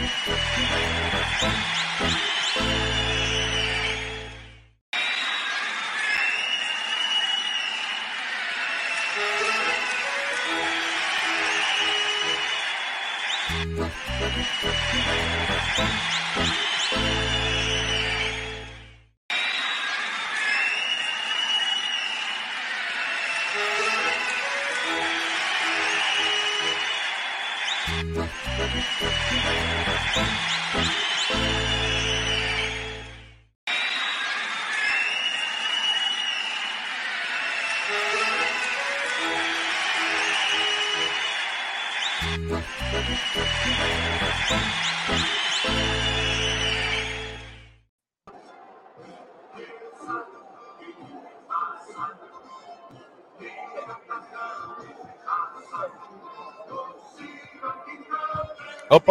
[0.00, 0.12] Thank
[2.56, 2.89] you.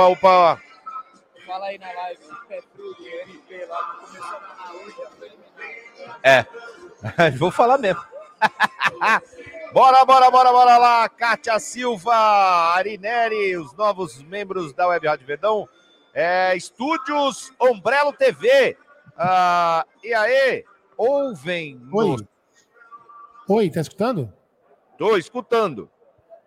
[0.08, 0.62] Opa, opa.
[1.46, 2.62] Fala aí na live, pé
[3.28, 4.96] NP lá, começou na hoje.
[6.24, 6.46] É,
[7.38, 8.02] vou falar mesmo.
[9.74, 11.10] bora, bora, bora, bora lá.
[11.10, 15.68] Kátia Silva, Arineri, os novos membros da Web Rádio Verdão.
[16.14, 18.78] É, Estúdios Ombrelo TV.
[19.18, 20.64] Ah, e aí,
[20.96, 21.82] ouvem.
[21.92, 22.06] Oi.
[22.08, 22.24] nos-
[23.50, 24.32] Oi, tá escutando?
[24.98, 25.90] Tô escutando.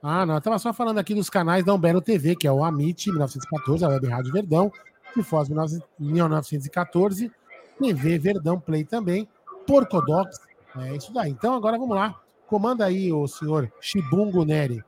[0.03, 2.65] Ah, não, eu tava só falando aqui dos canais da Umbelo TV, que é o
[2.65, 4.73] Amit 1914, a Web Rádio Verdão,
[5.15, 5.49] Tifós
[5.97, 7.31] 1914,
[7.79, 9.29] TV Verdão Play também,
[9.65, 10.41] Porcodox,
[10.81, 11.31] é isso daí.
[11.31, 14.83] Então agora vamos lá, comanda aí o senhor Chibungo Neri.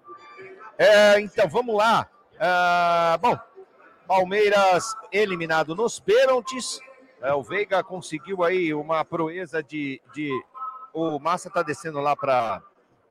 [0.76, 2.08] É, então, vamos lá.
[2.40, 3.38] Ah, bom,
[4.08, 6.80] Palmeiras eliminado nos pênaltis.
[7.22, 10.00] É, o Veiga conseguiu aí uma proeza de.
[10.12, 10.30] de...
[10.92, 12.60] O Massa tá descendo lá para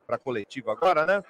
[0.08, 1.24] a coletiva agora, né?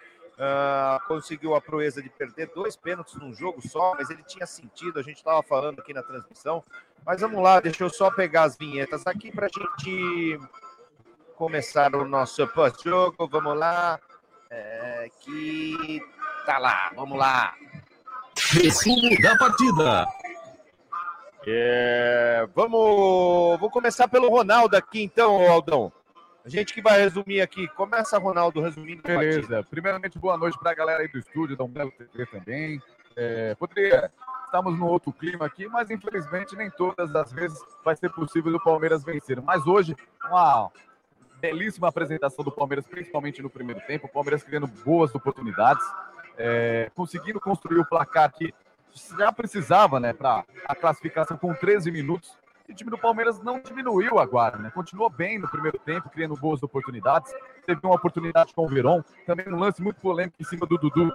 [0.45, 4.99] Ah, conseguiu a proeza de perder dois pênaltis num jogo só, mas ele tinha sentido,
[4.99, 6.61] a gente estava falando aqui na transmissão.
[7.05, 10.37] Mas vamos lá, deixa eu só pegar as vinhetas aqui para a gente
[11.37, 13.25] começar o nosso pós-jogo.
[13.25, 13.97] Vamos lá.
[14.49, 16.01] É, que
[16.45, 17.55] tá lá, vamos lá.
[18.51, 20.05] Resumo da partida.
[21.47, 25.91] É, vamos, vou começar pelo Ronaldo aqui, então, Aldão.
[26.45, 27.67] A gente que vai resumir aqui.
[27.69, 29.01] Começa, Ronaldo, resumindo.
[29.01, 29.63] Beleza.
[29.69, 32.81] Primeiramente, boa noite para a galera aí do estúdio, da Umbelo TV também.
[33.15, 34.11] É, poderia.
[34.45, 38.63] Estamos no outro clima aqui, mas infelizmente nem todas as vezes vai ser possível o
[38.63, 39.41] Palmeiras vencer.
[39.41, 39.95] Mas hoje,
[40.25, 40.69] uma
[41.39, 44.05] belíssima apresentação do Palmeiras, principalmente no primeiro tempo.
[44.05, 45.83] O Palmeiras criando boas oportunidades,
[46.37, 48.53] é, conseguindo construir o placar que
[49.17, 52.37] já precisava, né, para a classificação com 13 minutos.
[52.67, 54.71] E o time do Palmeiras não diminuiu agora, né?
[54.71, 57.33] Continuou bem no primeiro tempo, criando boas oportunidades.
[57.65, 61.11] Teve uma oportunidade com o Veron, também um lance muito polêmico em cima do Dudu,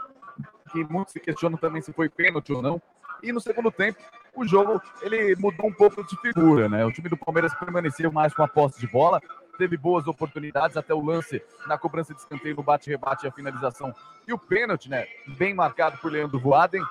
[0.70, 2.82] que muitos se questionam também se foi pênalti ou não.
[3.22, 3.98] E no segundo tempo,
[4.34, 6.84] o jogo ele mudou um pouco de figura, né?
[6.84, 9.20] O time do Palmeiras permaneceu mais com a posse de bola,
[9.56, 13.92] teve boas oportunidades até o lance na cobrança de escanteio, no bate-rebate e a finalização.
[14.26, 15.06] E o pênalti, né?
[15.26, 16.82] Bem marcado por Leandro Voaden,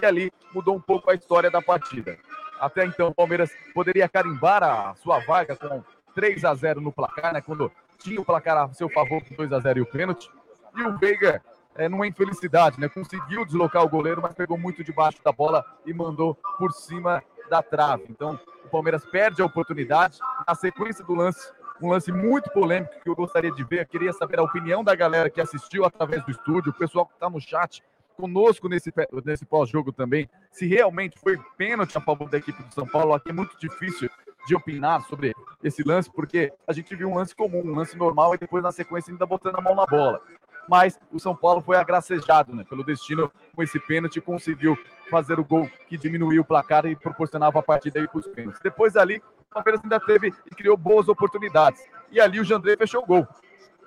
[0.00, 2.16] e ali mudou um pouco a história da partida.
[2.64, 7.34] Até então, o Palmeiras poderia carimbar a sua vaga com 3 a 0 no placar,
[7.34, 7.42] né?
[7.42, 10.30] Quando tinha o placar a seu favor com 2 a 0 e o pênalti.
[10.74, 11.42] E o Veiga,
[11.74, 12.88] é, numa infelicidade, né?
[12.88, 17.62] Conseguiu deslocar o goleiro, mas pegou muito debaixo da bola e mandou por cima da
[17.62, 18.06] trave.
[18.08, 20.18] Então, o Palmeiras perde a oportunidade.
[20.48, 21.52] Na sequência do lance,
[21.82, 23.82] um lance muito polêmico que eu gostaria de ver.
[23.82, 27.12] Eu queria saber a opinião da galera que assistiu através do estúdio, o pessoal que
[27.12, 27.82] está no chat
[28.14, 28.92] conosco nesse,
[29.24, 33.14] nesse pós-jogo também, se realmente foi pênalti a favor da equipe do São Paulo.
[33.14, 34.08] Aqui é muito difícil
[34.46, 35.32] de opinar sobre
[35.62, 38.72] esse lance, porque a gente viu um lance comum, um lance normal, e depois na
[38.72, 40.20] sequência ainda botando a mão na bola.
[40.68, 44.78] Mas o São Paulo foi agracejado né, pelo destino com esse pênalti conseguiu
[45.10, 48.60] fazer o gol que diminuiu o placar e proporcionava a partida aí para os pênaltis.
[48.62, 51.82] Depois dali, o Palmeiras ainda teve e criou boas oportunidades.
[52.10, 53.28] E ali o Jandrei fechou o gol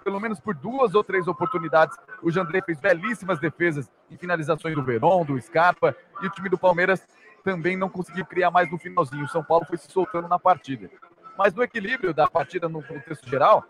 [0.08, 1.98] pelo menos por duas ou três oportunidades.
[2.24, 6.58] O Jandrei fez belíssimas defesas em finalizações do Verón, do Scarpa, e o time do
[6.58, 7.06] Palmeiras
[7.44, 9.26] também não conseguiu criar mais no finalzinho.
[9.26, 10.90] O São Paulo foi se soltando na partida.
[11.38, 13.66] Mas no equilíbrio da partida, no contexto geral,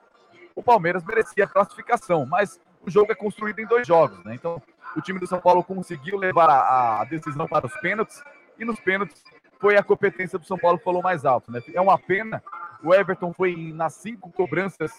[0.56, 4.36] o Palmeiras merecia a classificação, mas o jogo é construído em dois jogos, né?
[4.36, 4.62] Então,
[4.96, 8.22] o time do São Paulo conseguiu levar a, a decisão para os pênaltis,
[8.60, 9.24] e nos pênaltis
[9.60, 11.64] foi a competência do São Paulo que falou mais alto, né?
[11.74, 12.44] É uma pena,
[12.84, 14.92] o Everton foi nas cinco cobranças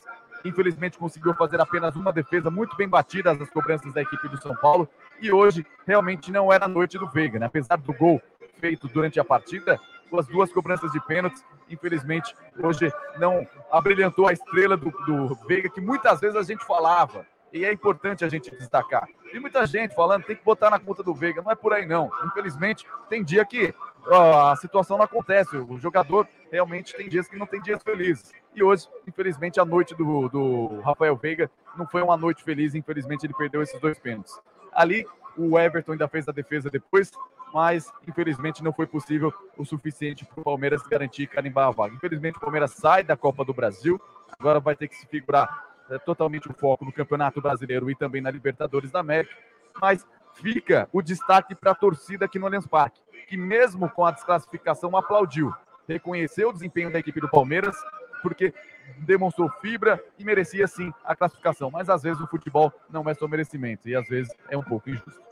[0.44, 4.54] infelizmente conseguiu fazer apenas uma defesa muito bem batida das cobranças da equipe do São
[4.56, 4.88] Paulo
[5.20, 7.46] e hoje realmente não era a noite do Veiga, né?
[7.46, 8.20] Apesar do gol
[8.58, 9.78] feito durante a partida,
[10.12, 15.80] as duas cobranças de pênaltis, infelizmente hoje não abrilhantou a estrela do, do Veiga que
[15.80, 19.08] muitas vezes a gente falava e é importante a gente destacar.
[19.32, 21.86] E muita gente falando tem que botar na conta do Veiga, não é por aí
[21.86, 22.10] não.
[22.24, 23.74] Infelizmente tem dia que
[24.06, 25.56] ó, a situação não acontece.
[25.56, 28.32] O jogador realmente tem dias que não tem dias felizes.
[28.54, 32.74] E hoje, infelizmente, a noite do, do Rafael Veiga não foi uma noite feliz.
[32.74, 34.38] Infelizmente, ele perdeu esses dois pênaltis.
[34.72, 35.06] Ali,
[35.36, 37.12] o Everton ainda fez a defesa depois,
[37.52, 41.94] mas infelizmente não foi possível o suficiente para o Palmeiras garantir e carimbar a vaga.
[41.94, 44.00] Infelizmente, o Palmeiras sai da Copa do Brasil,
[44.38, 48.20] agora vai ter que se figurar é, totalmente o foco no Campeonato Brasileiro e também
[48.20, 49.34] na Libertadores da América,
[49.80, 54.10] mas fica o destaque para a torcida aqui no Allianz Parque, que mesmo com a
[54.10, 55.52] desclassificação aplaudiu,
[55.92, 57.76] reconheceu o desempenho da equipe do Palmeiras,
[58.22, 58.52] porque
[58.98, 63.28] demonstrou fibra e merecia sim a classificação, mas às vezes o futebol não é só
[63.28, 65.28] merecimento e às vezes é um pouco injusto.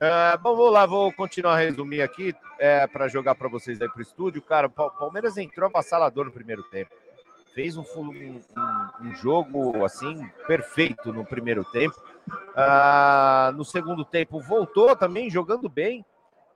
[0.00, 3.88] Uh, bom, vamos lá, vou continuar a resumir aqui é, para jogar para vocês aí
[3.88, 4.40] para o estúdio.
[4.40, 6.90] Cara, o Palmeiras entrou avassalador no primeiro tempo.
[7.54, 8.40] Fez um, um,
[9.02, 12.00] um jogo assim perfeito no primeiro tempo.
[12.28, 16.02] Uh, no segundo tempo voltou também jogando bem.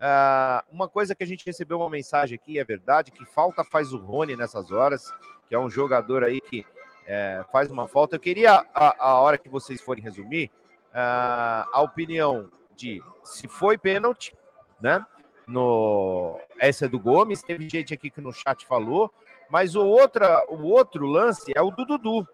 [0.04, 3.90] Uh, uma coisa que a gente recebeu uma mensagem aqui, é verdade, que falta faz
[3.90, 5.10] o Rony nessas horas,
[5.48, 6.66] que é um jogador aí que
[7.06, 8.16] é, faz uma falta.
[8.16, 10.50] Eu queria, a, a hora que vocês forem resumir,
[10.90, 14.36] uh, a opinião de se foi pênalti,
[14.78, 15.04] né?
[15.46, 19.10] No essa é do Gomes, teve gente aqui que no chat falou,
[19.48, 22.28] mas o outra, o outro lance é o do Dudu,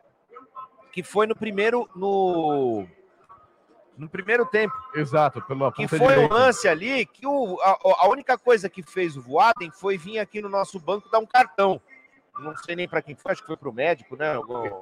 [0.92, 2.84] que foi no primeiro no
[4.00, 4.74] no primeiro tempo.
[4.94, 9.16] Exato, pelo Que foi um lance ali que o, a, a, única coisa que fez
[9.16, 11.80] o Voaden foi vir aqui no nosso banco dar um cartão.
[12.38, 14.34] Não sei nem para quem foi, acho que foi para o médico, né?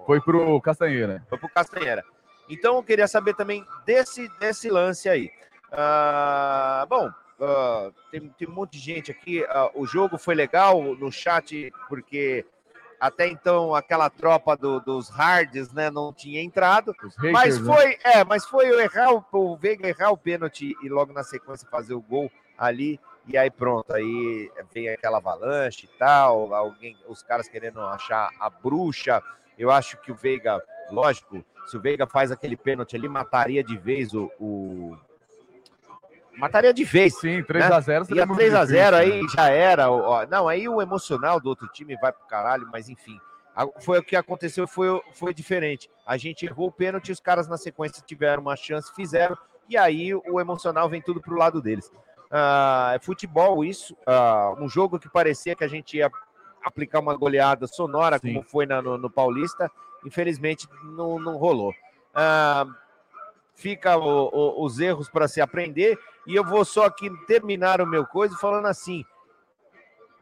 [0.06, 1.26] Foi para o Castanheira.
[1.28, 2.04] Foi para o Castanheira.
[2.48, 5.30] Então eu queria saber também desse, desse lance aí.
[5.72, 9.42] Uh, bom, uh, tem, tem um monte de gente aqui.
[9.42, 12.46] Uh, o jogo foi legal no chat, porque
[13.00, 16.92] até então aquela tropa do, dos hards, né, não tinha entrado.
[16.92, 17.74] Haters, mas né?
[17.74, 17.98] foi, né?
[18.04, 21.68] é, mas foi o errar o, o Veiga errar o pênalti e logo na sequência
[21.70, 23.00] fazer o gol ali.
[23.26, 28.48] E aí pronto, aí vem aquela avalanche e tal, alguém, os caras querendo achar a
[28.48, 29.22] bruxa.
[29.58, 33.76] Eu acho que o Veiga, lógico, se o Veiga faz aquele pênalti ali, mataria de
[33.76, 34.96] vez o, o
[36.38, 37.18] mataria de vez.
[37.18, 38.10] Sim, 3x0.
[38.10, 38.16] Né?
[38.16, 39.28] E a 3x0 aí né?
[39.34, 39.90] já era.
[39.90, 43.18] Ó, não, aí o emocional do outro time vai pro caralho, mas enfim.
[43.80, 45.90] Foi o que aconteceu, foi, foi diferente.
[46.06, 49.36] A gente errou o pênalti, os caras na sequência tiveram uma chance, fizeram,
[49.68, 51.90] e aí o emocional vem tudo pro lado deles.
[52.30, 56.10] Ah, é futebol isso, ah, um jogo que parecia que a gente ia
[56.64, 58.34] aplicar uma goleada sonora, Sim.
[58.34, 59.70] como foi na, no, no, Paulista,
[60.04, 61.72] infelizmente não, não rolou.
[62.14, 62.66] Ah,
[63.58, 65.98] fica o, o, os erros para se aprender.
[66.26, 69.04] E eu vou só aqui terminar o meu coisa falando assim: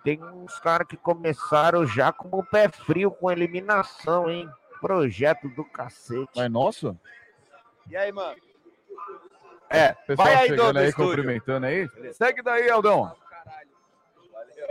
[0.02, 4.48] tem uns caras que começaram já com o pé frio com eliminação, hein?
[4.80, 6.30] Projeto do cacete.
[6.36, 6.98] Mas nosso?
[7.88, 8.36] E aí, mano?
[9.68, 11.10] É, Pessoal vai aí, chegando aí, estúdio.
[11.10, 11.88] cumprimentando aí.
[12.12, 13.14] Segue daí, Aldão.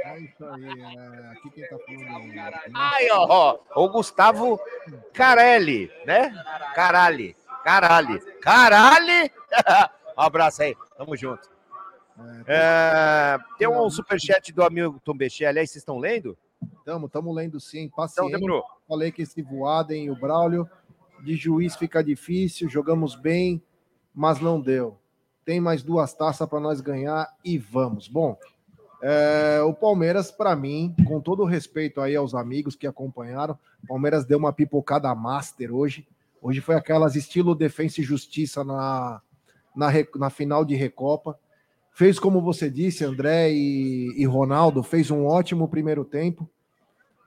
[0.05, 2.33] É isso aí, é, aqui quem tá falando.
[2.33, 4.59] É aí, ó, ó, o Gustavo
[5.13, 6.31] Carelli, né?
[6.75, 7.35] Caralho.
[7.65, 8.21] Caralho.
[8.41, 9.31] Caralho!
[10.15, 10.77] um abraço aí.
[10.95, 11.49] Tamo junto.
[12.45, 15.47] É, tem um superchat do amigo Tom Bechet.
[15.47, 16.37] Aliás, vocês estão lendo?
[16.77, 17.89] Estamos, estamos lendo sim.
[17.89, 18.35] Paciente.
[18.35, 20.69] Então, Falei que esse Voaden e o Braulio
[21.23, 22.69] de juiz fica difícil.
[22.69, 23.59] Jogamos bem,
[24.13, 24.99] mas não deu.
[25.43, 28.07] Tem mais duas taças para nós ganhar e vamos.
[28.07, 28.37] Bom,
[29.01, 33.87] é, o Palmeiras, para mim, com todo o respeito aí aos amigos que acompanharam, o
[33.87, 36.07] Palmeiras deu uma pipocada master hoje.
[36.45, 39.19] Hoje foi aquelas estilo defesa e justiça na,
[39.75, 41.39] na, na final de Recopa.
[41.91, 46.47] Fez como você disse, André e, e Ronaldo, fez um ótimo primeiro tempo.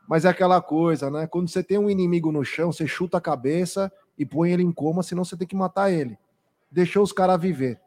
[0.08, 1.26] Mas é aquela coisa, né?
[1.26, 4.70] Quando você tem um inimigo no chão, você chuta a cabeça e põe ele em
[4.70, 6.16] coma, senão você tem que matar ele.
[6.70, 7.80] Deixou os caras viver.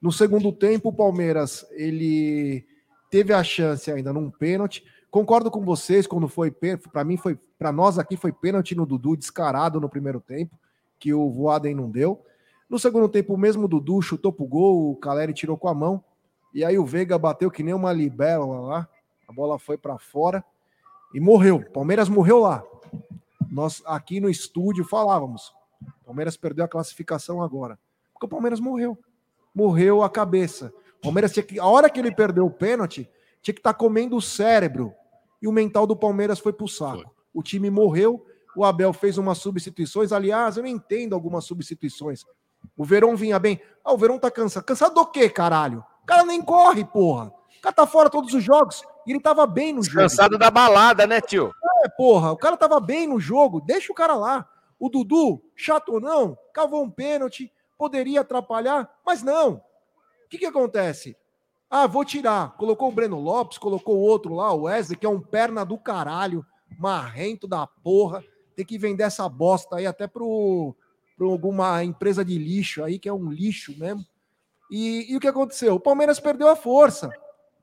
[0.00, 2.64] No segundo tempo, o Palmeiras ele
[3.10, 4.84] teve a chance ainda num pênalti.
[5.10, 9.16] Concordo com vocês quando foi para mim foi para nós aqui foi pênalti no Dudu
[9.16, 10.56] descarado no primeiro tempo
[11.00, 12.22] que o Voaden não deu.
[12.68, 16.04] No segundo tempo, o mesmo Dudu chutou pro gol, o Caleri tirou com a mão.
[16.54, 18.88] E aí o Veiga bateu que nem uma libélula lá.
[19.26, 20.44] A bola foi para fora
[21.12, 21.64] e morreu.
[21.72, 22.62] Palmeiras morreu lá.
[23.50, 25.52] Nós aqui no estúdio falávamos.
[26.04, 27.78] Palmeiras perdeu a classificação agora.
[28.12, 28.96] Porque o Palmeiras morreu.
[29.54, 30.72] Morreu a cabeça.
[31.02, 33.08] Palmeiras tinha que, a hora que ele perdeu o pênalti,
[33.42, 34.92] tinha que estar tá comendo o cérebro.
[35.40, 37.02] E o mental do Palmeiras foi pro saco.
[37.02, 37.12] Foi.
[37.32, 40.12] O time morreu o Abel fez umas substituições.
[40.12, 42.24] Aliás, eu não entendo algumas substituições.
[42.76, 43.60] O Verão vinha bem.
[43.84, 44.64] Ah, o Verão tá cansado.
[44.64, 45.84] Cansado do quê, caralho?
[46.02, 47.32] O cara nem corre, porra.
[47.58, 48.82] O cara tá fora todos os jogos.
[49.06, 49.98] E ele tava bem no jogo.
[49.98, 51.52] Cansado da balada, né, tio?
[51.84, 52.32] É, porra.
[52.32, 53.60] O cara tava bem no jogo.
[53.60, 54.48] Deixa o cara lá.
[54.78, 57.52] O Dudu, chato ou não, cavou um pênalti.
[57.78, 59.54] Poderia atrapalhar, mas não.
[59.54, 61.16] O que que acontece?
[61.70, 62.56] Ah, vou tirar.
[62.56, 65.78] Colocou o Breno Lopes, colocou o outro lá, o Wesley, que é um perna do
[65.78, 66.44] caralho,
[66.76, 68.24] marrento da porra.
[68.56, 70.74] Tem que vender essa bosta aí até pro,
[71.16, 74.04] pro alguma empresa de lixo aí, que é um lixo mesmo.
[74.68, 75.76] E, e o que aconteceu?
[75.76, 77.08] O Palmeiras perdeu a força.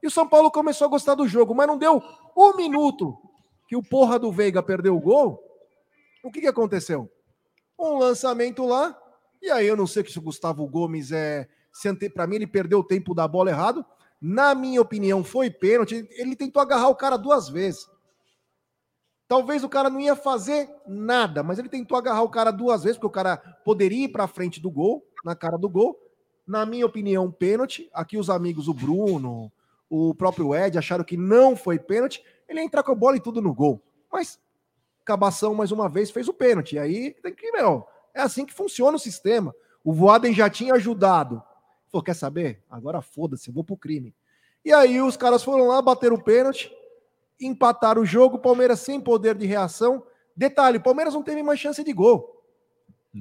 [0.02, 2.02] E o São Paulo começou a gostar do jogo, mas não deu
[2.36, 3.18] um minuto
[3.68, 5.44] que o porra do Veiga perdeu o gol.
[6.24, 7.12] O que, que aconteceu?
[7.78, 8.98] Um lançamento lá,
[9.42, 11.48] e aí eu não sei se o Gustavo Gomes é.
[12.14, 13.86] Para mim, ele perdeu o tempo da bola errado.
[14.20, 16.08] Na minha opinião, foi pênalti.
[16.12, 17.88] Ele tentou agarrar o cara duas vezes.
[19.28, 22.98] Talvez o cara não ia fazer nada, mas ele tentou agarrar o cara duas vezes,
[22.98, 26.00] porque o cara poderia ir para frente do gol, na cara do gol.
[26.48, 27.90] Na minha opinião, pênalti.
[27.94, 29.52] Aqui os amigos, o Bruno,
[29.90, 32.24] o próprio Ed, acharam que não foi pênalti.
[32.48, 33.84] Ele ia entrar com a bola e tudo no gol.
[34.12, 34.40] Mas
[35.08, 36.78] Cabação, mais uma vez, fez o pênalti.
[36.78, 39.56] Aí tem que, meu, é assim que funciona o sistema.
[39.82, 41.42] O Voaden já tinha ajudado
[41.92, 42.62] Falou, quer saber?
[42.70, 44.14] Agora foda-se, eu vou pro crime.
[44.64, 46.72] E aí os caras foram lá, bateram o pênalti,
[47.40, 50.04] empataram o jogo, Palmeiras sem poder de reação.
[50.36, 52.44] Detalhe, o Palmeiras não teve mais chance de gol.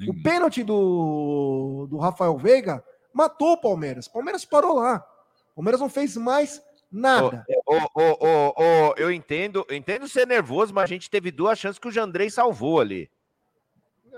[0.09, 4.07] O pênalti do, do Rafael Veiga matou o Palmeiras.
[4.07, 5.07] O Palmeiras parou lá.
[5.53, 7.47] O Palmeiras não fez mais nada.
[7.65, 11.59] Oh, oh, oh, oh, eu entendo, eu entendo ser nervoso, mas a gente teve duas
[11.59, 13.11] chances que o Jandrei salvou ali.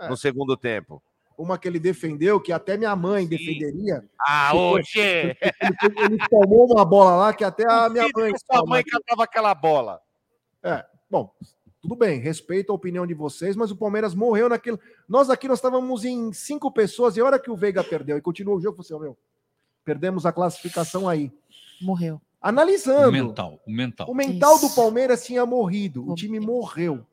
[0.00, 0.08] É.
[0.08, 1.02] No segundo tempo
[1.38, 3.28] uma que ele defendeu, que até minha mãe Sim.
[3.28, 4.04] defenderia.
[4.20, 4.98] Ah, hoje!
[4.98, 5.36] Ele,
[5.96, 8.32] ele, tomou uma bola lá que até a minha mãe.
[8.44, 10.00] Sua mãe catava aquela bola.
[10.62, 11.32] É, bom,
[11.80, 14.80] tudo bem, respeito a opinião de vocês, mas o Palmeiras morreu naquilo.
[15.08, 18.20] Nós aqui nós estávamos em cinco pessoas e a hora que o Veiga perdeu e
[18.20, 19.16] continuou o jogo, você, meu,
[19.84, 21.32] perdemos a classificação aí.
[21.80, 22.20] Morreu.
[22.42, 23.08] Analisando.
[23.08, 24.10] O mental, o mental.
[24.10, 24.68] O mental Isso.
[24.68, 27.06] do Palmeiras tinha morrido, o time morreu.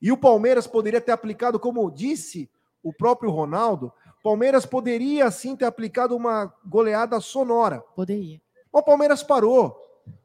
[0.00, 2.48] E o Palmeiras poderia ter aplicado, como disse
[2.84, 7.80] o próprio Ronaldo, Palmeiras poderia sim ter aplicado uma goleada sonora.
[7.96, 8.40] Poderia.
[8.72, 9.76] O Palmeiras parou.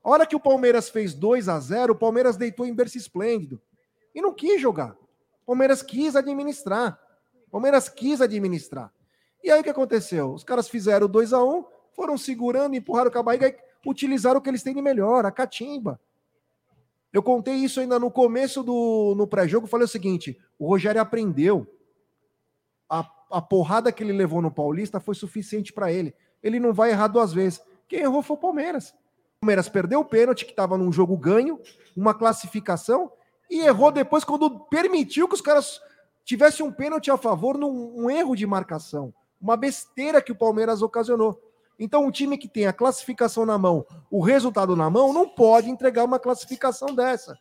[0.01, 3.61] A hora que o Palmeiras fez 2 a 0 o Palmeiras deitou em berço esplêndido.
[4.13, 4.95] E não quis jogar.
[5.43, 6.99] O Palmeiras quis administrar.
[7.47, 8.89] O Palmeiras quis administrar.
[9.43, 10.33] E aí o que aconteceu?
[10.33, 14.41] Os caras fizeram 2 a 1 foram segurando, empurraram com a barriga e utilizaram o
[14.41, 15.99] que eles têm de melhor, a catimba.
[17.11, 21.67] Eu contei isso ainda no começo do no pré-jogo, falei o seguinte: o Rogério aprendeu
[23.29, 26.13] a, porrada que ele levou no Paulista foi suficiente para ele.
[26.41, 27.61] Ele não vai errar duas vezes.
[27.87, 28.89] Quem errou foi o Palmeiras.
[28.89, 31.59] O Palmeiras perdeu o pênalti, que estava num jogo ganho,
[31.95, 33.11] uma classificação,
[33.49, 35.81] e errou depois quando permitiu que os caras
[36.23, 39.13] tivessem um pênalti a favor num um erro de marcação.
[39.41, 41.41] Uma besteira que o Palmeiras ocasionou.
[41.79, 45.69] Então, um time que tem a classificação na mão, o resultado na mão, não pode
[45.69, 47.37] entregar uma classificação dessa.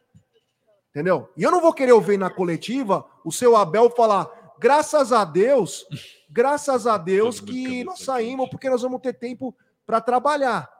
[0.90, 1.28] Entendeu?
[1.36, 4.28] E eu não vou querer ouvir na coletiva o seu Abel falar:
[4.58, 5.86] graças a Deus,
[6.28, 9.54] graças a Deus que nós saímos, porque nós vamos ter tempo
[9.86, 10.70] para trabalhar.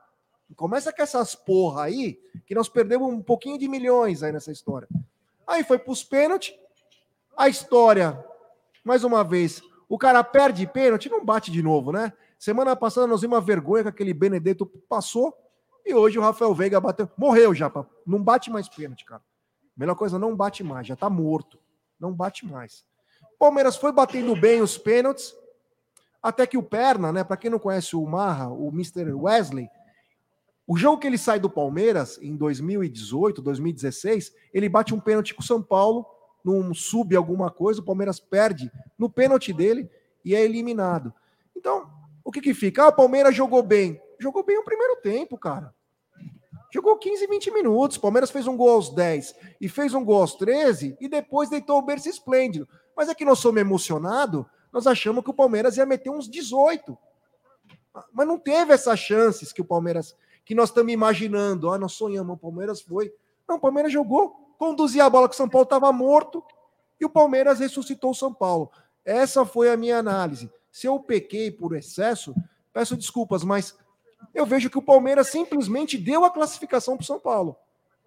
[0.57, 4.89] Começa com essas porra aí, que nós perdemos um pouquinho de milhões aí nessa história.
[5.47, 6.55] Aí foi para os pênaltis.
[7.37, 8.23] A história,
[8.83, 12.13] mais uma vez, o cara perde pênalti, não bate de novo, né?
[12.39, 15.37] Semana passada nós vimos uma vergonha que aquele Benedetto passou
[15.85, 17.11] e hoje o Rafael Veiga bateu.
[17.17, 17.71] Morreu já,
[18.07, 19.23] não bate mais pênalti, cara.
[19.77, 21.59] Melhor coisa, não bate mais, já tá morto.
[21.99, 22.85] Não bate mais.
[23.39, 25.35] Palmeiras foi batendo bem os pênaltis,
[26.23, 27.23] até que o Perna, né?
[27.23, 29.13] Para quem não conhece o Marra, o Mr.
[29.13, 29.69] Wesley,
[30.67, 35.41] o jogo que ele sai do Palmeiras em 2018, 2016, ele bate um pênalti com
[35.41, 36.05] o São Paulo,
[36.45, 39.91] num sub alguma coisa, o Palmeiras perde no pênalti dele
[40.25, 41.13] e é eliminado.
[41.57, 41.89] Então,
[42.25, 42.85] o que que fica?
[42.85, 44.01] Ah, o Palmeiras jogou bem.
[44.19, 45.75] Jogou bem o primeiro tempo, cara.
[46.71, 47.97] Jogou 15, 20 minutos.
[47.97, 51.49] O Palmeiras fez um gol aos 10 e fez um gol aos 13 e depois
[51.49, 52.69] deitou o berço esplêndido.
[52.99, 56.99] Mas é que nós somos emocionados, nós achamos que o Palmeiras ia meter uns 18.
[58.13, 61.71] Mas não teve essas chances que o Palmeiras, que nós estamos imaginando.
[61.71, 63.15] Ah, nós sonhamos, o Palmeiras foi.
[63.49, 66.43] Não, o Palmeiras jogou, conduzia a bola que o São Paulo estava morto
[67.01, 68.69] e o Palmeiras ressuscitou o São Paulo.
[69.05, 70.51] Essa foi a minha análise.
[70.73, 72.35] Se eu pequei por excesso,
[72.73, 73.79] peço desculpas, mas
[74.35, 77.55] eu vejo que o Palmeiras simplesmente deu a classificação para o São Paulo,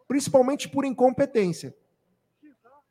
[0.05, 1.73] principalmente por incompetência.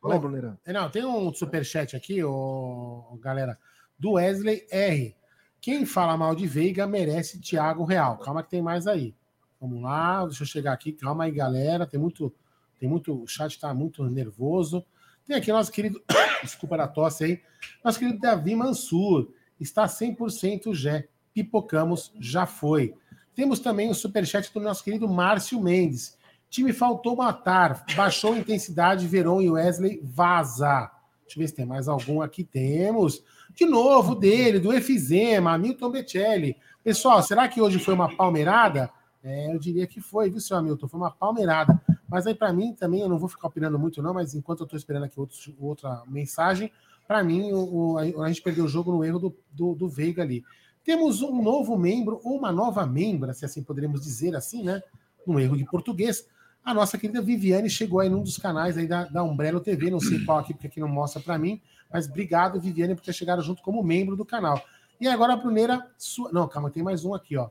[0.05, 0.59] Aí, Brunerão.
[0.67, 3.59] Não, tem um superchat aqui, ô, galera,
[3.99, 5.15] do Wesley R.
[5.61, 8.17] Quem fala mal de Veiga merece Thiago Real.
[8.19, 9.15] Calma que tem mais aí.
[9.61, 10.93] Vamos lá, deixa eu chegar aqui.
[10.93, 11.87] Calma aí, galera.
[11.87, 12.35] Tem muito.
[12.79, 13.23] Tem muito.
[13.23, 14.83] O chat está muito nervoso.
[15.27, 16.03] Tem aqui nosso querido.
[16.43, 17.43] Desculpa da tosse aí.
[17.85, 19.31] Nosso querido Davi Mansur.
[19.61, 21.09] Está 100% Gé.
[21.35, 22.95] Pipocamos, já foi.
[23.35, 26.19] Temos também o superchat do nosso querido Márcio Mendes.
[26.51, 30.91] Time faltou matar, baixou a intensidade, Verón e Wesley vaza.
[31.23, 32.43] Deixa eu ver se tem mais algum aqui.
[32.43, 33.23] Temos.
[33.55, 36.57] De novo, dele, do Efizema, Milton Becelli.
[36.83, 38.91] Pessoal, será que hoje foi uma palmeirada?
[39.23, 40.89] É, eu diria que foi, viu, seu Hamilton?
[40.89, 41.81] Foi uma palmeirada.
[42.09, 44.65] Mas aí, para mim, também, eu não vou ficar opinando muito, não, mas enquanto eu
[44.65, 46.73] estou esperando aqui outro, outra mensagem,
[47.07, 50.43] para mim, o, a gente perdeu o jogo no erro do, do, do Veiga ali.
[50.83, 54.83] Temos um novo membro, ou uma nova membra, se assim poderíamos dizer assim, né?
[55.27, 56.27] Um erro de português.
[56.65, 60.01] A nossa querida Viviane chegou aí num dos canais aí da, da Umbrella TV, não
[60.01, 61.61] sei qual aqui, porque aqui não mostra para mim,
[61.93, 64.63] mas obrigado, Viviane, por ter chegado junto como membro do canal.
[65.01, 65.91] E agora a Bruneira.
[65.97, 66.31] Sua...
[66.31, 67.49] Não, calma, tem mais um aqui, ó.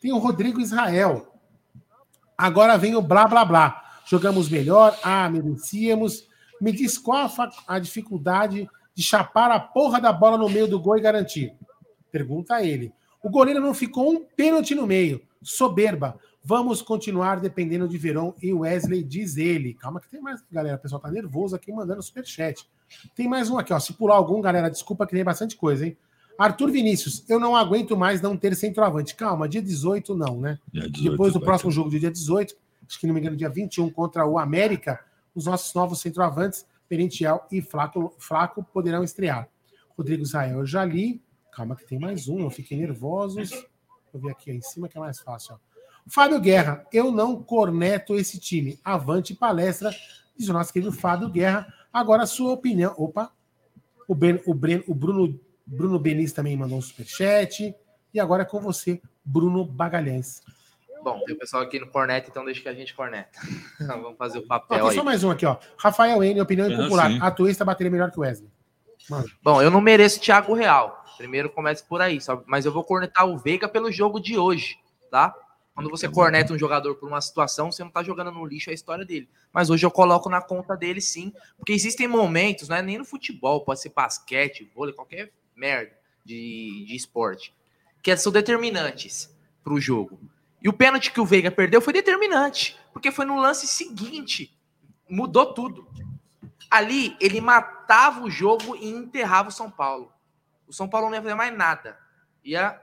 [0.00, 1.32] Tem o Rodrigo Israel.
[2.36, 3.82] Agora vem o blá blá blá.
[4.04, 6.28] Jogamos melhor, ah, merecíamos.
[6.60, 10.80] Me diz qual a, a dificuldade de chapar a porra da bola no meio do
[10.80, 11.54] gol e garantir.
[12.10, 12.92] Pergunta a ele.
[13.22, 15.22] O goleiro não ficou um pênalti no meio.
[15.42, 16.18] Soberba.
[16.48, 19.74] Vamos continuar dependendo de Verão e Wesley, diz ele.
[19.74, 20.76] Calma que tem mais, galera.
[20.76, 22.64] O pessoal tá nervoso aqui mandando superchat.
[23.16, 23.80] Tem mais um aqui, ó.
[23.80, 25.96] Se pular algum, galera, desculpa que tem bastante coisa, hein?
[26.38, 29.16] Arthur Vinícius, eu não aguento mais não ter centroavante.
[29.16, 30.56] Calma, dia 18 não, né?
[30.72, 31.74] 18, Depois do próximo ter.
[31.74, 32.54] jogo do dia 18,
[32.88, 37.44] acho que não me engano, dia 21, contra o América, os nossos novos centroavantes, Perentiel
[37.50, 39.48] e Flaco, Flaco, poderão estrear.
[39.98, 41.20] Rodrigo Israel, eu já li.
[41.50, 43.50] Calma que tem mais um, eu fiquei nervosos.
[44.12, 45.54] Vou ver aqui em cima que é mais fácil.
[45.54, 45.65] Ó.
[46.06, 48.78] Fábio Guerra, eu não corneto esse time.
[48.84, 49.90] Avante palestra,
[50.36, 51.72] diz o nosso querido Fábio Guerra.
[51.92, 52.94] Agora a sua opinião.
[52.96, 53.30] Opa!
[54.06, 57.74] O, ben, o, Breno, o Bruno Bruno Benis também mandou um superchat.
[58.14, 60.42] E agora é com você, Bruno Bagalhães.
[61.02, 63.38] Bom, tem o pessoal aqui no corneta, então deixa que a gente corneta.
[63.78, 64.94] Vamos fazer o papel ó, aí.
[64.94, 65.56] Só mais um aqui, ó.
[65.76, 67.10] Rafael N, opinião impopular.
[67.20, 68.50] A Twista bateria melhor que o Wesley.
[69.10, 69.28] Mano.
[69.42, 71.04] Bom, eu não mereço Thiago Real.
[71.16, 74.76] Primeiro começa por aí, só, mas eu vou cornetar o Veiga pelo jogo de hoje,
[75.10, 75.34] tá?
[75.76, 78.72] Quando você corneta um jogador por uma situação, você não tá jogando no lixo a
[78.72, 79.28] história dele.
[79.52, 83.04] Mas hoje eu coloco na conta dele sim, porque existem momentos, não é nem no
[83.04, 85.92] futebol, pode ser basquete, vôlei, qualquer merda
[86.24, 87.54] de, de esporte,
[88.02, 89.30] que são determinantes
[89.62, 90.18] para o jogo.
[90.62, 94.58] E o pênalti que o Veiga perdeu foi determinante, porque foi no lance seguinte,
[95.06, 95.86] mudou tudo.
[96.70, 100.10] Ali ele matava o jogo e enterrava o São Paulo.
[100.66, 101.98] O São Paulo não ia fazer mais nada.
[102.42, 102.80] Ia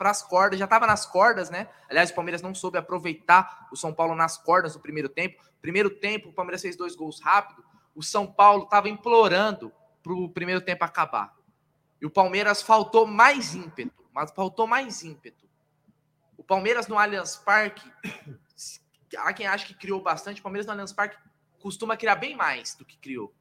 [0.00, 1.68] para as cordas, já estava nas cordas, né?
[1.86, 5.44] Aliás, o Palmeiras não soube aproveitar o São Paulo nas cordas no primeiro tempo.
[5.60, 7.62] Primeiro tempo, o Palmeiras fez dois gols rápido.
[7.94, 9.70] O São Paulo estava implorando
[10.02, 11.36] para o primeiro tempo acabar.
[12.00, 15.46] E o Palmeiras faltou mais ímpeto, mas faltou mais ímpeto.
[16.34, 17.86] O Palmeiras no Allianz Parque,
[19.18, 21.18] há quem acha que criou bastante, o Palmeiras no Allianz Parque
[21.58, 23.34] costuma criar bem mais do que criou.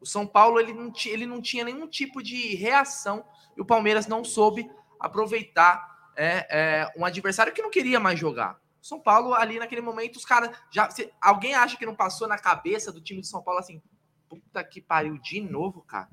[0.00, 4.06] O São Paulo ele não, ele não tinha nenhum tipo de reação e o Palmeiras
[4.06, 8.60] não soube aproveitar é, é, um adversário que não queria mais jogar.
[8.82, 10.50] São Paulo, ali naquele momento, os caras.
[10.70, 13.82] já se, Alguém acha que não passou na cabeça do time de São Paulo assim?
[14.28, 16.08] Puta que pariu, de novo, cara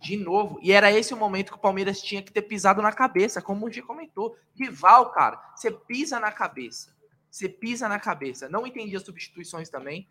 [0.00, 0.58] de novo.
[0.62, 3.66] E era esse o momento que o Palmeiras tinha que ter pisado na cabeça, como
[3.66, 4.34] o G comentou.
[4.54, 6.96] Rival, cara, você pisa na cabeça.
[7.30, 8.48] Você pisa na cabeça.
[8.48, 10.08] Não entendi as substituições também.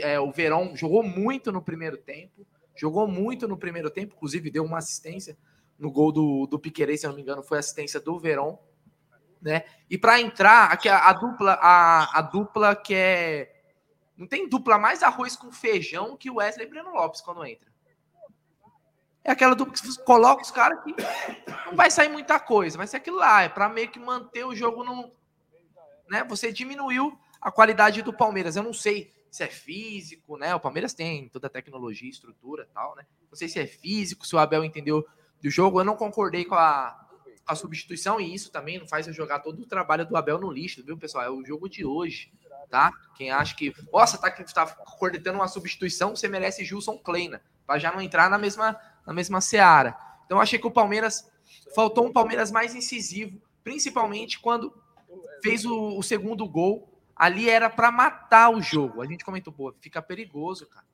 [0.00, 2.46] É, o Verão jogou muito no primeiro tempo.
[2.76, 5.36] Jogou muito no primeiro tempo, inclusive deu uma assistência
[5.84, 8.58] no gol do, do Piquerez, se não me engano, foi assistência do Verão.
[9.40, 9.64] Né?
[9.90, 13.50] E para entrar, aqui a, a, dupla, a, a dupla que é.
[14.16, 17.70] Não tem dupla mais arroz com feijão que o Wesley Breno Lopes quando entra.
[19.22, 20.94] É aquela dupla que coloca os caras que
[21.66, 24.54] não vai sair muita coisa, vai ser aquilo lá, é para meio que manter o
[24.54, 25.12] jogo no.
[26.08, 26.24] Né?
[26.24, 28.56] Você diminuiu a qualidade do Palmeiras.
[28.56, 30.54] Eu não sei se é físico, né?
[30.54, 33.04] O Palmeiras tem toda a tecnologia, estrutura tal, né?
[33.28, 35.04] Não sei se é físico, se o Abel entendeu
[35.42, 35.80] do jogo.
[35.80, 36.98] Eu não concordei com a,
[37.46, 40.50] a substituição e isso também não faz eu jogar todo o trabalho do Abel no
[40.50, 41.24] lixo, viu, pessoal?
[41.24, 42.32] É o jogo de hoje,
[42.70, 42.90] tá?
[43.16, 44.66] Quem acha que, nossa, tá, tá
[44.98, 49.40] cornetando uma substituição, você merece Gilson Kleina, para já não entrar na mesma na mesma
[49.40, 49.96] seara.
[50.24, 51.30] Então, achei que o Palmeiras
[51.74, 54.74] faltou um Palmeiras mais incisivo, principalmente quando
[55.42, 56.90] fez o, o segundo gol.
[57.14, 59.00] Ali era para matar o jogo.
[59.00, 60.86] A gente comentou, pô, fica perigoso, cara.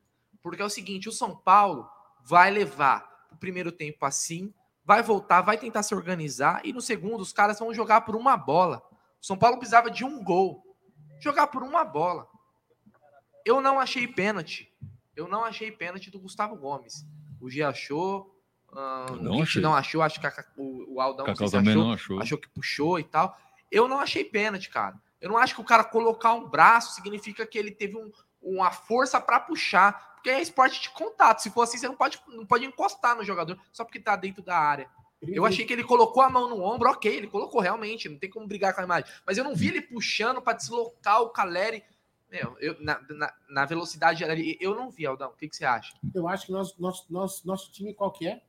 [0.43, 1.89] Porque é o seguinte: o São Paulo
[2.23, 3.09] vai levar
[3.41, 7.75] primeiro tempo assim, vai voltar, vai tentar se organizar, e no segundo os caras vão
[7.75, 8.83] jogar por uma bola.
[9.21, 10.63] O São Paulo precisava de um gol.
[11.19, 12.29] Jogar por uma bola.
[13.45, 14.73] Eu não achei pênalti.
[15.17, 17.05] Eu não achei pênalti do Gustavo Gomes
[17.41, 18.37] o G achou.
[18.71, 21.93] Uh, não, o não achou, acho que a, o, o Aldão Cacau também achou, não
[21.93, 22.21] achou.
[22.21, 23.37] Achou que puxou e tal.
[23.71, 25.01] Eu não achei pênalti, cara.
[25.21, 28.71] Eu não acho que o cara colocar um braço significa que ele teve um, uma
[28.71, 30.10] força para puxar.
[30.21, 31.41] Porque é esporte de contato.
[31.41, 34.43] Se for assim, você não pode, não pode encostar no jogador só porque tá dentro
[34.43, 34.89] da área.
[35.23, 38.31] Eu achei que ele colocou a mão no ombro, ok, ele colocou realmente, não tem
[38.31, 39.11] como brigar com a imagem.
[39.27, 41.83] Mas eu não vi ele puxando para deslocar o Caleri
[42.31, 45.31] meu, eu, na, na, na, velocidade ali, eu não vi, Aldão.
[45.31, 45.93] O que, que você acha?
[46.15, 48.41] Eu acho que nós, nosso, nosso, nosso time qual que é?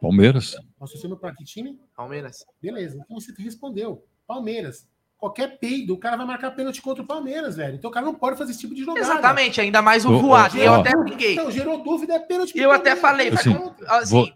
[0.00, 0.56] Palmeiras.
[0.78, 1.78] Nosso time para que time?
[1.94, 2.44] Palmeiras.
[2.60, 4.04] Beleza, então você respondeu.
[4.26, 4.88] Palmeiras.
[5.20, 7.74] Qualquer peido, o cara vai marcar pênalti contra o Palmeiras, velho.
[7.76, 9.06] Então o cara não pode fazer esse tipo de jogada.
[9.06, 10.56] Exatamente, ainda mais o voado.
[10.58, 10.80] Eu ó.
[10.80, 11.34] até brinquei.
[11.34, 12.58] Então, gerou dúvida, é pênalti.
[12.58, 13.54] Eu até falei, Assim,
[13.86, 14.32] assim, vou-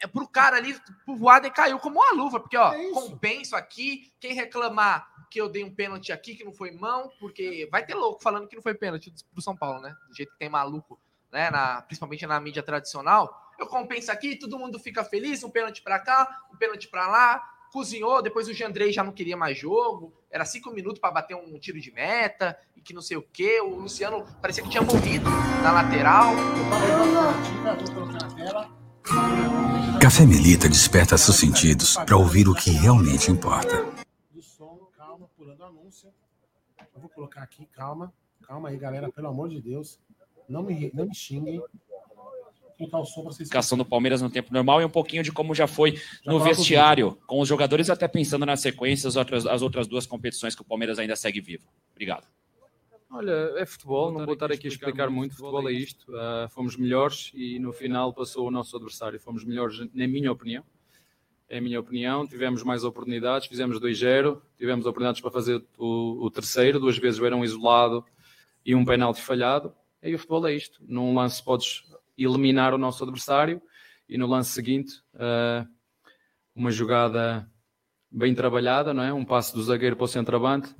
[0.00, 4.10] é pro cara ali, pro Voaden caiu como uma luva, porque ó, É compenso aqui,
[4.18, 7.94] quem reclamar que eu dei um pênalti aqui que não foi mão, porque vai ter
[7.94, 9.94] louco falando que não foi pênalti pro São Paulo, né?
[10.08, 10.98] Do jeito que tem maluco,
[11.30, 13.52] né, na, principalmente na mídia tradicional.
[13.58, 17.57] Eu compenso aqui, todo mundo fica feliz, um pênalti pra cá, um pênalti pra lá.
[17.72, 20.12] Cozinhou, depois o Jandrei já não queria mais jogo.
[20.30, 23.60] Era cinco minutos pra bater um tiro de meta e que não sei o quê.
[23.60, 25.28] O Luciano parecia que tinha morrido
[25.62, 26.32] na lateral.
[30.00, 33.84] Café Melita desperta seus sentidos para ouvir o que realmente importa.
[34.30, 36.08] Do som, calma, pulando o anúncio.
[36.94, 38.12] Eu vou colocar aqui, calma.
[38.46, 40.00] Calma aí, galera, pelo amor de Deus.
[40.48, 41.62] Não me, não me xinguem.
[42.78, 43.48] Colocar o som pra vocês.
[43.48, 46.36] classificação do Palmeiras no tempo normal e um pouquinho de como já foi Já no
[46.36, 50.54] o vestiário, com os jogadores até pensando na sequência, as outras, as outras duas competições
[50.54, 51.64] que o Palmeiras ainda segue vivo.
[51.90, 52.28] Obrigado.
[53.10, 55.34] Olha, é futebol, não vou estar aqui a explicar muito.
[55.34, 56.14] Futebol é isto.
[56.14, 59.18] Ah, fomos melhores e no final passou o nosso adversário.
[59.18, 60.62] Fomos melhores, na minha opinião.
[61.48, 62.28] É a minha opinião.
[62.28, 67.34] Tivemos mais oportunidades, fizemos 2-0, tivemos oportunidades para fazer o, o terceiro, duas vezes era
[67.34, 68.04] um isolado
[68.64, 69.74] e um penalti falhado.
[70.02, 70.80] E o futebol é isto.
[70.86, 71.84] Num lance podes
[72.18, 73.62] eliminar o nosso adversário
[74.08, 75.66] e no lance seguinte, ah,
[76.54, 77.48] uma jogada
[78.10, 79.12] bem trabalhada, não é?
[79.12, 80.74] Um passe do zagueiro para o centroavante,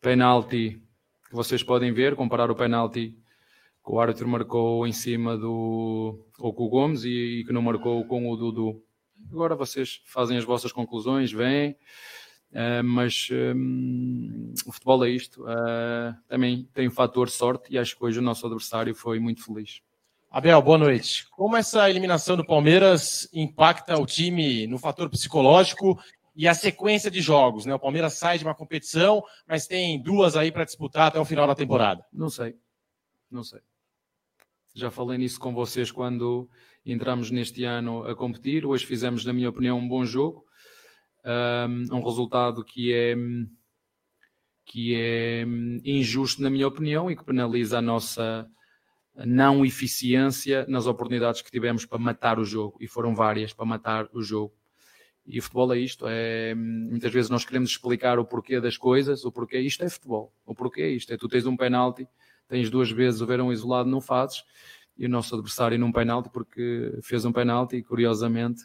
[0.00, 0.80] penalti
[1.28, 3.16] que vocês podem ver, comparar o penalti
[3.84, 7.62] que o árbitro marcou em cima do ou com o Gomes e, e que não
[7.62, 8.82] marcou com o Dudu.
[9.30, 11.76] Agora vocês fazem as vossas conclusões, vêm,
[12.52, 15.44] eh, mas hum, o futebol é isto.
[15.48, 19.44] eh, também tem o fator sorte e acho que hoje o nosso adversário foi muito
[19.44, 19.82] feliz.
[20.34, 21.30] Abel, boa noite.
[21.30, 25.96] Como essa eliminação do Palmeiras impacta o time no fator psicológico
[26.34, 27.64] e a sequência de jogos?
[27.64, 27.72] Né?
[27.72, 31.46] O Palmeiras sai de uma competição, mas tem duas aí para disputar até o final
[31.46, 32.04] da temporada.
[32.12, 32.56] Não sei,
[33.30, 33.60] não sei.
[34.74, 36.50] Já falei nisso com vocês quando
[36.84, 38.66] entramos neste ano a competir.
[38.66, 40.44] Hoje fizemos, na minha opinião, um bom jogo.
[41.24, 43.14] Um, resultado que é,
[44.64, 45.44] que é
[45.84, 48.50] injusto, na minha opinião, e que penaliza a nossa
[49.16, 52.76] não eficiência nas oportunidades que tivemos para matar o jogo.
[52.80, 54.52] E foram várias para matar o jogo.
[55.26, 56.06] E o futebol é isto.
[56.08, 59.58] É, muitas vezes nós queremos explicar o porquê das coisas, o porquê.
[59.58, 60.32] Isto é futebol.
[60.44, 61.12] O porquê é isto.
[61.12, 62.06] É tu tens um penalti,
[62.48, 64.42] tens duas vezes o verão isolado, não fazes.
[64.96, 68.64] E o nosso adversário num penalti, porque fez um penalti e curiosamente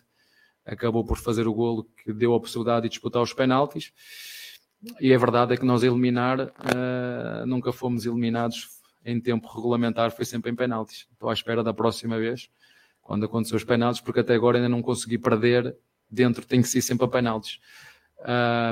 [0.65, 3.91] acabou por fazer o golo que deu a possibilidade de disputar os penaltis.
[4.99, 10.25] E a verdade é que nós eliminar, uh, nunca fomos eliminados em tempo regulamentar, foi
[10.25, 11.07] sempre em penaltis.
[11.11, 12.49] Estou à espera da próxima vez,
[13.01, 15.75] quando acontecer os penaltis, porque até agora ainda não consegui perder
[16.09, 17.59] dentro, tem que ser sempre a penaltis.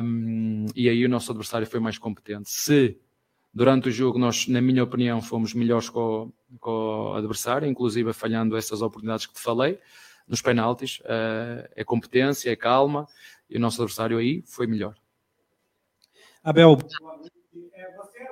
[0.04, 2.50] Um, e aí o nosso adversário foi mais competente.
[2.50, 3.00] Se
[3.54, 8.12] durante o jogo nós, na minha opinião, fomos melhores com, o, com o adversário, inclusive
[8.14, 9.80] falhando essas oportunidades que te falei,
[10.28, 13.08] nos penaltis, uh, é competência, é calma,
[13.50, 14.96] e o nosso adversário aí foi melhor.
[16.44, 16.78] Abel,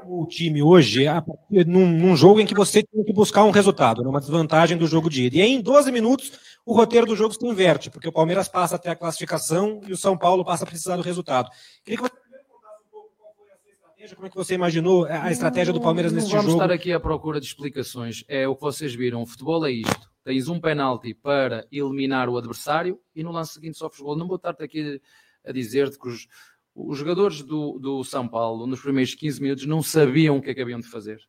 [0.08, 3.52] o time hoje a partir, num, num, jogo em que você tem que buscar um
[3.52, 5.38] resultado, numa desvantagem do jogo de ida.
[5.38, 6.32] E aí, em 12 minutos,
[6.66, 9.98] o roteiro do jogo se inverte, porque o Palmeiras passa até a classificação e o
[9.98, 11.50] São Paulo passa a precisar do resultado.
[11.84, 12.16] Queria que você
[12.50, 15.74] contasse um pouco qual foi a sua estratégia, como é que você imaginou a estratégia
[15.74, 16.52] do Palmeiras não, nesse não jogo.
[16.52, 18.24] Vamos estar aqui à procura de explicações.
[18.28, 19.22] É o que vocês viram.
[19.22, 20.10] O futebol é isto.
[20.24, 24.18] Tens um penalti para eliminar o adversário e no lance seguinte sofres gol.
[24.18, 25.00] Não vou estar aqui
[25.46, 26.28] a dizer-te que os,
[26.76, 30.54] os jogadores do, do São Paulo, nos primeiros 15 minutos, não sabiam o que é
[30.54, 31.22] que haviam de fazer.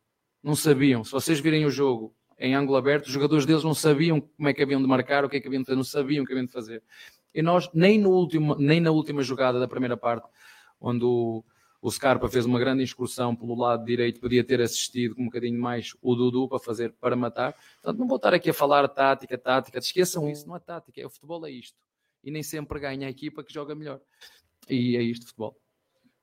[0.43, 1.05] Não sabiam.
[1.05, 4.53] Se vocês virem o jogo em ângulo aberto, os jogadores deles não sabiam como é
[4.53, 6.33] que haviam de marcar, o que é que haviam de fazer, não sabiam o que
[6.33, 6.83] haviam de fazer.
[7.33, 10.27] E nós, nem, no último, nem na última jogada da primeira parte,
[10.81, 11.43] onde o,
[11.81, 15.59] o Scarpa fez uma grande excursão pelo lado direito, podia ter assistido com um bocadinho
[15.59, 17.55] mais o Dudu para fazer, para matar.
[17.81, 21.05] Portanto, não vou estar aqui a falar tática, tática, esqueçam isso, não é tática, é
[21.05, 21.77] o futebol é isto.
[22.23, 24.01] E nem sempre ganha a equipa que joga melhor.
[24.69, 25.55] E é isto futebol.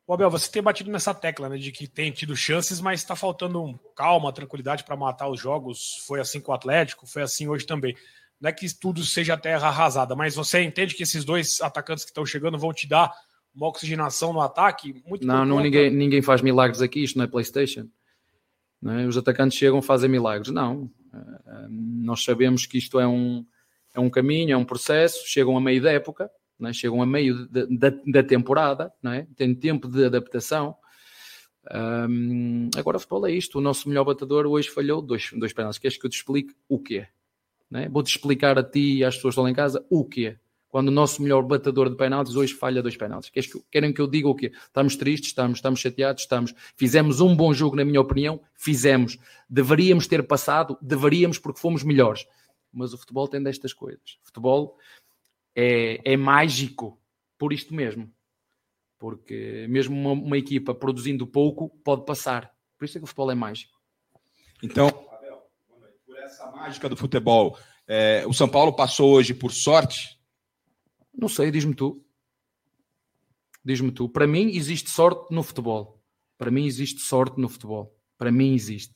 [0.07, 3.17] O Abel, você tem batido nessa tecla, né, de que tem tido chances, mas está
[3.17, 6.05] faltando um calma, tranquilidade para matar os jogos.
[6.07, 7.97] Foi assim com o Atlético, foi assim hoje também.
[8.39, 12.11] Não é que tudo seja terra arrasada, mas você entende que esses dois atacantes que
[12.11, 13.11] estão chegando vão te dar
[13.55, 15.03] uma oxigenação no ataque?
[15.07, 17.89] Muito não, não ninguém, ninguém faz milagres aqui, isto não é PlayStation.
[18.83, 19.07] Não é?
[19.07, 20.53] Os atacantes chegam, fazem milagres.
[20.53, 20.91] Não.
[21.71, 23.47] Nós sabemos que isto é um,
[23.95, 26.31] é um caminho, é um processo, chegam a meio da época,
[26.63, 26.73] é?
[26.73, 29.27] chegam a meio da, da, da temporada, não é?
[29.37, 30.77] tem tempo de adaptação.
[31.73, 33.59] Um, agora futebol é isto.
[33.59, 35.79] O nosso melhor batedor hoje falhou dois, dois penaltis.
[35.79, 37.07] Queres que eu te explique o quê?
[37.73, 37.89] É?
[37.89, 40.39] Vou-te explicar a ti e às pessoas que estão lá em casa o quê?
[40.75, 43.31] quando o nosso melhor batedor de penaltis hoje falha dois penaltis.
[43.71, 44.51] Querem que eu diga o quê?
[44.67, 46.53] Estamos tristes, estamos, estamos chateados, estamos.
[46.75, 49.17] Fizemos um bom jogo, na minha opinião, fizemos.
[49.49, 52.27] Deveríamos ter passado, deveríamos porque fomos melhores.
[52.73, 54.19] Mas o futebol tem destas coisas.
[54.25, 54.77] Futebol
[55.55, 57.01] é, é mágico
[57.39, 58.13] por isto mesmo.
[58.99, 62.53] Porque mesmo uma, uma equipa produzindo pouco pode passar.
[62.79, 63.73] Por isso é que o futebol é mágico.
[64.63, 64.91] Então,
[66.07, 70.15] por essa mágica do futebol, é, o São Paulo passou hoje por sorte
[71.17, 72.05] não sei, diz-me tu.
[73.65, 74.09] Diz-me tu.
[74.09, 76.03] Para mim existe sorte no futebol.
[76.37, 77.97] Para mim existe sorte no futebol.
[78.19, 78.95] Para mim existe.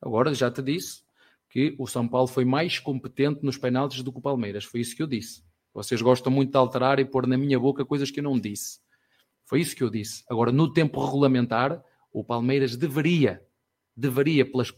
[0.00, 1.02] Agora já te disse
[1.50, 4.64] que o São Paulo foi mais competente nos penaltis do que o Palmeiras.
[4.64, 5.44] Foi isso que eu disse.
[5.82, 8.80] Vocês gostam muito de alterar e pôr na minha boca coisas que eu não disse.
[9.44, 10.24] Foi isso que eu disse.
[10.28, 13.42] Agora, no tempo regulamentar, o Palmeiras deveria,
[13.96, 14.74] deveria, pelas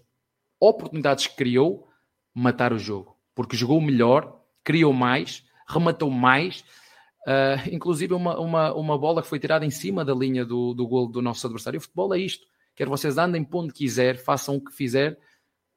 [0.60, 1.88] oportunidades que criou,
[2.34, 3.16] matar o jogo.
[3.34, 6.64] Porque jogou melhor, criou mais, rematou mais
[7.26, 10.86] Uh, inclusive uma, uma, uma bola que foi tirada em cima da linha do, do
[10.86, 11.78] gol do nosso adversário.
[11.78, 12.46] O futebol é isto.
[12.74, 15.18] Quer vocês andem para onde quiser, façam o que fizer.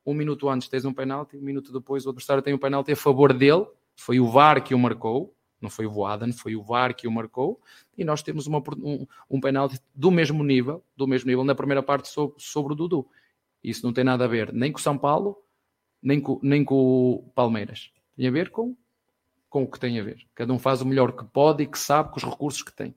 [0.05, 2.95] Um minuto antes tens um penalti, um minuto depois o adversário tem um penalti a
[2.95, 3.65] favor dele.
[3.95, 7.11] Foi o VAR que o marcou, não foi o Voaden, foi o VAR que o
[7.11, 7.61] marcou.
[7.97, 11.81] E nós temos uma, um, um penalti do mesmo nível, do mesmo nível na primeira
[11.81, 13.07] parte sobre, sobre o Dudu.
[13.63, 15.41] Isso não tem nada a ver nem com o São Paulo,
[16.01, 17.91] nem com, nem com o Palmeiras.
[18.15, 18.75] Tem a ver com
[19.53, 20.25] com o que tem a ver.
[20.33, 22.95] Cada um faz o melhor que pode e que sabe com os recursos que tem.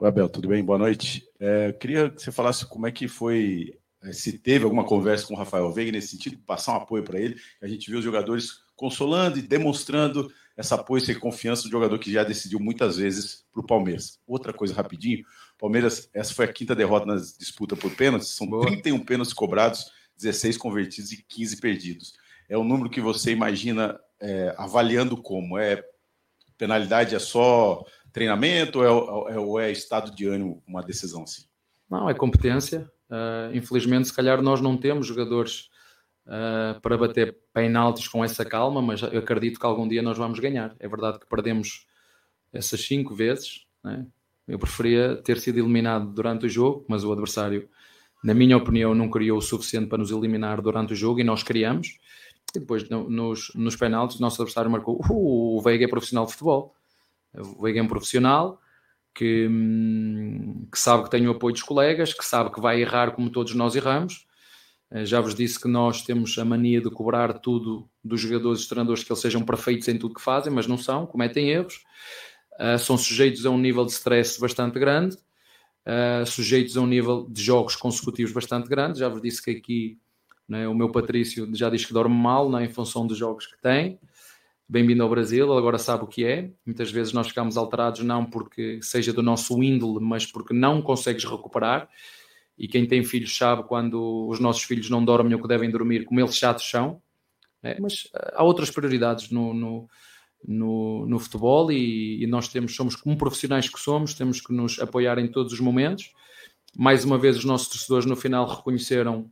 [0.00, 0.64] Abel, tudo bem?
[0.64, 1.28] Boa noite.
[1.40, 5.34] É, queria que você falasse como é que foi, é, se teve alguma conversa com
[5.34, 7.36] o Rafael Veiga nesse sentido, passar um apoio para ele.
[7.60, 12.10] A gente viu os jogadores consolando e demonstrando essa apoio e confiança do jogador que
[12.10, 14.18] já decidiu muitas vezes para o Palmeiras.
[14.26, 15.22] Outra coisa rapidinho,
[15.58, 18.64] Palmeiras, essa foi a quinta derrota na disputa por pênaltis, são Boa.
[18.64, 22.14] 31 pênaltis cobrados, 16 convertidos e 15 perdidos.
[22.48, 25.58] É o número que você imagina é, avaliando como?
[25.58, 25.84] É
[26.56, 31.42] penalidade é só treinamento ou é, é, ou é estado de ânimo uma decisão assim?
[31.90, 32.90] Não, é competência.
[33.10, 35.69] Uh, infelizmente, se calhar nós não temos jogadores
[36.30, 40.38] uh, para bater penaltis com essa calma, mas eu acredito que algum dia nós vamos
[40.38, 40.74] ganhar.
[40.78, 41.86] É verdade que perdemos
[42.52, 43.66] essas cinco vezes.
[43.82, 44.06] Né?
[44.46, 47.68] Eu preferia ter sido eliminado durante o jogo, mas o adversário,
[48.22, 51.42] na minha opinião, não criou o suficiente para nos eliminar durante o jogo e nós
[51.42, 51.98] criamos.
[52.54, 55.00] E depois, no, nos, nos penaltis, o nosso adversário marcou.
[55.08, 56.74] Uh, o Veiga é profissional de futebol.
[57.34, 58.60] O Veiga é um profissional
[59.14, 63.12] que, hum, que sabe que tem o apoio dos colegas, que sabe que vai errar
[63.12, 64.26] como todos nós erramos.
[64.90, 68.68] Eh, já vos disse que nós temos a mania de cobrar tudo dos jogadores e
[68.68, 71.84] treinadores que eles sejam perfeitos em tudo que fazem, mas não são, cometem erros.
[72.58, 77.26] Uh, são sujeitos a um nível de stress bastante grande, uh, sujeitos a um nível
[77.30, 78.98] de jogos consecutivos bastante grande.
[78.98, 79.98] Já vos disse que aqui
[80.50, 80.66] né?
[80.66, 82.64] O meu Patrício já diz que dorme mal né?
[82.64, 84.00] em função dos jogos que tem.
[84.68, 86.50] Bem-vindo ao Brasil, ele agora sabe o que é.
[86.66, 91.24] Muitas vezes nós ficamos alterados não porque seja do nosso índole, mas porque não consegues
[91.24, 91.88] recuperar.
[92.60, 96.04] E quem tem filhos sabe quando os nossos filhos não dormem o que devem dormir,
[96.04, 97.00] como eles chatos são.
[97.62, 97.78] Né?
[97.80, 99.88] Mas eh, há outras prioridades no, no,
[100.46, 104.78] no, no futebol e, e, nós temos, somos como profissionais que somos, temos que nos
[104.78, 106.12] apoiar em todos os momentos.
[106.76, 109.30] Mais uma vez, os nossos torcedores no final reconheceram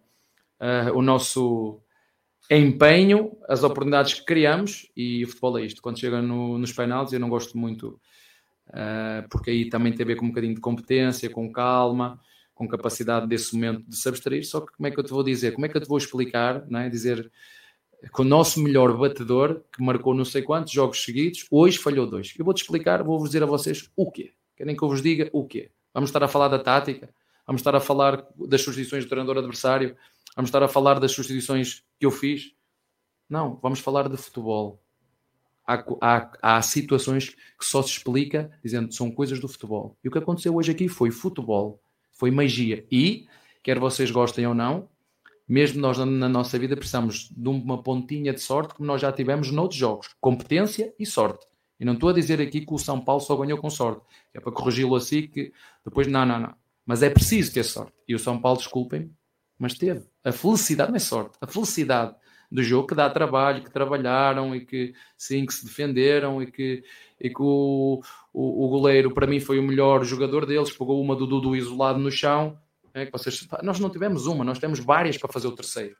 [0.58, 1.82] uh, o nosso
[2.50, 5.82] empenho, as oportunidades que criamos e o futebol é isto.
[5.82, 8.00] Quando chega no, nos penaltis, eu não gosto muito,
[8.70, 12.18] uh, porque aí também tem a ver com um bocadinho de competência, com calma,
[12.58, 14.44] com capacidade desse momento de se abstrair.
[14.44, 15.52] Só que como é que eu te vou dizer?
[15.52, 16.66] Como é que eu te vou explicar?
[16.68, 16.90] Não é?
[16.90, 17.30] Dizer
[18.14, 22.34] que o nosso melhor batedor, que marcou não sei quantos jogos seguidos, hoje falhou dois.
[22.38, 24.32] Eu vou-te explicar, vou-vos dizer a vocês o quê.
[24.56, 25.70] Querem que eu vos diga o quê?
[25.94, 27.08] Vamos estar a falar da tática,
[27.46, 29.96] vamos estar a falar das substituições do treinador adversário,
[30.38, 32.54] Vamos estar a falar das substituições que eu fiz?
[33.28, 34.80] Não, vamos falar de futebol.
[35.66, 39.96] Há, há, há situações que só se explica dizendo que são coisas do futebol.
[40.02, 41.82] E o que aconteceu hoje aqui foi futebol,
[42.18, 42.84] foi magia.
[42.92, 43.26] E,
[43.62, 44.88] quer vocês gostem ou não,
[45.48, 49.50] mesmo nós na nossa vida precisamos de uma pontinha de sorte, como nós já tivemos
[49.50, 50.10] noutros jogos.
[50.20, 51.46] Competência e sorte.
[51.80, 54.02] E não estou a dizer aqui que o São Paulo só ganhou com sorte.
[54.34, 55.52] É para corrigi-lo assim que
[55.84, 56.54] depois, não, não, não.
[56.84, 57.92] Mas é preciso ter sorte.
[58.06, 59.10] E o São Paulo, desculpem,
[59.58, 60.04] mas teve.
[60.24, 62.14] A felicidade não é sorte, a felicidade
[62.50, 66.82] do jogo que dá trabalho, que trabalharam e que sim, que se defenderam e que,
[67.20, 68.00] e que o,
[68.32, 71.98] o, o goleiro para mim foi o melhor jogador deles, pegou uma do Dudu isolado
[71.98, 72.58] no chão.
[72.94, 75.96] É, que vocês, nós não tivemos uma, nós temos várias para fazer o terceiro.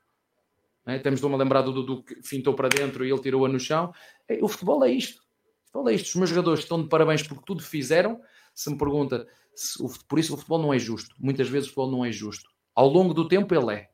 [0.86, 3.92] É, temos uma lembrada do Dudu que fintou para dentro e ele tirou-a no chão.
[4.26, 5.20] É, o futebol é isto.
[5.20, 6.06] O futebol é isto.
[6.06, 8.20] Os meus jogadores estão de parabéns porque tudo fizeram.
[8.54, 9.78] Se me pergunta, se,
[10.08, 11.14] por isso o futebol não é justo.
[11.18, 12.48] Muitas vezes o futebol não é justo.
[12.74, 13.90] Ao longo do tempo ele é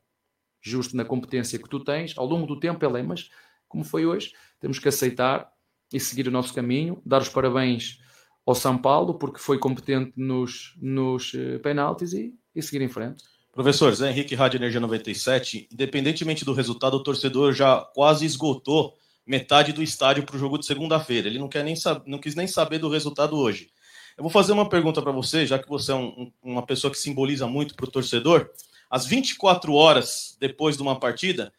[0.61, 3.29] justo na competência que tu tens, ao longo do tempo ele é, mas
[3.67, 5.51] como foi hoje, temos que aceitar
[5.95, 7.99] e seguir o nosso caminho, dar os parabéns
[8.45, 13.23] ao São Paulo, porque foi competente nos, nos eh, penaltis e, e seguir em frente.
[13.53, 19.71] Professor, Zé Henrique, Rádio Energia 97, independentemente do resultado, o torcedor já quase esgotou metade
[19.71, 21.29] do estádio para o jogo de segunda-feira.
[21.29, 23.69] Ele não, quer nem não quis nem saber do resultado hoje.
[24.17, 26.99] Eu vou fazer uma pergunta para você, já que você é um, uma pessoa que
[26.99, 28.49] simboliza muito para o torcedor.
[28.89, 31.53] Às 24 horas depois de uma partida,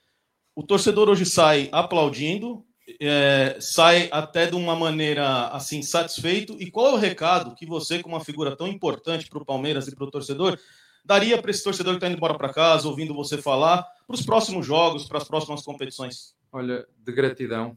[0.54, 2.62] o torcedor hoje sai aplaudindo,
[3.00, 6.56] é, sai até de uma maneira assim satisfeito.
[6.60, 9.88] E qual é o recado que você, como uma figura tão importante para o Palmeiras
[9.88, 10.58] e para o torcedor,
[11.04, 14.24] daria para esse torcedor que está indo embora para casa, ouvindo você falar, para os
[14.24, 16.34] próximos jogos, para as próximas competições?
[16.52, 17.76] Olha, de gratidão,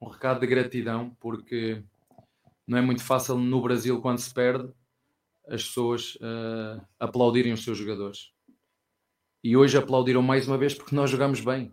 [0.00, 1.82] um recado de gratidão, porque
[2.66, 4.68] não é muito fácil no Brasil, quando se perde,
[5.48, 8.30] as pessoas uh, aplaudirem os seus jogadores.
[9.42, 11.72] E hoje aplaudiram mais uma vez porque nós jogamos bem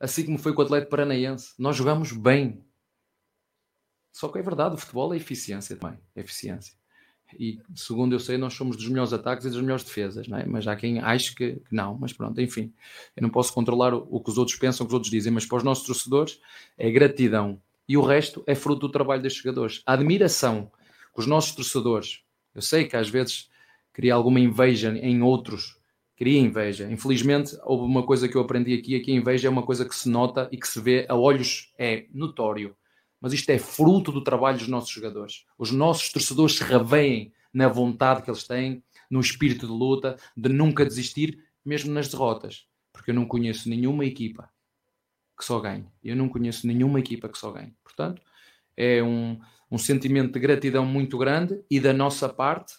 [0.00, 1.54] assim como foi com o Atlético Paranaense.
[1.58, 2.64] Nós jogamos bem.
[4.12, 5.98] Só que é verdade, o futebol é eficiência também.
[6.14, 6.78] É eficiência.
[7.38, 10.46] E segundo eu sei, nós somos dos melhores ataques e das melhores defesas, não é?
[10.46, 11.98] mas há quem ache que, que, não.
[11.98, 12.72] Mas pronto, enfim,
[13.16, 15.32] eu não posso controlar o, o, que os outros pensam, o que os outros dizem,
[15.32, 16.40] mas para os nossos torcedores
[16.76, 17.60] é gratidão.
[17.86, 19.82] E o resto é fruto do trabalho destes jogadores.
[19.84, 20.70] A admiração
[21.14, 22.22] que os nossos torcedores,
[22.54, 23.50] eu sei que às vezes
[23.92, 25.77] cria alguma inveja em outros
[26.18, 26.90] Queria inveja.
[26.90, 29.84] Infelizmente, houve uma coisa que eu aprendi aqui, é que a inveja é uma coisa
[29.84, 32.74] que se nota e que se vê a olhos, é notório.
[33.20, 35.44] Mas isto é fruto do trabalho dos nossos jogadores.
[35.56, 40.48] Os nossos torcedores se reveem na vontade que eles têm, no espírito de luta, de
[40.48, 42.66] nunca desistir, mesmo nas derrotas.
[42.92, 44.50] Porque eu não conheço nenhuma equipa
[45.38, 45.86] que só ganhe.
[46.02, 47.72] Eu não conheço nenhuma equipa que só ganhe.
[47.84, 48.20] Portanto,
[48.76, 49.38] é um,
[49.70, 52.74] um sentimento de gratidão muito grande e da nossa parte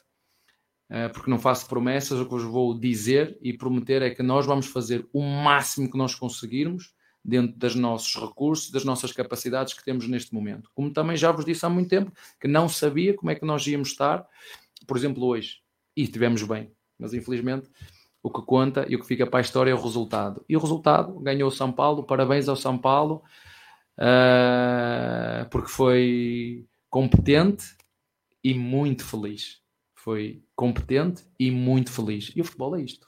[1.13, 4.65] porque não faço promessas, o que vos vou dizer e prometer é que nós vamos
[4.65, 10.07] fazer o máximo que nós conseguirmos dentro dos nossos recursos, das nossas capacidades que temos
[10.07, 10.71] neste momento.
[10.73, 13.65] Como também já vos disse há muito tempo, que não sabia como é que nós
[13.67, 14.25] íamos estar,
[14.87, 15.57] por exemplo, hoje,
[15.95, 17.69] e estivemos bem, mas infelizmente
[18.23, 20.43] o que conta e o que fica para a história é o resultado.
[20.49, 23.21] E o resultado ganhou o São Paulo, parabéns ao São Paulo,
[23.97, 27.77] uh, porque foi competente
[28.43, 29.61] e muito feliz
[30.09, 32.31] foi competente e muito feliz.
[32.35, 33.07] E o futebol é isto.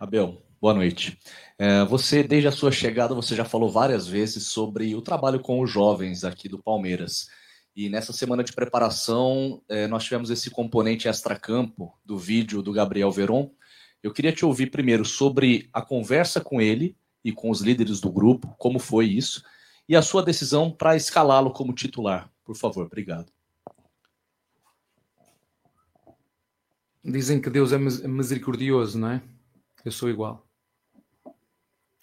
[0.00, 1.18] Abel, boa noite.
[1.58, 5.60] É, você, desde a sua chegada, você já falou várias vezes sobre o trabalho com
[5.60, 7.28] os jovens aqui do Palmeiras.
[7.76, 13.12] E nessa semana de preparação, é, nós tivemos esse componente extracampo do vídeo do Gabriel
[13.12, 13.50] Veron.
[14.02, 18.10] Eu queria te ouvir primeiro sobre a conversa com ele e com os líderes do
[18.10, 19.42] grupo, como foi isso,
[19.86, 22.32] e a sua decisão para escalá-lo como titular.
[22.46, 23.35] Por favor, obrigado.
[27.08, 29.22] Dizem que Deus é misericordioso, não é?
[29.84, 30.44] Eu sou igual.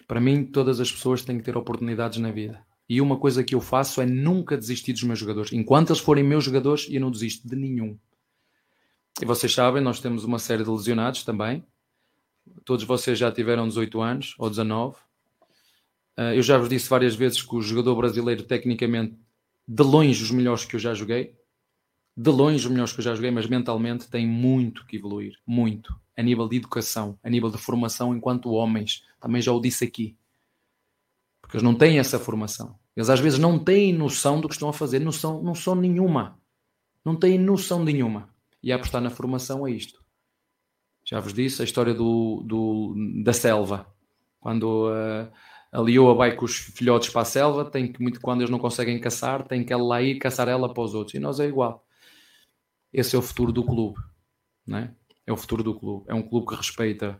[0.07, 2.65] Para mim, todas as pessoas têm que ter oportunidades na vida.
[2.87, 5.51] E uma coisa que eu faço é nunca desistir dos meus jogadores.
[5.51, 7.99] Enquanto eles forem meus jogadores, eu não desisto de nenhum.
[9.21, 11.65] E vocês sabem, nós temos uma série de lesionados também.
[12.63, 14.95] Todos vocês já tiveram 18 anos ou 19.
[16.15, 19.17] Ah, eu já vos disse várias vezes que o jogador brasileiro, tecnicamente,
[19.67, 21.35] de longe, os melhores que eu já joguei
[22.15, 25.93] de longe os melhores que eu já joguei, mas mentalmente tem muito que evoluir, muito,
[26.15, 30.15] a nível de educação, a nível de formação enquanto homens, também já o disse aqui,
[31.41, 34.69] porque eles não têm essa formação, eles às vezes não têm noção do que estão
[34.69, 36.39] a fazer, noção, não são nenhuma,
[37.03, 38.29] não têm noção nenhuma,
[38.61, 40.01] e apostar na formação é isto.
[41.05, 43.87] Já vos disse a história do, do da selva,
[44.39, 45.29] quando uh,
[45.71, 48.59] a leoa vai com os filhotes para a selva, tem que, muito, quando eles não
[48.59, 51.47] conseguem caçar, tem que ela lá ir caçar ela para os outros, e nós é
[51.47, 51.83] igual
[52.93, 53.99] esse é o futuro do clube,
[54.69, 54.89] é?
[55.25, 56.05] É o futuro do clube.
[56.07, 57.19] É um clube que respeita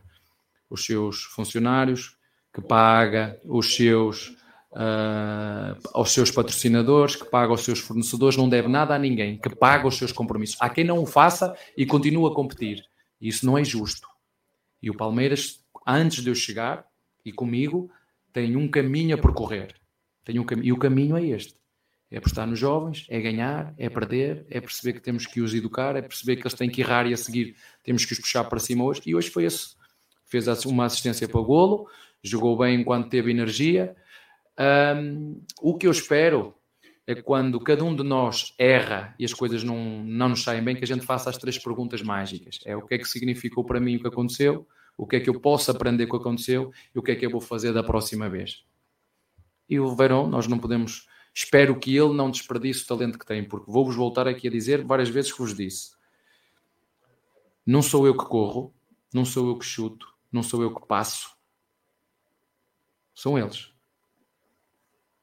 [0.70, 2.16] os seus funcionários,
[2.52, 4.28] que paga os seus
[4.72, 9.48] uh, aos seus patrocinadores, que paga aos seus fornecedores, não deve nada a ninguém, que
[9.48, 10.56] paga os seus compromissos.
[10.60, 12.84] Há quem não o faça e continua a competir.
[13.20, 14.06] Isso não é justo.
[14.82, 16.86] E o Palmeiras, antes de eu chegar,
[17.24, 17.90] e comigo,
[18.32, 19.74] tem um caminho a percorrer.
[20.24, 20.60] Tem um cam...
[20.62, 21.54] E o caminho é este
[22.14, 25.96] é apostar nos jovens, é ganhar, é perder, é perceber que temos que os educar,
[25.96, 28.60] é perceber que eles têm que errar e a seguir temos que os puxar para
[28.60, 29.02] cima hoje.
[29.04, 29.74] E hoje foi esse.
[30.24, 31.88] Fez uma assistência para o golo,
[32.22, 33.96] jogou bem enquanto teve energia.
[34.96, 36.54] Um, o que eu espero
[37.04, 40.76] é quando cada um de nós erra e as coisas não, não nos saem bem,
[40.76, 42.60] que a gente faça as três perguntas mágicas.
[42.64, 45.28] É o que é que significou para mim o que aconteceu, o que é que
[45.28, 47.72] eu posso aprender com o que aconteceu e o que é que eu vou fazer
[47.72, 48.64] da próxima vez.
[49.68, 53.42] E o Verão, nós não podemos Espero que ele não desperdice o talento que tem,
[53.42, 55.92] porque vou-vos voltar aqui a dizer várias vezes que vos disse.
[57.66, 58.72] Não sou eu que corro,
[59.12, 61.34] não sou eu que chuto, não sou eu que passo.
[63.12, 63.72] São eles.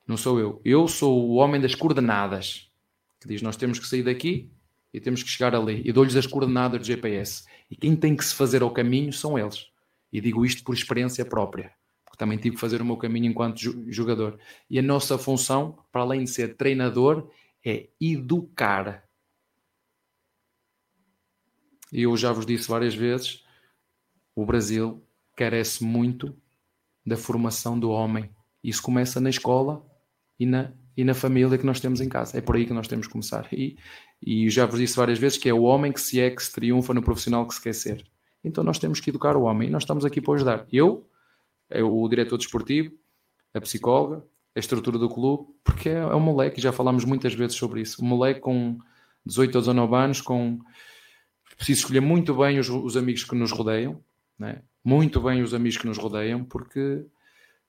[0.05, 0.61] Não sou eu.
[0.65, 2.69] Eu sou o homem das coordenadas,
[3.19, 4.51] que diz: nós temos que sair daqui
[4.93, 5.81] e temos que chegar ali.
[5.85, 7.45] E dou-lhes as coordenadas do GPS.
[7.69, 9.69] E quem tem que se fazer ao caminho são eles.
[10.11, 11.73] E digo isto por experiência própria,
[12.21, 13.57] também tive que fazer o meu caminho enquanto
[13.91, 14.37] jogador.
[14.69, 17.27] E a nossa função, para além de ser treinador,
[17.65, 19.03] é educar.
[21.91, 23.43] E eu já vos disse várias vezes:
[24.35, 25.03] o Brasil
[25.35, 26.37] carece muito
[27.03, 28.29] da formação do homem.
[28.63, 29.83] Isso começa na escola
[30.39, 32.37] e na, e na família que nós temos em casa.
[32.37, 33.51] É por aí que nós temos que começar.
[33.51, 33.79] E,
[34.21, 36.53] e já vos disse várias vezes que é o homem que se é, que se
[36.53, 38.05] triunfa no profissional que se quer ser.
[38.43, 40.67] Então nós temos que educar o homem e nós estamos aqui para ajudar.
[40.71, 41.09] Eu,
[41.83, 42.93] o diretor desportivo,
[43.53, 44.23] a psicóloga,
[44.55, 48.03] a estrutura do clube, porque é, é um moleque, já falámos muitas vezes sobre isso.
[48.03, 48.77] Um moleque com
[49.25, 50.59] 18 ou 19 anos, com
[51.61, 53.99] preciso escolher muito bem os, os amigos que nos rodeiam,
[54.37, 54.61] né?
[54.83, 57.05] muito bem os amigos que nos rodeiam, porque,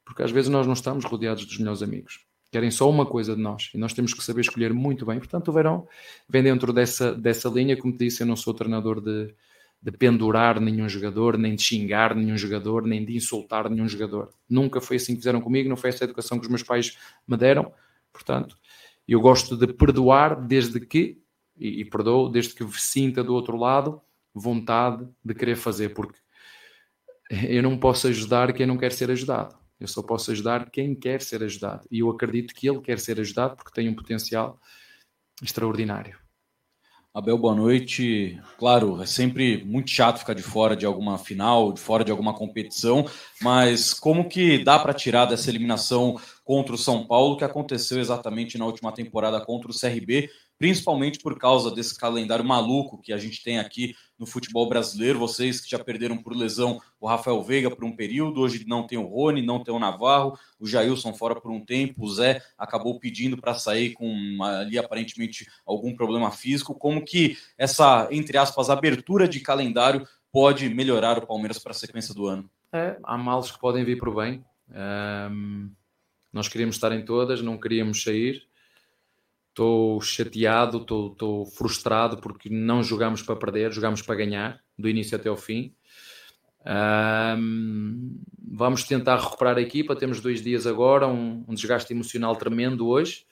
[0.05, 2.25] porque às vezes nós não estamos rodeados dos melhores amigos.
[2.51, 5.19] Querem só uma coisa de nós e nós temos que saber escolher muito bem.
[5.19, 5.87] Portanto, o Verão
[6.29, 7.77] vem dentro dessa, dessa linha.
[7.77, 9.35] Como te disse, eu não sou treinador de,
[9.83, 14.33] de pendurar nenhum jogador, nem de xingar nenhum jogador, nem de insultar nenhum jogador.
[14.49, 16.97] Nunca foi assim que fizeram comigo, não foi essa a educação que os meus pais
[17.27, 17.73] me deram.
[18.13, 18.57] Portanto,
[19.09, 21.21] eu gosto de perdoar desde que,
[21.59, 24.01] e, e perdoo, desde que sinta do outro lado
[24.33, 26.19] vontade de querer fazer, porque
[27.49, 29.59] eu não posso ajudar quem não quer ser ajudado.
[29.81, 31.89] Eu só posso ajudar quem quer ser ajudado.
[31.91, 34.61] E eu acredito que ele quer ser ajudado porque tem um potencial
[35.43, 36.22] extraordinário.
[37.15, 38.41] Abel, boa noite.
[38.59, 42.33] Claro, é sempre muito chato ficar de fora de alguma final, de fora de alguma
[42.33, 43.05] competição,
[43.43, 48.57] mas como que dá para tirar dessa eliminação contra o São Paulo que aconteceu exatamente
[48.57, 50.31] na última temporada contra o CRB,
[50.63, 55.19] principalmente por causa desse calendário maluco que a gente tem aqui no futebol brasileiro.
[55.19, 58.97] Vocês que já perderam por lesão o Rafael Veiga por um período, hoje não tem
[58.97, 63.01] o Rony, não tem o Navarro, o Jailson fora por um tempo, o Zé acabou
[63.01, 66.77] pedindo para sair com ali aparentemente algum problema físico.
[66.77, 72.15] Como que essa, entre aspas, abertura de calendário pode melhorar o Palmeiras para a sequência
[72.15, 72.49] do ano?
[72.73, 74.45] É, há males que podem vir por bem.
[74.71, 75.73] Um,
[76.33, 78.47] nós queríamos estar em todas, não queríamos sair
[79.53, 85.29] estou chateado, estou frustrado porque não jogamos para perder, jogamos para ganhar, do início até
[85.29, 85.75] ao fim.
[86.65, 89.95] Um, vamos tentar recuperar a equipa.
[89.95, 93.27] Temos dois dias agora, um, um, desgaste emocional tremendo hoje.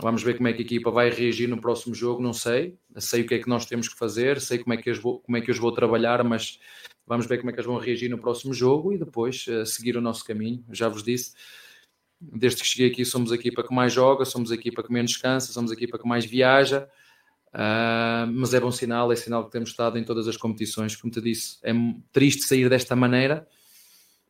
[0.00, 2.22] Vamos ver como é que a equipa vai reagir no próximo jogo.
[2.22, 4.92] Não sei, sei o que é que nós temos que fazer, sei como é que,
[4.92, 6.58] vou, como é que eu vou trabalhar, mas
[7.06, 9.96] vamos ver como é que eles vão reagir no próximo jogo e depois uh, seguir
[9.96, 10.64] o nosso caminho.
[10.70, 11.32] Já vos disse,
[12.32, 15.12] desde que cheguei aqui, somos a equipa que mais joga, somos a equipa que menos
[15.12, 16.88] descansa, somos a equipa que mais viaja.
[17.54, 20.96] Uh, mas é bom sinal, é sinal que temos estado em todas as competições.
[20.96, 21.72] Como te disse, é
[22.12, 23.46] triste sair desta maneira.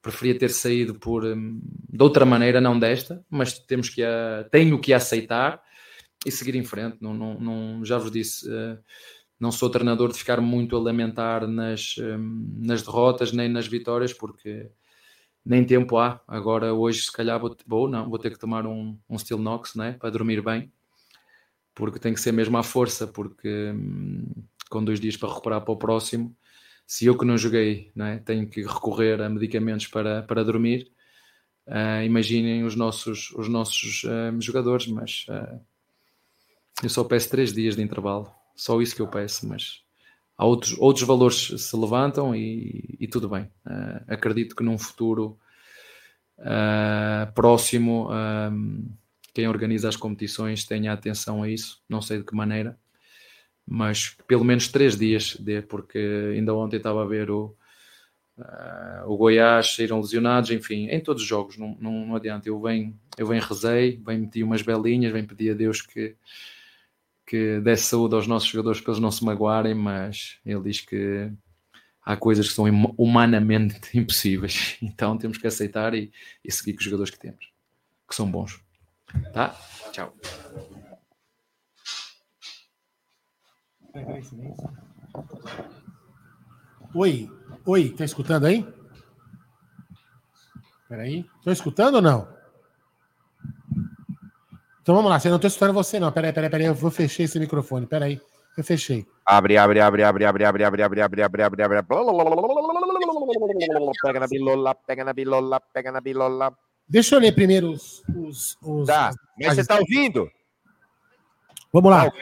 [0.02, 4.78] Preferia ter saído por um, de outra maneira, não desta, mas temos que a, tenho
[4.78, 5.62] que aceitar
[6.26, 6.98] e seguir em frente.
[7.00, 8.78] Não, não, não já vos disse, uh,
[9.40, 14.12] não sou treinador de ficar muito a lamentar nas, um, nas derrotas nem nas vitórias,
[14.12, 14.68] porque
[15.44, 16.20] nem tempo há.
[16.26, 19.40] Agora, hoje, se calhar, vou, vou não, vou ter que tomar um, um Steel
[19.76, 20.72] né, para dormir bem,
[21.74, 24.24] porque tem que ser mesmo à força, porque hum,
[24.70, 26.34] com dois dias para recuperar para o próximo,
[26.86, 30.90] se eu que não joguei né, tenho que recorrer a medicamentos para, para dormir,
[31.66, 35.60] uh, imaginem os nossos, os nossos uh, jogadores, mas uh,
[36.82, 39.83] eu só peço três dias de intervalo, só isso que eu peço, mas
[40.36, 43.44] há outros, outros valores se levantam e, e tudo bem.
[43.66, 45.38] Uh, acredito que num futuro
[46.38, 48.84] uh, próximo um,
[49.32, 52.78] quem organiza as competições tenha atenção a isso, não sei de que maneira,
[53.66, 55.98] mas pelo menos três dias, de, porque
[56.34, 57.56] ainda ontem estava a ver o,
[58.38, 62.48] uh, o Goiás saíram lesionados, enfim, em todos os jogos, não, não, não adianta.
[62.48, 66.14] Eu venho, eu venho rezei, venho meti umas belinhas, venho pedir a Deus que
[67.26, 71.30] que desse saúde aos nossos jogadores para eles não se magoarem, mas ele diz que
[72.02, 72.64] há coisas que são
[72.98, 76.12] humanamente impossíveis, então temos que aceitar e,
[76.44, 77.50] e seguir com os jogadores que temos,
[78.08, 78.62] que são bons.
[79.32, 79.56] Tá?
[79.92, 80.14] Tchau.
[86.94, 87.30] Oi,
[87.64, 88.66] oi, tá escutando aí?
[90.88, 92.33] Peraí, tô escutando ou não?
[94.84, 96.12] Então vamos lá, você não estou escutando você, não.
[96.12, 97.86] Peraí, peraí, peraí, eu vou fechar esse microfone.
[97.86, 98.20] Peraí,
[98.54, 99.06] eu fechei.
[99.24, 101.88] Abre, abre, abre, abre, abre, abre, abre, abre, abre, abre, abre, abre.
[104.02, 106.52] Pega na bilola, pega na bilola, pega na bilola.
[106.86, 108.02] Deixa eu ler primeiro os.
[108.14, 109.10] os, os tá,
[109.40, 110.30] mas você está ouvindo?
[111.72, 112.12] Vamos lá.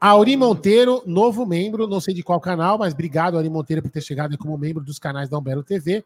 [0.00, 4.00] Auri Monteiro, novo membro, não sei de qual canal, mas obrigado, Auri Monteiro, por ter
[4.00, 6.04] chegado como membro dos canais da Umbelo TV.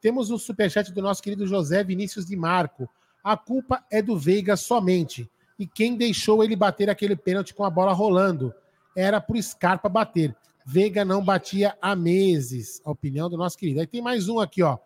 [0.00, 2.88] Temos o superchat do nosso querido José Vinícius de Marco.
[3.22, 5.30] A culpa é do Veiga somente.
[5.58, 8.54] E quem deixou ele bater aquele pênalti com a bola rolando?
[8.96, 10.34] Era pro Scarpa bater.
[10.66, 12.80] Veiga não batia há meses.
[12.84, 13.80] A opinião do nosso querido.
[13.80, 14.78] Aí tem mais um aqui, ó.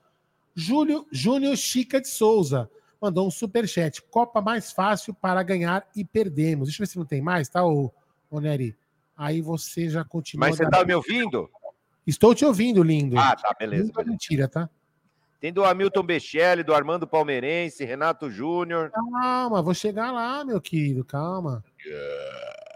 [0.55, 2.69] Júlio Júnior Chica de Souza
[3.01, 4.03] mandou um superchat.
[4.03, 6.69] Copa mais fácil para ganhar e perdemos.
[6.69, 7.93] Deixa eu ver se não tem mais, tá, ô,
[8.31, 8.77] ô Nery?
[9.17, 10.49] Aí você já continua.
[10.49, 11.49] Mas você tá me ouvindo?
[12.07, 13.19] Estou te ouvindo, lindo.
[13.19, 13.85] Ah, tá, beleza.
[13.85, 14.69] Nunca mentira, tá?
[15.41, 18.91] Tem do Hamilton Bechelli, do Armando Palmeirense, Renato Júnior.
[18.91, 21.65] Calma, vou chegar lá, meu querido, calma.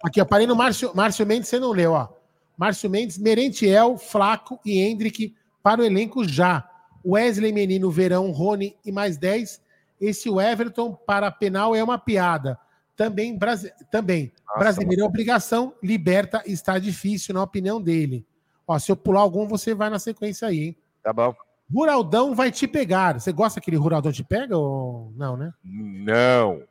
[0.04, 2.08] Aqui, ó, parei no Márcio, Márcio Mendes, você não leu, ó.
[2.56, 6.68] Márcio Mendes, Merentiel, Flaco e Hendrick para o elenco já.
[7.04, 9.60] Wesley Menino, Verão, Rony e mais 10.
[10.00, 12.58] Esse Everton para penal é uma piada.
[12.96, 13.72] Também, Brasi...
[13.90, 14.32] Também.
[14.56, 18.24] brasileiro é obrigação, liberta, está difícil, na opinião dele.
[18.66, 20.76] Ó, se eu pular algum, você vai na sequência aí, hein?
[21.02, 21.34] Tá bom.
[21.72, 23.18] Ruraldão vai te pegar.
[23.18, 25.52] Você gosta que aquele Ruraldão te pega ou não, né?
[25.64, 26.62] Não.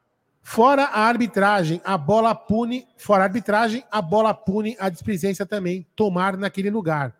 [0.43, 2.87] Fora a arbitragem, a bola pune.
[2.97, 5.85] Fora a arbitragem, a bola pune a displicência também.
[5.95, 7.15] Tomar naquele lugar.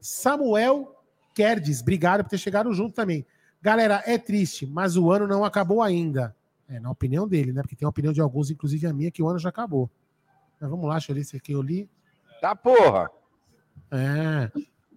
[0.00, 0.94] Samuel
[1.34, 3.24] Kerdes, obrigado por ter chegado junto também.
[3.60, 6.34] Galera, é triste, mas o ano não acabou ainda.
[6.68, 7.62] É, na opinião dele, né?
[7.62, 9.90] Porque tem a opinião de alguns, inclusive a minha, que o ano já acabou.
[10.60, 11.88] Mas vamos lá, deixa eu ler esse aqui eu li.
[12.40, 13.10] Tá porra.
[13.90, 14.50] É.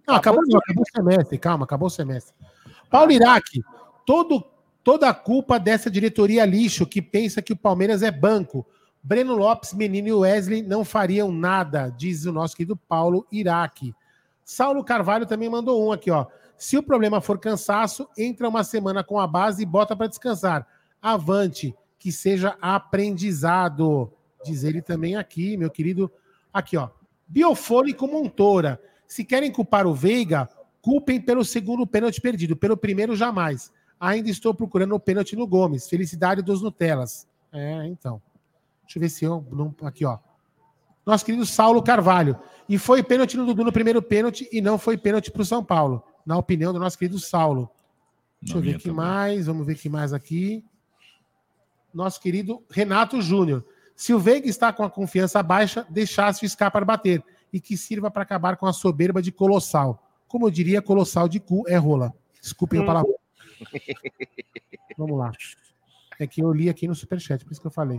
[0.06, 2.34] Não, acabou, não, acabou o semestre, calma, acabou o semestre.
[2.88, 3.62] Paulo Iraque,
[4.04, 4.44] todo,
[4.84, 8.66] toda a culpa dessa diretoria lixo que pensa que o Palmeiras é banco.
[9.02, 13.94] Breno Lopes, Menino e Wesley não fariam nada, diz o nosso querido Paulo Iraque.
[14.44, 16.26] Saulo Carvalho também mandou um aqui, ó.
[16.56, 20.66] Se o problema for cansaço, entra uma semana com a base e bota para descansar.
[21.02, 24.12] Avante, que seja aprendizado.
[24.44, 26.10] Diz ele também aqui, meu querido.
[26.52, 26.88] Aqui, ó.
[27.26, 28.80] Biofônico Montoura.
[29.06, 30.48] Se querem culpar o Veiga,
[30.80, 32.56] culpem pelo segundo pênalti perdido.
[32.56, 33.72] Pelo primeiro, jamais.
[33.98, 35.88] Ainda estou procurando o pênalti no Gomes.
[35.88, 37.26] Felicidade dos Nutelas.
[37.52, 38.20] É, então.
[38.82, 39.44] Deixa eu ver se eu.
[39.50, 40.18] Não, aqui, ó.
[41.04, 42.38] Nosso querido Saulo Carvalho.
[42.68, 45.64] E foi pênalti no Dudu no primeiro pênalti e não foi pênalti para o São
[45.64, 46.02] Paulo.
[46.24, 47.70] Na opinião do nosso querido Saulo.
[48.42, 49.46] Deixa eu ver aqui mais.
[49.46, 50.64] Vamos ver aqui mais aqui.
[51.94, 53.64] Nosso querido Renato Júnior.
[53.94, 57.24] Se o Veiga está com a confiança baixa, deixasse o Scarpa bater
[57.56, 60.06] e que sirva para acabar com a soberba de Colossal.
[60.28, 62.12] Como eu diria, Colossal de cu é rola.
[62.38, 63.10] Desculpem a palavra.
[64.98, 65.32] Vamos lá.
[66.18, 67.98] É que eu li aqui no Superchat, por isso que eu falei.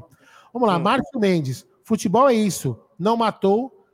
[0.54, 1.66] Vamos lá, Márcio Mendes.
[1.84, 2.80] Futebol é isso.
[3.00, 3.88] Não matou.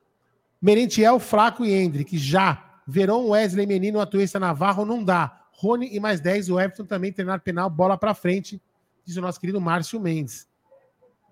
[0.61, 2.18] Merentiel, Flaco e Hendrick.
[2.18, 2.82] Já.
[2.86, 5.47] Verão, Wesley, Menino, Atuesta, Navarro, não dá.
[5.53, 6.49] Rony e mais 10.
[6.49, 8.61] O Everton também treinar penal, bola para frente.
[9.05, 10.45] Diz o nosso querido Márcio Mendes.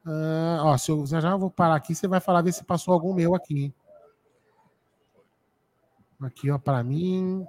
[0.06, 2.94] Ah, ó, se eu já, já vou parar aqui, você vai falar, ver se passou
[2.94, 3.66] algum meu aqui.
[3.66, 3.74] hein?
[6.22, 7.46] Aqui, ó, para mim.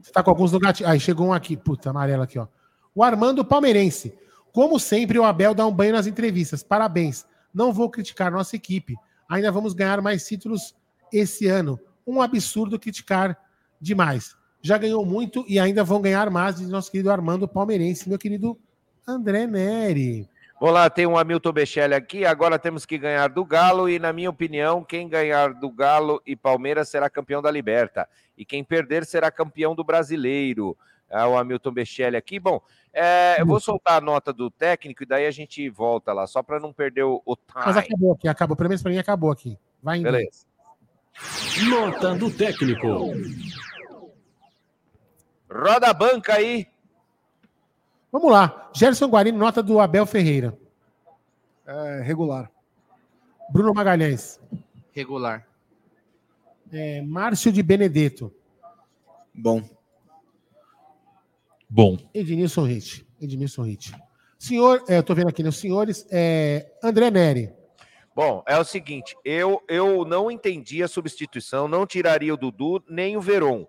[0.00, 0.60] Você tá com alguns no.
[0.86, 1.56] Aí, chegou um aqui.
[1.56, 2.46] Puta, amarelo aqui, ó.
[2.94, 4.16] O Armando Palmeirense.
[4.52, 6.62] Como sempre, o Abel dá um banho nas entrevistas.
[6.62, 7.26] Parabéns.
[7.52, 8.96] Não vou criticar nossa equipe.
[9.28, 10.74] Ainda vamos ganhar mais títulos
[11.12, 11.78] esse ano.
[12.06, 13.38] Um absurdo criticar
[13.80, 14.34] demais.
[14.62, 18.58] Já ganhou muito e ainda vão ganhar mais, nosso querido Armando Palmeirense, meu querido
[19.06, 20.28] André Neri.
[20.58, 22.24] Vamos lá, tem um Hamilton Bechelli aqui.
[22.24, 23.88] Agora temos que ganhar do Galo.
[23.88, 28.08] E, na minha opinião, quem ganhar do Galo e Palmeiras será campeão da Liberta.
[28.36, 30.76] E quem perder será campeão do brasileiro.
[31.10, 32.40] É o Hamilton Bechelli aqui.
[32.40, 32.60] Bom,
[32.92, 36.42] é, eu vou soltar a nota do técnico e daí a gente volta lá, só
[36.42, 37.78] para não perder o, o Mas time.
[37.78, 38.56] acabou aqui, acabou.
[38.56, 39.58] Pelo menos pra mim acabou aqui.
[39.82, 40.10] Vai indo.
[40.10, 40.46] Beleza.
[41.68, 43.12] Nota do técnico.
[45.50, 46.66] Roda a banca aí.
[48.16, 48.70] Vamos lá.
[48.72, 50.58] Gerson Guarino, nota do Abel Ferreira.
[51.66, 52.50] É, regular.
[53.52, 54.40] Bruno Magalhães.
[54.90, 55.46] Regular.
[56.72, 58.32] É, Márcio de Benedetto.
[59.34, 59.62] Bom.
[61.68, 61.98] Bom.
[62.14, 63.06] Ednilson Ritt.
[63.20, 63.94] Ednilson Ritt.
[64.38, 65.50] Senhor, é, eu tô vendo aqui, né?
[65.50, 67.52] Os senhores, é, André Neri.
[68.14, 73.14] Bom, é o seguinte, eu, eu não entendi a substituição, não tiraria o Dudu nem
[73.14, 73.68] o Veron.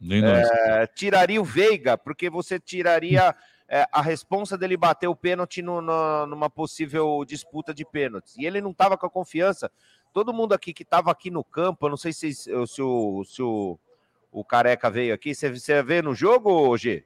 [0.00, 0.48] Nem nós.
[0.48, 3.34] É, tiraria o Veiga, porque você tiraria
[3.74, 8.36] é, a responsa dele bater o pênalti no- no- numa possível disputa de pênaltis.
[8.36, 9.68] E ele não estava com a confiança.
[10.12, 13.42] Todo mundo aqui que estava aqui no campo, eu não sei se, se, o, se
[13.42, 13.76] o,
[14.30, 17.04] o Careca veio aqui, você, você vê no jogo, G?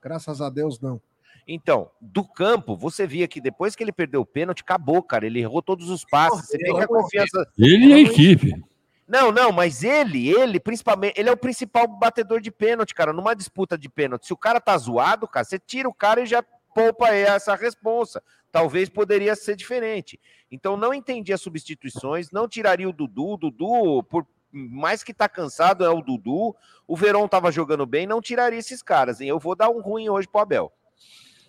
[0.00, 1.00] Graças a Deus, não.
[1.48, 5.26] Então, do campo, você via que depois que ele perdeu o pênalti, acabou, cara.
[5.26, 6.46] Ele errou todos os passes.
[6.46, 7.44] Você vê que a confiança.
[7.58, 8.64] Ele e a equipe.
[9.12, 13.34] Não, não, mas ele, ele, principalmente, ele é o principal batedor de pênalti, cara, numa
[13.34, 14.26] disputa de pênalti.
[14.26, 16.42] Se o cara tá zoado, cara, você tira o cara e já
[16.74, 18.22] poupa essa responsa.
[18.50, 20.18] Talvez poderia ser diferente.
[20.50, 23.34] Então, não entendi as substituições, não tiraria o Dudu.
[23.34, 26.56] O Dudu, por mais que tá cansado, é o Dudu.
[26.88, 29.28] O Verón tava jogando bem, não tiraria esses caras, hein?
[29.28, 30.72] Eu vou dar um ruim hoje pro Abel.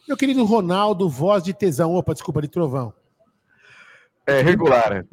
[0.06, 1.94] Meu querido Ronaldo, voz de tesão.
[1.96, 2.94] Opa, desculpa, de trovão.
[4.26, 5.06] É regular.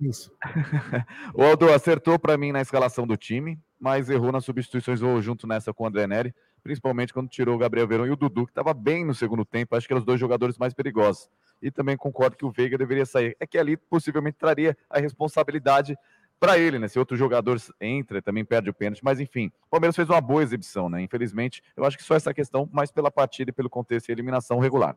[0.00, 0.32] Isso.
[1.34, 5.46] O Aldo acertou para mim na escalação do time, mas errou nas substituições ou junto
[5.46, 8.52] nessa com o André Neri, principalmente quando tirou o Gabriel Verão e o Dudu, que
[8.52, 9.76] estava bem no segundo tempo.
[9.76, 11.28] Acho que eram os dois jogadores mais perigosos.
[11.60, 13.36] E também concordo que o Veiga deveria sair.
[13.38, 15.96] É que ali possivelmente traria a responsabilidade
[16.38, 16.88] para ele, né?
[16.88, 19.02] Se outro jogador entra, também perde o pênalti.
[19.02, 21.00] Mas enfim, o Palmeiras fez uma boa exibição, né?
[21.02, 24.58] Infelizmente, eu acho que só essa questão, mais pela partida e pelo contexto e eliminação
[24.58, 24.96] regular.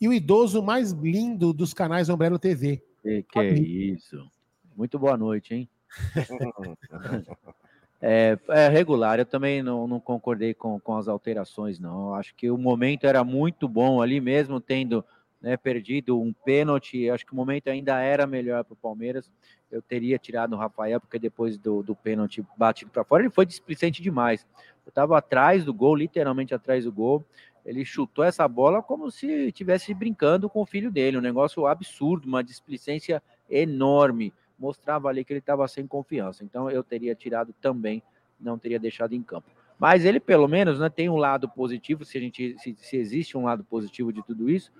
[0.00, 2.82] E o idoso mais lindo dos canais Ombrelo TV.
[3.02, 4.30] Que, que é isso.
[4.76, 5.68] Muito boa noite, hein?
[8.00, 12.14] É, é, regular, eu também não, não concordei com, com as alterações, não.
[12.14, 15.04] Acho que o momento era muito bom ali mesmo, tendo
[15.40, 17.10] né, perdido um pênalti.
[17.10, 19.30] Acho que o momento ainda era melhor para o Palmeiras.
[19.70, 23.44] Eu teria tirado o Rafael, porque depois do, do pênalti batido para fora, ele foi
[23.44, 24.46] displicente demais.
[24.86, 27.24] Eu estava atrás do gol, literalmente atrás do gol.
[27.68, 31.18] Ele chutou essa bola como se estivesse brincando com o filho dele.
[31.18, 36.42] Um negócio absurdo, uma displicência enorme mostrava ali que ele estava sem confiança.
[36.42, 38.02] Então eu teria tirado também,
[38.40, 39.50] não teria deixado em campo.
[39.78, 43.36] Mas ele pelo menos né, tem um lado positivo, se a gente se, se existe
[43.36, 44.72] um lado positivo de tudo isso,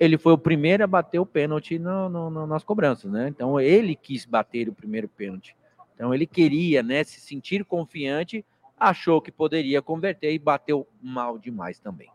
[0.00, 3.28] ele foi o primeiro a bater o pênalti no, no, no, nas cobranças, né?
[3.28, 5.56] Então ele quis bater o primeiro pênalti.
[5.94, 8.44] Então ele queria, né, se sentir confiante,
[8.76, 12.10] achou que poderia converter e bateu mal demais também.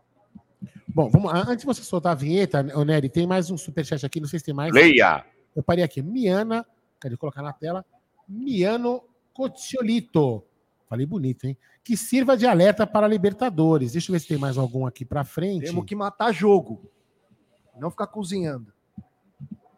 [0.98, 4.26] Bom, vamos, antes de você soltar a vinheta, Nery, tem mais um superchat aqui, não
[4.26, 4.74] sei se tem mais.
[4.74, 5.24] Leia!
[5.54, 6.02] Eu parei aqui.
[6.02, 6.66] Miana
[6.98, 7.84] Cadê colocar na tela?
[8.28, 10.42] Miano Cociolito.
[10.88, 11.56] Falei bonito, hein?
[11.84, 13.92] Que sirva de alerta para a Libertadores.
[13.92, 15.66] Deixa eu ver se tem mais algum aqui para frente.
[15.66, 16.90] Temos que matar jogo.
[17.78, 18.72] Não ficar cozinhando.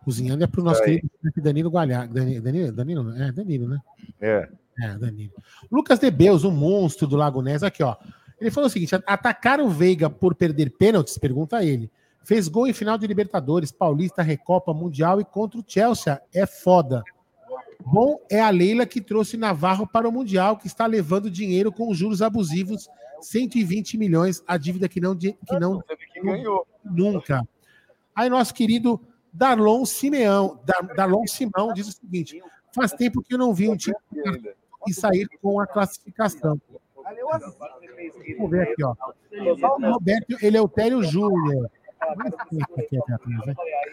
[0.03, 2.15] Cozinhando é para o nosso querido Danilo Gualhaga.
[2.15, 3.23] Danilo, Danilo, Danilo?
[3.23, 3.79] É, Danilo, né?
[4.19, 4.49] É.
[4.81, 5.35] É, Danilo.
[5.71, 7.63] Lucas Debeus, um monstro do Lago Ness.
[7.63, 7.95] Aqui, ó.
[8.41, 11.19] Ele falou o seguinte: atacar o Veiga por perder pênaltis?
[11.19, 11.91] Pergunta a ele.
[12.23, 16.21] Fez gol em final de Libertadores, Paulista, Recopa, Mundial e contra o Chelsea.
[16.33, 17.03] É foda.
[17.85, 21.93] Bom é a Leila que trouxe Navarro para o Mundial, que está levando dinheiro com
[21.95, 22.89] juros abusivos,
[23.23, 25.83] 120 milhões, a dívida que não, que não
[26.85, 27.47] nunca.
[28.15, 29.01] Aí nosso querido
[29.33, 30.61] Darlon Simeão,
[30.95, 32.43] Darlon Simão diz o seguinte:
[32.75, 33.97] faz tempo que eu não vi um time
[34.87, 36.61] e sair com a classificação.
[38.37, 38.95] Vamos ver aqui, ó.
[39.79, 41.71] O Roberto Eleutério Júnior.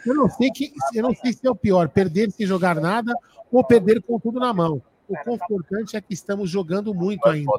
[0.05, 3.13] Eu não sei que eu não sei se é o pior, perder sem jogar nada
[3.51, 4.81] ou perder com tudo na mão.
[5.07, 7.51] O confortante é que estamos jogando muito ainda.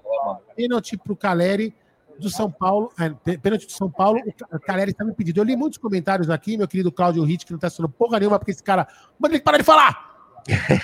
[0.54, 1.74] Pênalti para o Caleri
[2.18, 2.92] do São Paulo.
[2.98, 4.20] É, pênalti do São Paulo,
[4.52, 5.38] o Caleri está me pedindo.
[5.38, 8.38] Eu li muitos comentários aqui, meu querido Cláudio Ritt, que não está sendo porra nenhuma,
[8.38, 8.86] porque esse cara.
[9.18, 10.17] Manda ele parar de falar!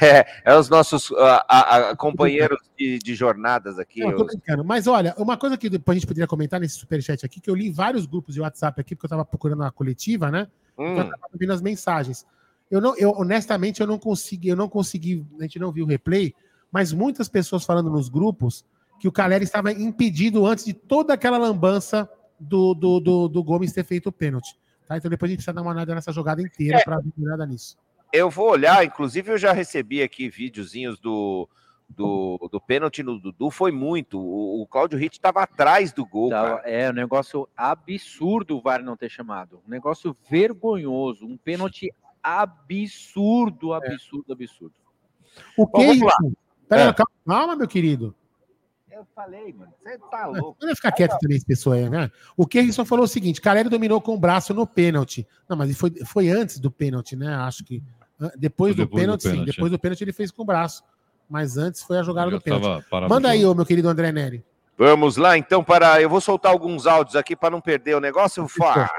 [0.02, 4.00] É, é os nossos uh, uh, companheiros de, de, jornadas aqui.
[4.00, 4.64] Não, tô brincando.
[4.64, 7.54] Mas olha, uma coisa que depois a gente poderia comentar nesse superchat aqui, que eu
[7.54, 10.48] li vários grupos de WhatsApp aqui, porque eu estava procurando a coletiva, né?
[10.78, 10.92] Hum.
[10.92, 12.26] Então eu estava vendo as mensagens.
[12.70, 15.88] Eu não, eu honestamente eu não consegui, eu não consegui, a gente não viu o
[15.88, 16.34] replay,
[16.70, 18.64] mas muitas pessoas falando nos grupos
[18.98, 22.08] que o Caleri estava impedido antes de toda aquela lambança
[22.38, 24.58] do, do, do, do Gomes ter feito o pênalti.
[24.88, 24.96] Tá?
[24.96, 26.84] Então depois a gente precisa dar uma olhada nessa jogada inteira é.
[26.84, 27.76] para ver nada nisso
[28.14, 31.48] eu vou olhar, inclusive eu já recebi aqui videozinhos do,
[31.88, 34.20] do, do pênalti no Dudu, foi muito.
[34.20, 36.30] O, o Cláudio Ritt estava atrás do gol.
[36.30, 39.60] Tava, é, um negócio absurdo o VAR não ter chamado.
[39.66, 41.26] Um negócio vergonhoso.
[41.26, 41.92] Um pênalti
[42.22, 44.74] absurdo, absurdo, absurdo.
[45.56, 46.36] O que Bom, é isso?
[46.68, 46.94] Pera, é.
[47.26, 48.14] calma, meu querido.
[48.92, 50.56] Eu falei, mano, você tá louco.
[50.64, 52.12] Não ficar quieto também, esse pessoal aí, né?
[52.36, 55.26] O que só falou o seguinte: Caleri dominou com o braço no pênalti.
[55.48, 57.34] Não, mas foi, foi antes do pênalti, né?
[57.34, 57.82] Acho que
[58.36, 59.44] depois, do, pênalti, do pênalti, sim.
[59.44, 60.82] Depois do pênalti ele fez com o braço.
[61.28, 62.84] Mas antes foi a jogada do pênalti.
[63.08, 64.44] Manda aí, ô, meu querido André Neri.
[64.76, 66.02] Vamos lá, então, para.
[66.02, 68.46] Eu vou soltar alguns áudios aqui para não perder o negócio.
[68.48, 68.90] Fá.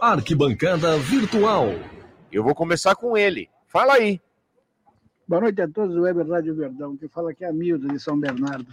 [0.00, 1.68] Arquibancada Virtual.
[2.32, 3.48] Eu vou começar com ele.
[3.66, 4.20] Fala aí.
[5.28, 7.98] Boa noite a todos do Web Rádio Verdão, que fala aqui é a Milda de
[7.98, 8.72] São Bernardo.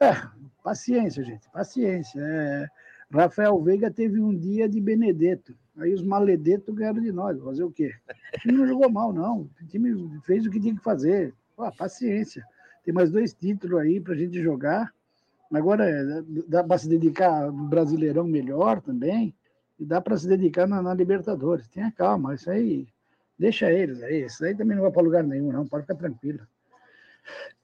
[0.00, 0.16] É,
[0.62, 2.20] paciência, gente, paciência.
[2.20, 2.66] É,
[3.12, 5.54] Rafael Veiga teve um dia de Benedetto.
[5.76, 7.40] Aí os maledetos ganharam de nós.
[7.40, 7.92] Fazer o quê?
[8.36, 9.48] O time não jogou mal, não.
[9.60, 11.34] O time fez o que tinha que fazer.
[11.56, 12.44] Pô, paciência.
[12.84, 14.92] Tem mais dois títulos aí para a gente jogar.
[15.52, 19.34] Agora dá para se dedicar no Brasileirão melhor também.
[19.78, 21.68] E dá para se dedicar na, na, Libertadores.
[21.68, 22.86] Tenha calma, isso aí.
[23.38, 24.24] Deixa eles aí.
[24.24, 25.66] Isso aí também não vai para lugar nenhum, não.
[25.66, 26.40] Pode ficar tranquilo.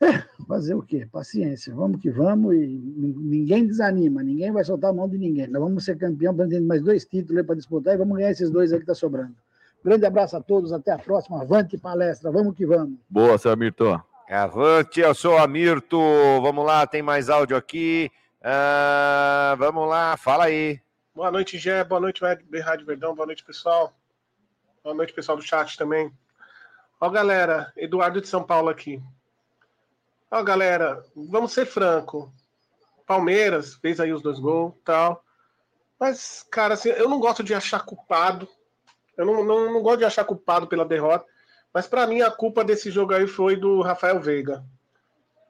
[0.00, 1.06] É, fazer o quê?
[1.10, 5.46] Paciência, vamos que vamos e ninguém desanima, ninguém vai soltar a mão de ninguém.
[5.46, 8.50] Nós vamos ser campeão para ter mais dois títulos para disputar e vamos ganhar esses
[8.50, 9.34] dois aí que está sobrando.
[9.84, 11.40] Grande abraço a todos, até a próxima.
[11.40, 12.98] Avante palestra, vamos que vamos.
[13.08, 14.02] Boa, seu Amirto.
[14.28, 15.98] Avante, eu sou o Amirto.
[16.42, 18.10] Vamos lá, tem mais áudio aqui.
[18.42, 20.80] Ah, vamos lá, fala aí.
[21.14, 21.82] Boa noite, Gé.
[21.84, 23.14] Boa noite, Rádio Verdão.
[23.14, 23.92] Boa noite, pessoal.
[24.82, 26.10] Boa noite, pessoal do chat também.
[27.00, 29.02] Ó, galera, Eduardo de São Paulo aqui.
[30.30, 32.32] Ó, galera, vamos ser franco.
[33.04, 35.24] Palmeiras fez aí os dois gols tal.
[35.98, 38.48] Mas, cara, assim, eu não gosto de achar culpado.
[39.16, 41.26] Eu não, não, não gosto de achar culpado pela derrota.
[41.74, 44.64] Mas para mim a culpa desse jogo aí foi do Rafael Veiga.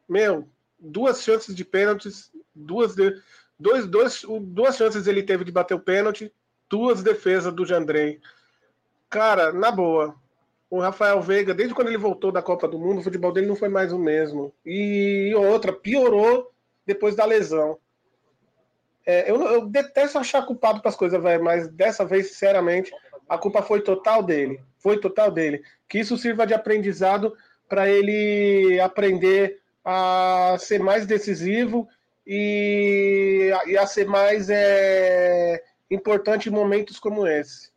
[0.09, 3.15] Meu, duas chances de pênaltis, duas de,
[3.59, 6.33] dois, dois, duas chances ele teve de bater o pênalti,
[6.69, 8.21] duas defesas do Jandrei.
[9.09, 10.15] Cara, na boa,
[10.71, 13.57] o Rafael Veiga, desde quando ele voltou da Copa do Mundo, o futebol dele não
[13.57, 14.55] foi mais o mesmo.
[14.65, 16.53] E outra, piorou
[16.87, 17.77] depois da lesão.
[19.05, 22.93] É, eu, eu, detesto achar culpado para as coisas, velho, mas dessa vez, sinceramente,
[23.29, 24.61] a culpa foi total dele.
[24.79, 25.61] Foi total dele.
[25.89, 27.35] Que isso sirva de aprendizado
[27.69, 31.89] para ele aprender a ser mais decisivo
[32.25, 35.61] e, e a ser mais é,
[35.91, 37.70] importante em momentos como esse.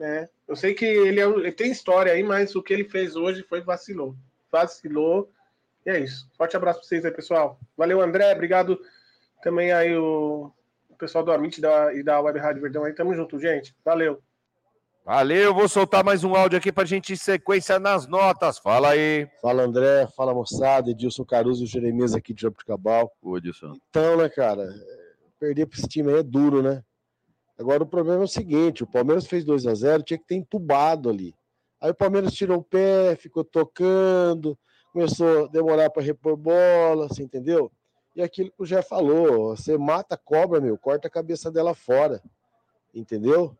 [0.00, 0.30] Né?
[0.48, 3.42] Eu sei que ele, é, ele, tem história aí, mas o que ele fez hoje
[3.42, 4.16] foi vacilou.
[4.50, 5.30] Vacilou.
[5.84, 6.26] E é isso.
[6.38, 7.60] Forte abraço para vocês aí, pessoal.
[7.76, 8.32] Valeu, André.
[8.32, 8.80] Obrigado
[9.42, 10.50] também aí o,
[10.88, 12.94] o pessoal do Amit da, e da Web Rádio Verdão aí.
[12.94, 13.76] Tamo junto, gente.
[13.84, 14.22] Valeu.
[15.04, 18.58] Valeu, vou soltar mais um áudio aqui para a gente ir sequência nas notas.
[18.58, 19.28] Fala aí.
[19.42, 23.12] Fala André, fala moçada, Edilson Caruso e Jeremias aqui de Jabuticabal.
[23.20, 23.74] Ô, Edilson.
[23.90, 24.66] Então, né, cara,
[25.38, 26.82] perder para esse time aí é duro, né?
[27.60, 30.36] Agora o problema é o seguinte: o Palmeiras fez 2 a 0 tinha que ter
[30.36, 31.34] entubado ali.
[31.78, 34.58] Aí o Palmeiras tirou o pé, ficou tocando,
[34.94, 37.70] começou a demorar para repor bola, você entendeu?
[38.16, 41.74] E aquilo que o Jé falou: você mata a cobra, meu, corta a cabeça dela
[41.74, 42.22] fora,
[42.94, 43.54] entendeu?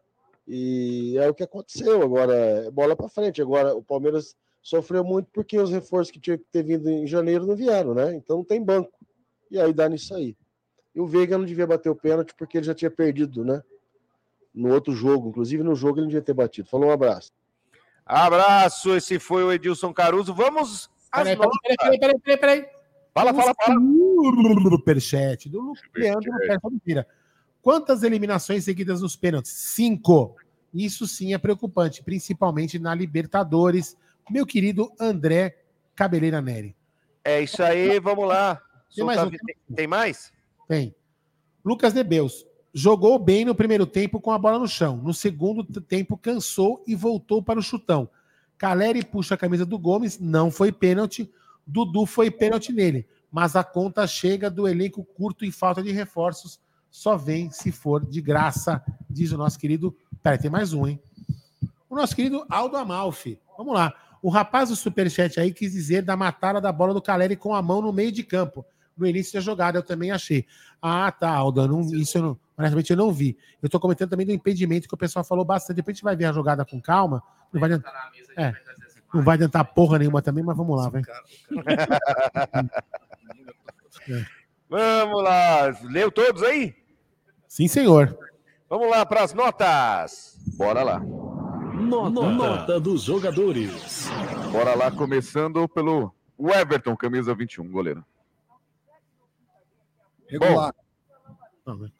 [0.48, 2.02] E é o que aconteceu.
[2.02, 3.42] Agora, é bola para frente.
[3.42, 7.46] Agora, o Palmeiras sofreu muito porque os reforços que tinha que ter vindo em janeiro
[7.46, 8.14] não vieram, né?
[8.14, 8.98] Então não tem banco.
[9.50, 10.34] E aí dá nisso aí.
[10.94, 13.62] E o Veiga não devia bater o pênalti porque ele já tinha perdido, né?
[14.54, 16.68] No outro jogo, inclusive no jogo ele não devia ter batido.
[16.68, 17.32] Falou um abraço.
[18.04, 20.34] Abraço, esse foi o Edilson Caruso.
[20.34, 22.80] Vamos às Peraí, peraí, peraí, peraí, peraí, peraí.
[23.14, 23.80] Fala, fala, fala.
[24.70, 26.30] Superchat do Leandro
[26.62, 27.06] Oliveira.
[27.62, 29.52] Quantas eliminações seguidas nos pênaltis?
[29.52, 30.36] Cinco.
[30.72, 33.96] Isso sim é preocupante, principalmente na Libertadores.
[34.30, 35.58] Meu querido André
[35.94, 36.76] Cabeleira Neri.
[37.24, 38.60] É isso aí, vamos lá.
[38.94, 39.30] Tem mais, um?
[39.74, 40.32] tem, mais?
[40.66, 40.94] Tem.
[41.64, 42.46] Lucas Nebeus.
[42.72, 44.96] Jogou bem no primeiro tempo com a bola no chão.
[44.96, 48.08] No segundo tempo, cansou e voltou para o chutão.
[48.56, 51.30] Caleri puxa a camisa do Gomes, não foi pênalti.
[51.66, 53.06] Dudu foi pênalti nele.
[53.30, 56.60] Mas a conta chega do elenco curto e falta de reforços
[56.90, 59.96] só vem se for de graça, diz o nosso querido.
[60.22, 61.00] Peraí, tem mais um, hein?
[61.88, 63.38] O nosso querido Aldo Amalfi.
[63.56, 63.94] Vamos lá.
[64.22, 67.62] O rapaz do Superchat aí quis dizer da matada da bola do Caleri com a
[67.62, 68.66] mão no meio de campo,
[68.96, 70.44] no início da jogada, eu também achei.
[70.82, 73.36] Ah, tá, Aldo, não, isso eu não, honestamente eu não vi.
[73.62, 75.76] Eu tô comentando também do impedimento que o pessoal falou bastante.
[75.76, 77.22] Depois a gente vai ver a jogada com calma.
[77.52, 78.52] Não vai adiantar, é,
[79.12, 81.02] não vai adiantar porra nenhuma também, mas vamos lá, vai.
[84.08, 84.24] é.
[84.68, 85.76] Vamos lá.
[85.82, 86.76] Leu todos aí?
[87.48, 88.16] Sim, senhor.
[88.68, 90.38] Vamos lá para as notas.
[90.56, 91.00] Bora lá.
[91.00, 92.10] Nota.
[92.10, 94.08] Nota dos jogadores.
[94.52, 98.04] Bora lá, começando pelo Everton, camisa 21, goleiro.
[100.28, 100.72] Regular.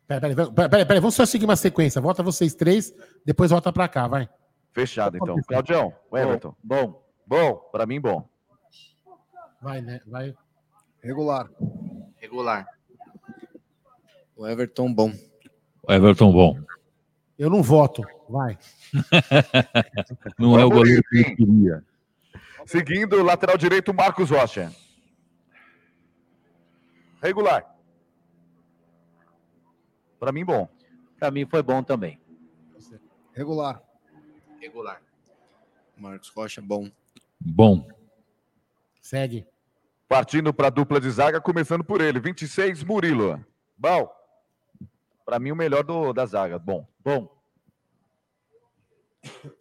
[0.06, 2.00] Peraí, peraí, peraí, peraí, vamos só seguir uma sequência.
[2.00, 2.94] Volta vocês três,
[3.24, 4.28] depois volta para cá, vai.
[4.72, 5.36] Fechado, então.
[5.42, 6.54] Claudião, o Everton.
[6.62, 7.02] Bom.
[7.26, 8.28] Bom, para mim, bom.
[9.62, 10.00] Vai, né?
[10.06, 10.34] Vai.
[11.02, 11.48] Regular.
[12.16, 12.66] Regular.
[14.36, 15.12] O Everton, bom.
[15.82, 16.58] O Everton, bom.
[17.38, 18.02] Eu não voto.
[18.28, 18.58] Vai.
[20.38, 21.84] não é o goleiro que eu queria.
[22.66, 24.72] Seguindo, lateral direito, Marcos Rocha.
[27.22, 27.79] Regular.
[30.20, 30.68] Para mim, bom.
[31.18, 32.20] Para mim foi bom também.
[33.32, 33.82] Regular.
[34.60, 35.02] Regular.
[35.96, 36.90] Marcos Rocha, bom.
[37.40, 37.88] Bom.
[39.00, 39.46] Segue.
[40.06, 42.20] Partindo para a dupla de zaga, começando por ele.
[42.20, 43.42] 26, Murilo.
[43.78, 44.12] Bom.
[45.24, 46.58] Para mim, o melhor do, da zaga.
[46.58, 46.86] Bom.
[47.02, 47.42] Bom.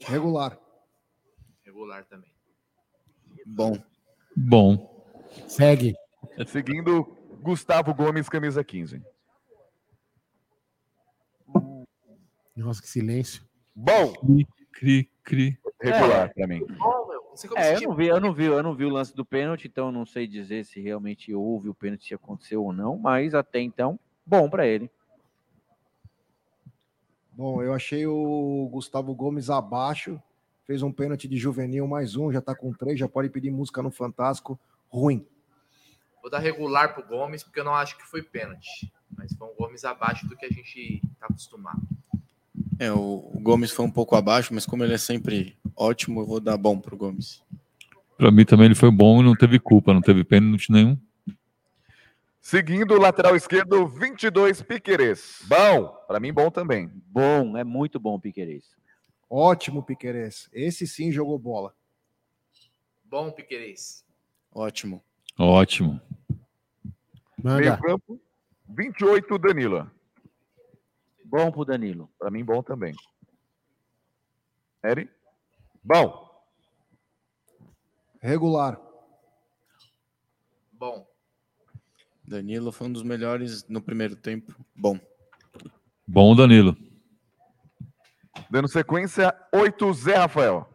[0.02, 0.60] Regular.
[1.64, 2.32] Regular também.
[3.46, 3.82] Bom.
[4.36, 5.06] Bom.
[5.48, 5.96] Segue.
[6.48, 7.04] Seguindo,
[7.42, 9.02] Gustavo Gomes, camisa 15.
[12.60, 13.44] Nossa, que silêncio.
[13.74, 14.14] Bom.
[14.14, 15.60] Cri, cri, cri.
[15.82, 16.34] Regular É.
[16.34, 16.62] para mim.
[17.56, 19.94] É, eu não vi, eu não vi, eu não vi o lance do pênalti, então
[19.94, 23.98] não sei dizer se realmente houve o pênalti, se aconteceu ou não, mas até então,
[24.26, 24.92] bom para ele.
[27.32, 30.22] Bom, eu achei o Gustavo Gomes abaixo.
[30.66, 33.82] Fez um pênalti de juvenil, mais um, já tá com três, já pode pedir música
[33.82, 34.60] no Fantástico.
[34.90, 35.26] Ruim.
[36.22, 38.92] Vou dar regular pro Gomes, porque eu não acho que foi pênalti.
[39.18, 41.82] Mas foi um Gomes abaixo do que a gente tá acostumado.
[42.80, 46.26] É, o, o Gomes foi um pouco abaixo, mas como ele é sempre ótimo, eu
[46.26, 47.44] vou dar bom pro Gomes.
[48.18, 50.98] Pra mim também ele foi bom e não teve culpa, não teve pênalti nenhum.
[52.42, 55.44] Seguindo o lateral esquerdo, 22 Piquerez.
[55.46, 56.90] Bom, para mim bom também.
[57.08, 58.64] Bom, é muito bom o Piquerez.
[59.30, 60.50] Ótimo, Piquerez.
[60.54, 61.74] Esse sim jogou bola.
[63.04, 64.06] Bom, Piquerez.
[64.52, 65.04] Ótimo.
[65.38, 66.02] Ótimo.
[67.44, 68.20] Meio campo,
[68.70, 69.92] 28 Danilo.
[71.30, 72.10] Bom pro Danilo.
[72.18, 72.96] Para mim bom também.
[74.84, 75.08] Eri?
[75.84, 76.28] Bom.
[78.20, 78.82] Regular.
[80.72, 81.08] Bom.
[82.26, 84.56] Danilo foi um dos melhores no primeiro tempo.
[84.76, 85.00] Bom.
[86.08, 86.76] Bom, Danilo.
[88.50, 90.68] Dando sequência, 8 Zé Rafael.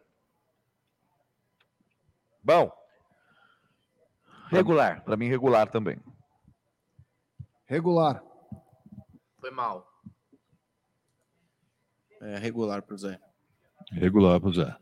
[2.40, 2.70] Bom.
[4.50, 5.02] Regular.
[5.02, 5.98] Para mim regular também.
[7.66, 8.22] Regular.
[9.40, 9.93] Foi mal.
[12.24, 13.20] É regular pro Zé.
[13.92, 14.74] Regular pro Zé.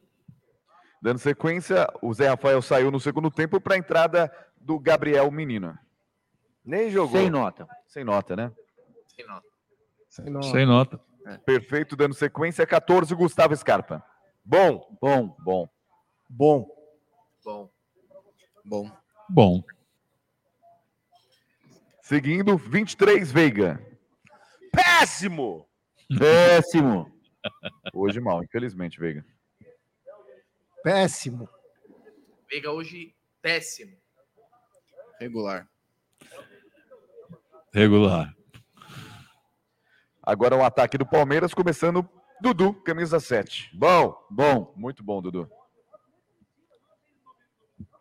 [1.03, 5.77] Dando sequência, o Zé Rafael saiu no segundo tempo para a entrada do Gabriel Menino.
[6.65, 7.21] Nem jogou.
[7.21, 7.67] Sem nota.
[7.89, 8.53] Sem nota, né?
[9.09, 9.47] Sem nota.
[10.09, 10.47] Sem nota.
[10.47, 11.01] Sem nota.
[11.45, 14.05] Perfeito, dando sequência, 14 Gustavo Scarpa.
[14.45, 14.97] Bom.
[15.01, 15.37] Bom.
[15.41, 15.69] Bom.
[16.31, 16.69] Bom.
[17.45, 17.71] Bom.
[18.65, 18.91] Bom.
[19.29, 19.65] Bom.
[22.01, 23.85] Seguindo, 23 Veiga.
[24.71, 25.67] Péssimo!
[26.19, 27.12] Péssimo.
[27.95, 29.25] Hoje mal, infelizmente, Veiga.
[30.83, 31.49] Péssimo.
[32.51, 33.97] Veiga hoje, péssimo.
[35.21, 35.69] Regular.
[37.73, 38.35] Regular.
[40.23, 42.09] Agora o ataque do Palmeiras, começando
[42.41, 43.71] Dudu, camisa 7.
[43.73, 45.49] Bom, bom, muito bom, Dudu.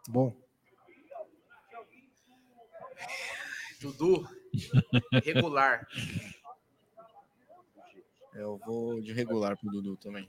[0.10, 0.36] Bom.
[3.80, 4.28] Dudu,
[5.24, 5.88] regular.
[8.34, 10.28] Eu vou de regular pro Dudu também.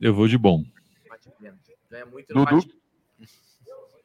[0.00, 0.62] Eu vou de bom.
[1.08, 1.72] Bate pênalti.
[1.90, 2.56] Ganha muito no Dudu.
[2.56, 2.82] bate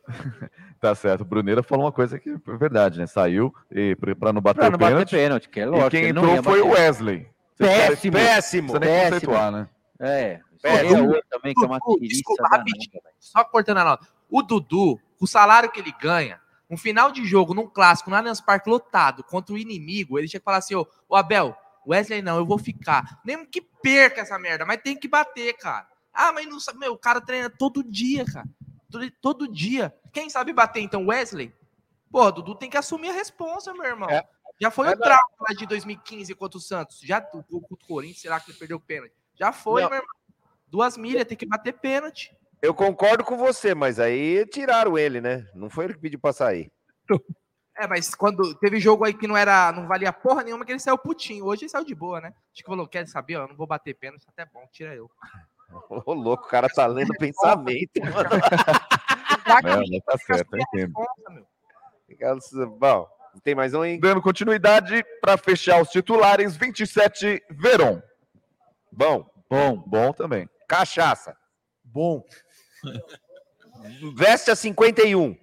[0.80, 1.22] Tá certo.
[1.22, 3.08] O Bruneira falou uma coisa que é verdade, né?
[3.08, 5.12] Saiu e para não bater Pra o não bater pênalti.
[5.12, 6.70] pênalti, que é lógico, E quem entrou foi o.
[6.70, 7.28] Wesley.
[7.58, 8.14] Péssimo.
[8.14, 8.72] Péssimo.
[8.72, 9.12] Você nem Péssimo.
[9.14, 9.70] conceituar, né?
[10.00, 10.40] É.
[10.62, 11.14] Péssimo.
[11.30, 13.02] Também, que é uma desculpa, rapidinho.
[13.20, 14.08] Só cortando a nota.
[14.30, 18.40] O Dudu, o salário que ele ganha, um final de jogo, num clássico, no Allianz
[18.42, 21.56] Parque lotado, contra o inimigo, ele tinha que falar assim, ô, ô Abel,
[21.88, 23.22] Wesley não, eu vou ficar.
[23.26, 25.88] Nem que perca essa merda, mas tem que bater, cara.
[26.14, 28.48] Ah, mas não sabe, meu, o cara treina todo dia, cara.
[28.92, 29.96] Todo, todo dia.
[30.12, 31.54] Quem sabe bater, então, Wesley?
[32.12, 34.10] Pô, Dudu tem que assumir a responsa, meu irmão.
[34.60, 37.00] Já foi É o trauma de 2015 contra o Santos.
[37.02, 39.14] Já o o Corinthians, será que ele perdeu o pênalti?
[39.36, 39.90] Já foi, Não.
[39.90, 40.16] meu irmão.
[40.68, 42.36] Duas milhas, tem que bater pênalti.
[42.62, 45.48] Eu concordo com você, mas aí tiraram ele, né?
[45.54, 46.72] Não foi ele que pediu pra sair.
[47.78, 50.80] É, mas quando teve jogo aí que não era, não valia porra nenhuma, que ele
[50.80, 51.46] saiu putinho.
[51.46, 52.34] Hoje ele saiu de boa, né?
[52.52, 55.10] Acho que falou, quer saber, ó, eu não vou bater pênalti, até bom, tira eu.
[55.90, 58.30] Ô, louco, o cara tá lendo pensamento, mano.
[59.64, 60.94] Não, não tá certo, eu entendo.
[62.80, 63.08] Bom,
[63.44, 64.00] tem mais um, hein?
[64.00, 68.02] Dando continuidade para fechar os titulares, 27 Veron.
[68.92, 70.50] Bom, bom, bom também.
[70.68, 71.38] Cachaça.
[71.84, 72.24] Bom.
[74.16, 75.38] Veste a 51.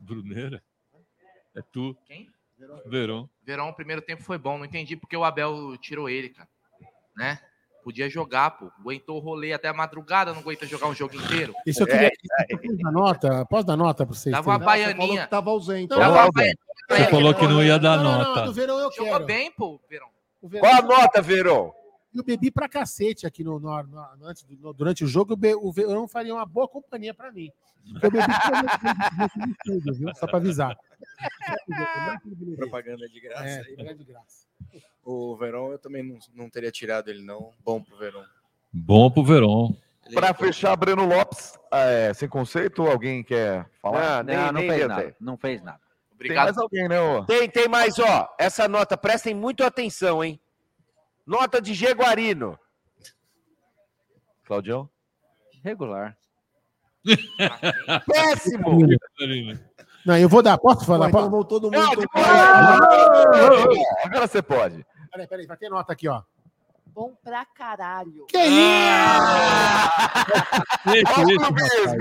[0.00, 0.62] Bruneira?
[1.56, 1.96] É tu.
[2.06, 2.28] Quem?
[2.86, 3.28] Verão.
[3.44, 6.48] Verão, o primeiro tempo foi bom, não entendi porque o Abel tirou ele, cara.
[7.16, 7.38] Né?
[7.82, 8.70] Podia jogar, pô.
[8.78, 11.52] Aguentou o rolê até a madrugada, não aguenta jogar um jogo inteiro.
[11.66, 12.10] Isso eu queria.
[12.60, 13.46] Posso dar nota?
[13.46, 14.32] Posso dar nota pra vocês?
[14.32, 15.26] Dava uma Não, baianinha.
[15.26, 15.90] Tava ausente.
[15.90, 18.42] Não, não, baianinha pra Você falou que não ia dar não, não, nota.
[18.42, 19.24] do verão eu Jogou quero.
[19.26, 20.08] bem, pô, Verão.
[20.44, 21.74] Verão- Qual a nota, Verão?
[22.14, 25.34] Eu bebi pra cacete aqui no, no- no- antes no- durante o jogo.
[25.36, 27.50] be- O verão faria uma boa companhia pra mim.
[28.02, 29.28] Eu bebi pra
[29.64, 30.14] tudo, viu?
[30.14, 30.76] Só pra avisar.
[32.56, 33.44] Propaganda de graça.
[33.44, 33.94] É, aí.
[33.94, 34.46] de graça.
[35.04, 37.52] O Verão eu também não, não teria tirado ele, não.
[37.64, 38.24] Bom pro Verão.
[38.72, 39.76] Bom pro Verão.
[40.14, 44.18] Para fechar, Breno Lopes, é, sem conceito, alguém quer falar?
[44.18, 45.16] Ah, nem- Não, não nem fez nada.
[45.20, 45.78] Não fez nada.
[45.78, 46.44] Tem Obrigado.
[46.44, 47.00] mais alguém, né?
[47.00, 47.24] Ô?
[47.24, 48.28] Tem, tem mais, ó.
[48.38, 50.40] Essa nota, prestem muito atenção, hein?
[51.26, 52.58] Nota de Jaguarino.
[54.44, 54.88] Claudião?
[55.64, 56.16] Regular.
[58.06, 58.78] Péssimo!
[60.04, 60.58] Não, eu vou dar.
[60.58, 61.04] Posso falar?
[61.04, 61.76] Ué, então vou todo mundo.
[61.76, 62.80] Não, tomar-
[64.04, 64.84] Agora você pode.
[65.12, 66.22] Peraí, peraí, vai ter nota aqui, ó.
[66.86, 68.26] Bom pra caralho.
[68.26, 68.52] Que isso?
[70.88, 71.98] Isso, isso, Clubismo,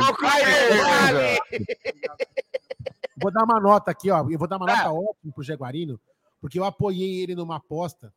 [3.22, 4.28] Vou dar uma nota aqui, ó.
[4.28, 6.02] Eu vou dar uma nota ótima pro Jaguarino,
[6.42, 8.12] porque eu apoiei ele numa aposta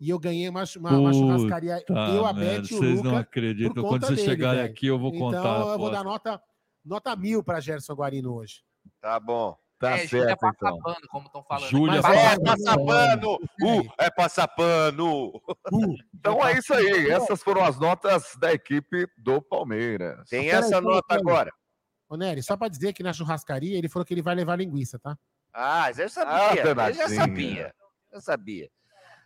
[0.00, 1.82] e eu ganhei uma, uma, uma churrascaria.
[1.86, 3.82] Puta eu, a Beth e o vocês não acreditam.
[3.82, 4.72] Quando vocês dele, chegarem velho.
[4.72, 5.38] aqui, eu vou contar.
[5.38, 6.40] Então eu vou dar nota,
[6.84, 8.62] nota mil pra Gerson Guarino hoje.
[9.00, 9.56] Tá bom.
[9.78, 10.76] Tá é, Júlia certo, então.
[10.76, 11.70] Passapano, como estão falando.
[11.70, 12.10] Júlia aqui.
[12.10, 13.34] É passapano!
[13.62, 15.32] Uh, é passapano!
[16.12, 17.08] Então é isso aí.
[17.10, 20.28] Essas foram as notas da equipe do Palmeiras.
[20.28, 21.20] Tem Peraí, essa peraí, nota peraí.
[21.22, 21.52] agora.
[22.08, 24.98] Ô, Nery, só pra dizer que na churrascaria ele falou que ele vai levar linguiça,
[24.98, 25.16] tá?
[25.52, 26.62] Ah, eu Ah, sabia.
[26.64, 27.74] eu já sabia.
[28.10, 28.70] Eu sabia.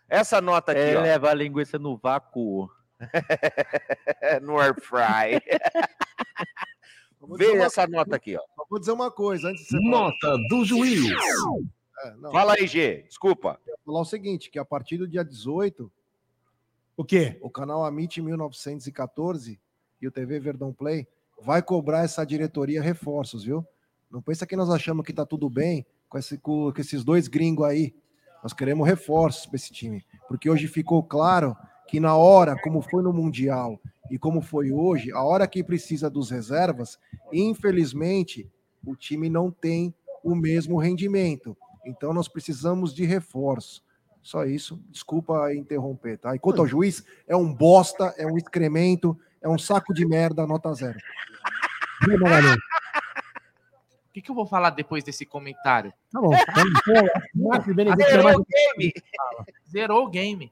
[0.09, 1.01] Essa nota aqui, Ele ó.
[1.01, 2.69] leva a linguiça no vácuo.
[4.41, 5.41] no air fry.
[7.37, 8.41] Vê uma essa nota aqui, ó.
[8.55, 11.09] Só Vou dizer uma coisa antes de você Nota do juiz.
[12.03, 12.31] É, não.
[12.31, 13.03] Fala aí, G.
[13.07, 13.59] Desculpa.
[13.65, 15.91] Eu vou falar o seguinte, que a partir do dia 18,
[16.97, 17.37] o quê?
[17.41, 19.59] O canal Amit 1914
[20.01, 21.07] e o TV Verdão Play
[21.41, 23.65] vai cobrar essa diretoria reforços, viu?
[24.11, 27.27] Não pensa que nós achamos que tá tudo bem com, esse, com, com esses dois
[27.27, 27.95] gringos aí.
[28.43, 31.55] Nós queremos reforços para esse time, porque hoje ficou claro
[31.87, 33.79] que na hora, como foi no Mundial
[34.11, 36.99] e como foi hoje, a hora que precisa dos reservas,
[37.31, 38.51] infelizmente,
[38.85, 41.55] o time não tem o mesmo rendimento.
[41.85, 43.81] Então nós precisamos de reforço.
[44.21, 44.81] Só isso.
[44.89, 46.35] Desculpa interromper, tá?
[46.35, 50.47] E quanto ao juiz, é um bosta, é um excremento, é um saco de merda,
[50.47, 50.97] nota zero.
[52.05, 52.57] Viu, Magalhães?
[54.13, 55.91] O que, que eu vou falar depois desse comentário?
[56.11, 56.29] Tá bom.
[57.75, 58.93] Benedito, Zerou o game.
[59.67, 60.51] Zerou o game.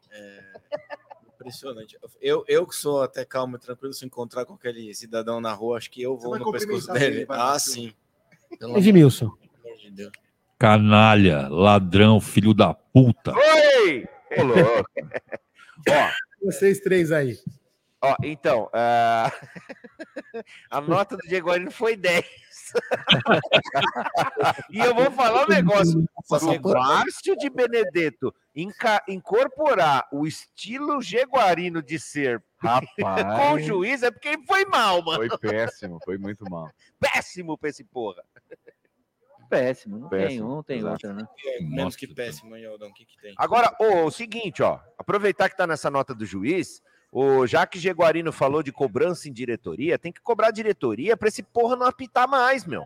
[1.35, 1.95] Impressionante.
[2.19, 5.77] Eu, eu que sou até calmo e tranquilo, se encontrar com aquele cidadão na rua,
[5.77, 7.27] acho que eu vou no pescoço dele.
[7.29, 7.93] ah, sim.
[8.57, 9.25] Pelo Edmilson.
[9.63, 10.11] amor de Deus.
[10.57, 13.31] Canalha, ladrão, filho da puta.
[13.35, 14.07] Oi!
[14.39, 14.89] Ô, louco.
[15.87, 16.09] Ó,
[16.45, 17.37] Vocês três aí.
[18.01, 19.31] ó, então, ah,
[20.71, 22.25] a nota do Diego Arino foi 10.
[24.69, 26.03] E eu vou falar um negócio.
[26.23, 28.33] Se o Márcio de Benedetto
[29.07, 33.39] incorporar o estilo jeguarino de ser Rapaz.
[33.39, 35.27] com o juiz, é porque ele foi mal, mano.
[35.27, 36.69] Foi péssimo, foi muito mal.
[36.99, 38.23] Péssimo pra esse porra.
[39.51, 40.93] Péssimo, não tem Péssimo, um, não tem exato.
[40.93, 41.27] outra, né?
[41.45, 42.87] É, menos que péssimo, hein, Aldão?
[42.87, 43.33] O que, que tem?
[43.37, 44.79] Agora, ô, o seguinte, ó.
[44.97, 46.81] Aproveitar que tá nessa nota do juiz,
[47.11, 51.43] o, já que Jeguarino falou de cobrança em diretoria, tem que cobrar diretoria pra esse
[51.43, 52.85] porra não apitar mais, meu.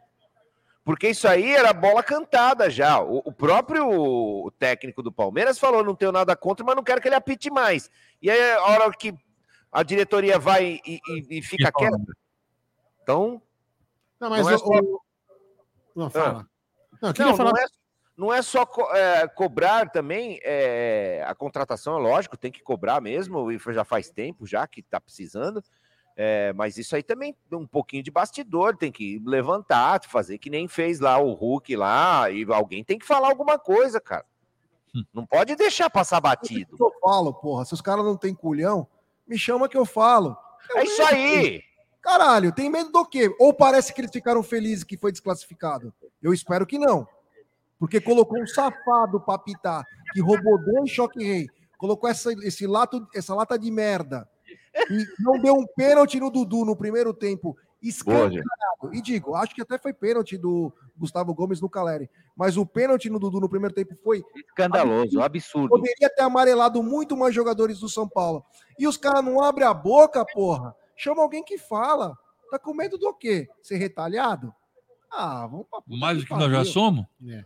[0.84, 3.00] Porque isso aí era bola cantada já.
[3.02, 7.08] O, o próprio técnico do Palmeiras falou: não tenho nada contra, mas não quero que
[7.08, 7.90] ele apite mais.
[8.22, 9.14] E aí, a hora que
[9.72, 11.98] a diretoria vai e, e- e fica quieta.
[13.02, 13.42] Então.
[14.20, 15.02] Não, mas não é só- o-
[15.96, 16.48] Não, fala.
[17.02, 17.52] Não, eu queria Não, falar.
[17.52, 17.66] não é,
[18.18, 23.02] não é só co- é, cobrar também é, a contratação, é lógico, tem que cobrar
[23.02, 25.62] mesmo, e já faz tempo já que tá precisando.
[26.18, 30.68] é, mas isso aí também um pouquinho de bastidor, tem que levantar, fazer que nem
[30.68, 34.26] fez lá o Hulk lá, e alguém tem que falar alguma coisa, cara.
[35.14, 36.78] Não pode deixar passar batido.
[36.80, 37.66] Eu falo, porra.
[37.66, 38.88] Se os caras não têm culhão,
[39.28, 40.38] me chama que eu falo.
[40.70, 41.62] Eu É isso aí.
[42.02, 43.30] Caralho, tem medo do quê?
[43.38, 45.94] Ou parece que eles ficaram felizes que foi desclassificado?
[46.24, 47.06] Eu espero que não.
[47.86, 53.08] Porque colocou um safado pra apitar, que roubou dois choque rei, colocou essa, esse lato,
[53.14, 54.28] essa lata de merda
[54.90, 57.56] e não deu um pênalti no Dudu no primeiro tempo.
[57.80, 58.42] Escancarado.
[58.92, 62.10] E digo, acho que até foi pênalti do Gustavo Gomes no Caleri.
[62.36, 65.70] Mas o pênalti no Dudu no primeiro tempo foi Escandaloso, absurdo.
[65.70, 68.44] Poderia ter amarelado muito mais jogadores do São Paulo.
[68.80, 70.76] E os caras não abrem a boca, porra.
[70.98, 72.18] Chama alguém que fala.
[72.50, 73.48] Tá com medo do quê?
[73.62, 74.52] Ser retalhado?
[75.12, 77.06] Ah, vamos pra Mais do que nós já somos?
[77.30, 77.46] É.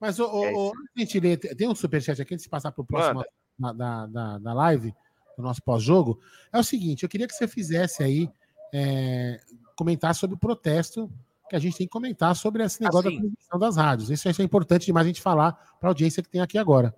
[0.00, 2.72] Mas, ô, ô, ô, antes de gente ler, tem um superchat aqui, antes de passar
[2.72, 3.24] para o próximo
[3.58, 4.94] da, da, da, da live,
[5.36, 6.20] do nosso pós-jogo.
[6.52, 8.30] É o seguinte, eu queria que você fizesse aí,
[8.72, 9.40] é,
[9.74, 11.10] comentar sobre o protesto
[11.48, 13.16] que a gente tem que comentar sobre esse negócio Assim.
[13.16, 14.10] da transmissão das rádios.
[14.10, 16.94] Isso, isso é importante demais a gente falar para a audiência que tem aqui agora.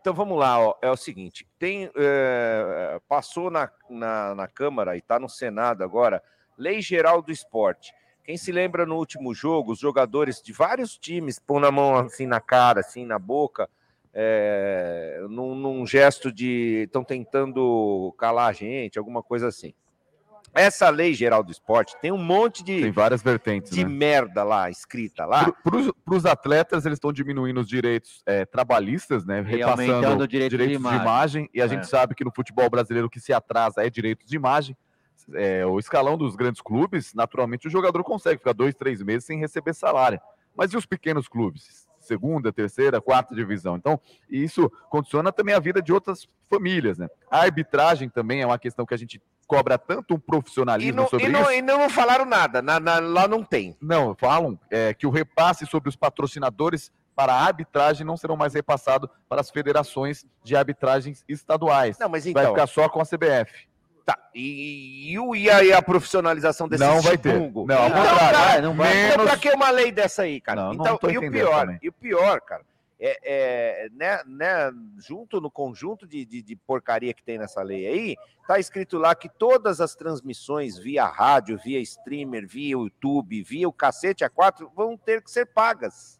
[0.00, 0.78] Então vamos lá, ó.
[0.80, 6.22] é o seguinte: tem é, passou na, na, na Câmara e está no Senado agora,
[6.56, 7.92] Lei Geral do Esporte.
[8.24, 12.26] Quem se lembra no último jogo, os jogadores de vários times pôr na mão assim
[12.26, 13.68] na cara, assim na boca,
[14.14, 19.72] é, num, num gesto de estão tentando calar a gente, alguma coisa assim.
[20.52, 23.90] Essa lei geral do esporte tem um monte de, Tem várias vertentes, de né?
[23.90, 25.52] merda lá escrita lá.
[25.52, 29.44] Para os atletas, eles estão diminuindo os direitos é, trabalhistas, né?
[29.48, 31.00] E aumentando Repassando direito de direitos de imagem.
[31.02, 31.50] imagem.
[31.54, 31.84] E a gente É.
[31.84, 34.76] sabe que no futebol brasileiro o que se atrasa é direitos de imagem.
[35.34, 39.38] É, o escalão dos grandes clubes, naturalmente, o jogador consegue ficar dois, três meses sem
[39.38, 40.20] receber salário.
[40.56, 41.88] Mas e os pequenos clubes?
[42.00, 43.76] Segunda, terceira, quarta divisão.
[43.76, 47.08] Então, isso condiciona também a vida de outras famílias, né?
[47.30, 51.08] A arbitragem também é uma questão que a gente cobra tanto um E profissionalismo não,
[51.08, 51.52] sobre e não- isso.
[51.52, 53.76] e não falaram nada, na- na- lá não tem.
[53.80, 58.54] Não, falam é, que o repasse sobre os patrocinadores para a arbitragem não serão mais
[58.54, 61.98] repassados para as federações de arbitragens estaduais.
[61.98, 63.68] Não, mas Vai então- ficar só com a CBF.
[64.14, 67.34] Tá, e, e, o- e aí a profissionalização desse Não vai ter.
[67.38, 68.18] Não, ao então, contrário.
[68.18, 68.88] cara, Vai, não vai.
[69.06, 70.60] então Menos- pra que uma lei dessa aí, cara?
[70.60, 71.78] Não, não então, tô e o pior, também.
[71.82, 72.62] e o pior, cara,
[73.02, 73.18] é,
[73.84, 78.16] é, né, né, junto no conjunto de, de, de porcaria que tem nessa lei aí,
[78.46, 83.72] tá escrito lá que todas as transmissões via rádio, via streamer, via YouTube, via o
[83.72, 86.19] cacete A4 vão ter que ser pagas.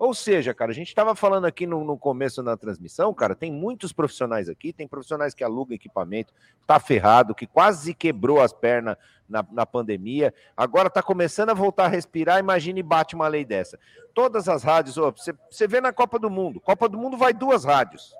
[0.00, 3.52] Ou seja, cara, a gente estava falando aqui no, no começo da transmissão, cara, tem
[3.52, 6.32] muitos profissionais aqui, tem profissionais que alugam equipamento,
[6.66, 8.96] tá ferrado, que quase quebrou as pernas
[9.28, 13.78] na, na pandemia, agora tá começando a voltar a respirar, imagine bate uma lei dessa.
[14.14, 17.66] Todas as rádios, você você vê na Copa do Mundo, Copa do Mundo vai duas
[17.66, 18.14] rádios,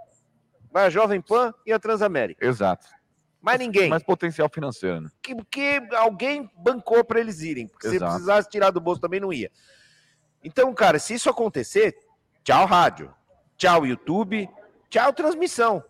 [0.71, 2.45] vai a Jovem Pan e a Transamérica.
[2.45, 2.89] Exato.
[3.41, 3.89] Mais ninguém.
[3.89, 5.09] Mais potencial financeiro, né?
[5.23, 8.13] Que, que alguém bancou para eles irem, porque se Exato.
[8.13, 9.51] precisasse tirar do bolso também não ia.
[10.43, 11.97] Então, cara, se isso acontecer,
[12.43, 13.15] tchau rádio,
[13.57, 14.49] tchau YouTube,
[14.89, 15.83] tchau transmissão.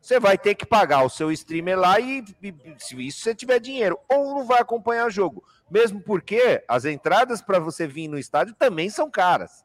[0.00, 3.58] Você vai ter que pagar o seu streamer lá e, e- se isso você tiver
[3.58, 5.44] dinheiro, ou não vai acompanhar o jogo.
[5.70, 9.64] Mesmo porque as entradas para você vir no estádio também são caras.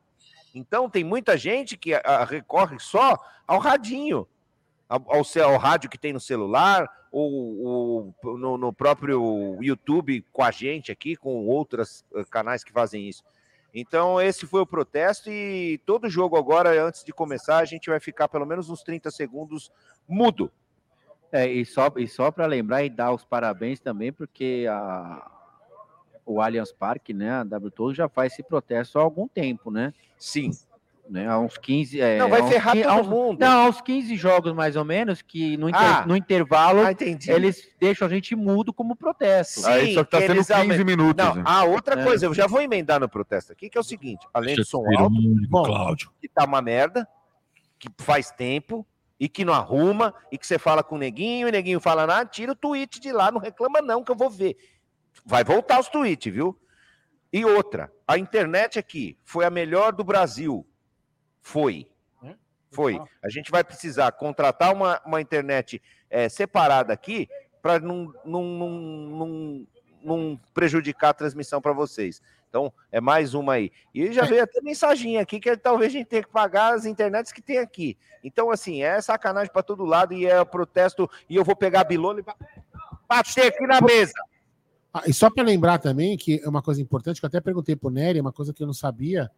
[0.54, 3.18] Então tem muita gente que ah, recorre só
[3.48, 4.28] ao radinho,
[4.89, 10.44] ao, ao, ao rádio que tem no celular, ou, ou no, no próprio YouTube com
[10.44, 13.24] a gente aqui, com outros eh, canais que fazem isso.
[13.74, 17.99] Então, esse foi o protesto e todo jogo agora, antes de começar, a gente vai
[17.99, 19.71] ficar pelo menos uns 30 segundos
[20.07, 20.51] mudo.
[21.32, 25.32] É, e só, e só para lembrar e dar os parabéns também, porque a,
[26.24, 29.91] o Allianz Parque, né, a W Tour já faz esse protesto há algum tempo, né?
[30.19, 30.51] Sim.
[31.10, 31.99] Né, há uns 15.
[31.99, 33.39] É, Não, vai uns ferrar 15 todo uns- mundo.
[33.39, 36.06] Não, há uns 15 jogos mais ou menos, que no, inter- Ah.
[36.08, 36.91] no intervalo Ah,
[37.28, 39.60] eles deixam a gente mudo como protesto.
[39.60, 39.70] Sim,
[40.06, 41.43] que eles aumentam- Não, né?
[41.45, 42.04] a outra É.
[42.06, 44.84] coisa, eu já vou emendar no protesto aqui, que é o seguinte: além do som
[44.97, 45.14] alto,
[45.49, 45.64] bom,
[46.22, 47.06] que tá uma merda,
[47.78, 48.88] que faz tempo
[49.20, 52.06] e que não arruma, e que você fala com o neguinho, e o neguinho fala,
[52.22, 54.56] ah, tira o tweet de lá, não reclama não, que eu vou ver.
[55.26, 56.58] Vai voltar os tweets, viu?
[57.32, 60.66] E outra, a internet aqui foi a melhor do Brasil.
[61.44, 61.88] Foi.
[62.72, 63.00] Foi.
[63.22, 65.80] A gente vai precisar contratar uma, uma internet
[66.10, 67.30] eh, separada aqui
[67.62, 69.68] para não, não, não,
[70.04, 72.20] não, prejudicar a transmissão para vocês.
[72.50, 73.72] Então, é mais uma aí.
[73.94, 77.32] E já veio até mensagem aqui que talvez a gente tenha que pagar as internets
[77.32, 77.98] que tem aqui.
[78.24, 81.10] Então, assim, é sacanagem para todo lado e é protesto.
[81.30, 82.36] E eu vou pegar a bilona e ba-
[83.08, 84.14] bater aqui na mesa.
[84.94, 87.76] Ah, e só para lembrar também que é uma coisa importante, que eu até perguntei
[87.76, 89.32] pro Nery, uma coisa que eu não sabia,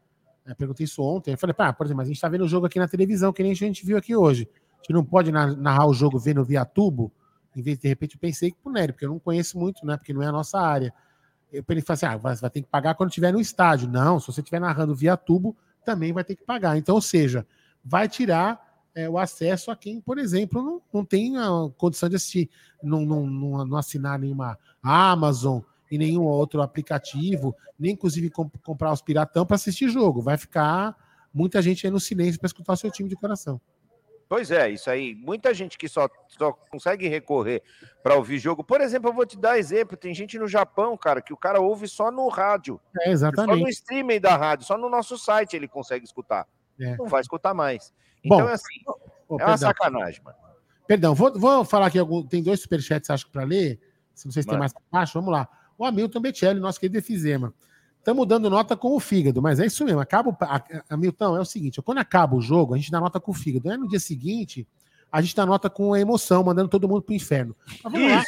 [0.46, 2.48] né, perguntei isso ontem, eu falei, pá, por exemplo, mas a gente tá vendo o
[2.48, 4.48] jogo aqui na televisão, que nem a gente viu aqui hoje.
[4.74, 7.12] A gente não pode na- narrar o jogo vendo via tubo,
[7.56, 9.86] em vez de, de repente, eu pensei que pro Nery, porque eu não conheço muito,
[9.86, 10.94] né, porque não é a nossa área.
[11.52, 13.88] Eu falou assim, ah, você vai ter que pagar quando estiver no estádio.
[13.88, 16.78] Não, se você estiver narrando via tubo, também vai ter que pagar.
[16.78, 17.48] Então, ou seja,
[17.84, 18.62] vai tirar
[18.94, 22.50] é, o acesso a quem, por exemplo, não, não tem a condição de assistir,
[22.84, 25.62] não, não, não, não assinar nenhuma Amazon
[25.96, 30.22] e nenhum outro aplicativo, nem inclusive comp- comprar os piratão para assistir jogo.
[30.22, 30.96] Vai ficar
[31.34, 33.60] muita gente aí no silêncio para escutar seu time de coração.
[34.28, 35.14] Pois é, isso aí.
[35.16, 37.62] Muita gente que só, só consegue recorrer
[38.02, 38.64] para ouvir jogo.
[38.64, 41.62] Por exemplo, eu vou te dar exemplo: tem gente no Japão, cara, que o cara
[41.62, 42.82] ouve só no rádio.
[43.02, 43.58] É, exatamente.
[43.60, 46.48] Só no streaming da rádio, só no nosso site ele consegue escutar.
[46.80, 46.98] É.
[46.98, 47.94] Não vai escutar mais.
[48.24, 48.92] Então Bom, é assim, é
[49.30, 49.58] uma perdão.
[49.58, 50.38] sacanagem, mano.
[50.88, 52.00] Perdão, vou, vou falar aqui.
[52.00, 53.80] Algum, tem dois superchats, acho que, para ler.
[54.16, 55.48] Se vocês têm mais para baixo, vamos lá.
[55.78, 57.54] O Hamilton Becelli, nosso querido Efizema.
[58.00, 60.00] Estamos dando nota com o fígado, mas é isso mesmo.
[60.00, 60.38] Acaba, o-
[60.94, 63.70] Hamilton, é o seguinte: quando acaba o jogo, a gente dá nota com o fígado.
[63.70, 64.68] Aí no dia seguinte,
[65.12, 67.56] a gente dá nota com a emoção, mandando todo mundo pro inferno.
[67.84, 68.26] Mas.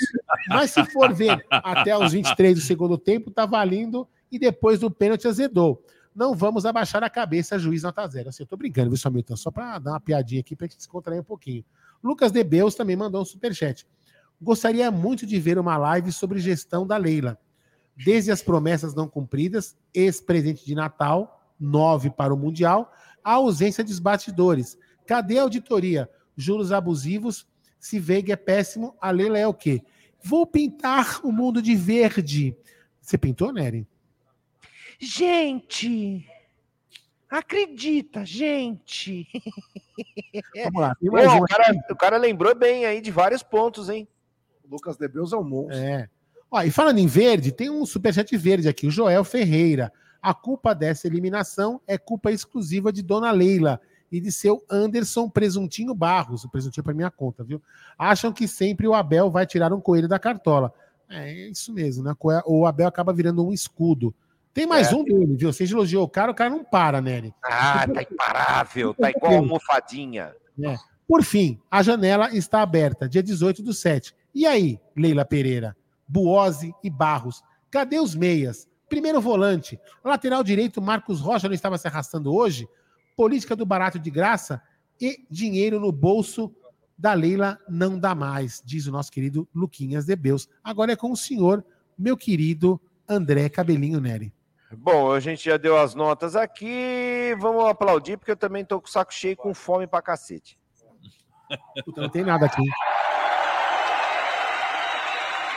[0.49, 4.89] Mas se for ver até os 23 do segundo tempo, tá valendo e depois do
[4.89, 5.83] pênalti azedou.
[6.15, 8.29] Não vamos abaixar a cabeça, juiz nota zero.
[8.29, 9.35] Assim, eu tô brincando, viu, Hamilton?
[9.35, 11.63] Só para dar uma piadinha aqui pra gente descontrair um pouquinho.
[12.03, 13.85] Lucas Debeus também mandou um superchat.
[14.41, 17.39] Gostaria muito de ver uma live sobre gestão da Leila.
[17.95, 22.93] Desde as promessas não cumpridas, ex-presente de Natal, nove para o Mundial,
[23.23, 24.77] a ausência de bastidores.
[25.05, 26.09] Cadê a auditoria?
[26.35, 27.47] Juros abusivos.
[27.79, 29.81] Se Veiga é péssimo, a Leila é o quê?
[30.23, 32.55] Vou pintar o mundo de verde.
[33.01, 33.87] Você pintou, Nery?
[34.99, 36.27] Gente,
[37.29, 39.27] acredita, gente.
[40.63, 43.43] Vamos lá, tem Pô, mais um o, cara, o cara lembrou bem aí de vários
[43.43, 44.07] pontos, hein?
[44.69, 45.77] Lucas Debeus é um monstro.
[45.77, 46.09] É.
[46.49, 49.91] Ó, e falando em verde, tem um superchat verde aqui, o Joel Ferreira.
[50.21, 53.79] A culpa dessa eliminação é culpa exclusiva de Dona Leila
[54.11, 56.43] e de seu Anderson Presuntinho Barros.
[56.43, 57.61] O presuntinho é para minha conta, viu?
[57.97, 60.73] Acham que sempre o Abel vai tirar um coelho da cartola.
[61.09, 62.13] É isso mesmo, né?
[62.45, 64.13] O Abel acaba virando um escudo.
[64.53, 64.95] Tem mais É.
[64.95, 65.53] um dele, viu?
[65.53, 67.33] Você elogiou o cara, o cara não para, Nery.
[67.43, 70.33] Ah, tá imparável, tá igual almofadinha.
[70.63, 70.75] É.
[71.07, 74.13] Por fim, a janela está aberta, dia 18 do 7.
[74.37, 75.75] E aí, Leila Pereira,
[76.07, 78.69] Buose e Barros, cadê os meias?
[78.87, 82.69] Primeiro volante, lateral direito, Marcos Rocha não estava se arrastando hoje?
[83.15, 84.61] Política do barato de graça
[85.01, 86.55] e dinheiro no bolso
[86.95, 90.47] da Leila não dá mais, diz o nosso querido Luquinhas de Beus.
[90.63, 91.65] Agora é com o senhor,
[91.97, 94.31] meu querido André Cabelinho Neri.
[94.71, 97.35] Bom, a gente já deu as notas aqui.
[97.39, 100.59] Vamos aplaudir, porque eu também tô com o saco cheio com fome pra cacete.
[101.83, 102.61] Puta, não tem nada aqui.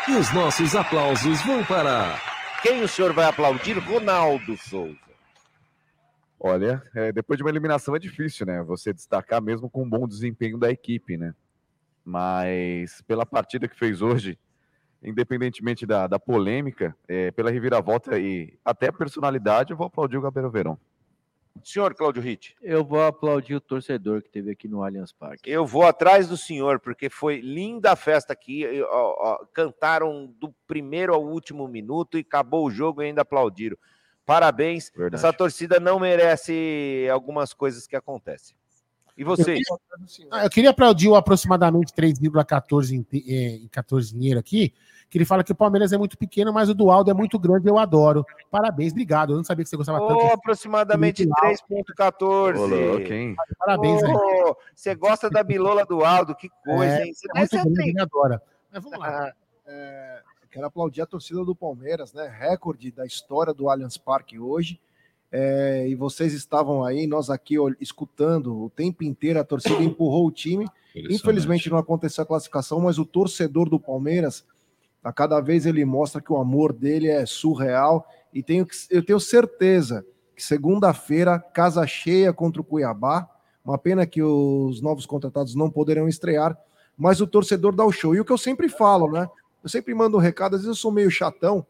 [0.08, 2.18] E os nossos aplausos vão para.
[2.62, 3.78] Quem o senhor vai aplaudir?
[3.78, 4.96] Ronaldo Souza.
[6.38, 8.62] Olha, é, depois de uma eliminação é difícil, né?
[8.62, 11.34] Você destacar mesmo com um bom desempenho da equipe, né?
[12.02, 14.38] Mas pela partida que fez hoje,
[15.02, 20.50] independentemente da, da polêmica, é, pela reviravolta e até personalidade, eu vou aplaudir o Gabriel
[20.50, 20.78] Verão.
[21.64, 22.56] Senhor Cláudio Ritt.
[22.60, 25.50] Eu vou aplaudir o torcedor que teve aqui no Allianz Parque.
[25.50, 28.64] Eu vou atrás do senhor, porque foi linda a festa aqui.
[28.82, 33.76] Ó, ó, cantaram do primeiro ao último minuto e acabou o jogo e ainda aplaudiram.
[34.24, 34.92] Parabéns.
[34.94, 35.16] Verdade.
[35.16, 38.56] Essa torcida não merece algumas coisas que acontecem.
[39.20, 39.60] E vocês?
[40.30, 44.72] Ah, Eu queria aplaudir o aproximadamente 3,14 em, eh, em 14 dinheiro aqui,
[45.10, 47.38] que ele fala que o Palmeiras é muito pequeno, mas o do Aldo é muito
[47.38, 48.24] grande, eu adoro.
[48.50, 49.34] Parabéns, obrigado.
[49.34, 50.24] Eu não sabia que você gostava tanto.
[50.24, 51.94] Ô, aproximadamente Muito alto.
[51.94, 52.58] 3,14.
[52.60, 53.36] Ô, louco, hein?
[53.58, 54.10] Parabéns aí.
[54.10, 56.34] Ô, Você gosta da bilola do Aldo?
[56.34, 57.12] Que coisa, É, hein?
[57.12, 58.42] Você é deve muito ser grande, ele adora.
[58.72, 59.34] Mas vamos lá.
[59.66, 62.26] É, eu quero aplaudir a torcida do Palmeiras, né?
[62.26, 64.80] Recorde da história do Allianz Parque hoje.
[65.32, 70.32] É, e vocês estavam aí, nós aqui escutando o tempo inteiro, a torcida empurrou o
[70.32, 70.66] time.
[70.94, 74.44] Infelizmente não aconteceu a classificação, mas o torcedor do Palmeiras,
[75.04, 78.06] a cada vez ele mostra que o amor dele é surreal.
[78.34, 80.04] E tenho, eu tenho certeza
[80.34, 83.28] que segunda-feira, casa cheia contra o Cuiabá.
[83.64, 86.58] Uma pena que os novos contratados não poderão estrear,
[86.96, 88.14] mas o torcedor dá o show.
[88.14, 89.28] E o que eu sempre falo, né?
[89.62, 91.64] Eu sempre mando um recado, às vezes eu sou meio chatão,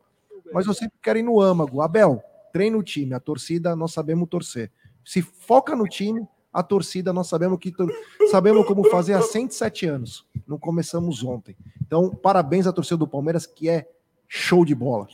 [0.53, 1.83] mas eu sempre quero ir no âmago.
[1.83, 2.23] Abel,
[2.53, 4.71] treina o time, a torcida nós sabemos torcer.
[5.05, 7.93] Se foca no time, a torcida nós sabemos que tor-
[8.31, 10.27] sabemos como fazer há 107 anos.
[10.47, 11.57] Não começamos ontem.
[11.81, 13.89] Então, parabéns à torcida do Palmeiras, que é
[14.29, 15.07] show de bola.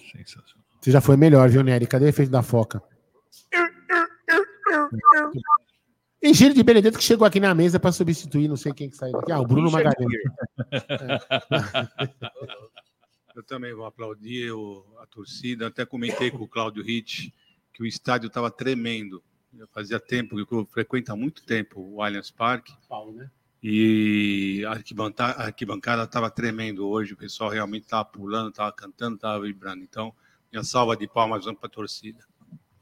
[0.81, 1.87] Você já foi melhor, viu, Nery?
[1.87, 2.83] Cadê o efeito da foca?
[6.23, 8.97] E giro de Benedetto que chegou aqui na mesa para substituir, não sei quem que
[8.97, 9.31] saiu daqui.
[9.33, 9.97] Ah, o Bruno Magalhães.
[13.37, 15.67] Eu também vou aplaudir o- a torcida.
[15.67, 17.33] Até comentei com o Cláudio Ritt
[17.73, 19.23] que o estádio estava tremendo.
[19.55, 22.73] Já fazia tempo, que eu frequento há muito tempo o Allianz Parque.
[22.89, 23.31] Paulo, né?
[23.63, 27.13] E a arquibancada- estava tremendo hoje.
[27.13, 29.83] O pessoal realmente estava pulando, estava cantando, estava vibrando.
[29.83, 30.15] Então,
[30.51, 32.25] minha salva de palmas para a torcida.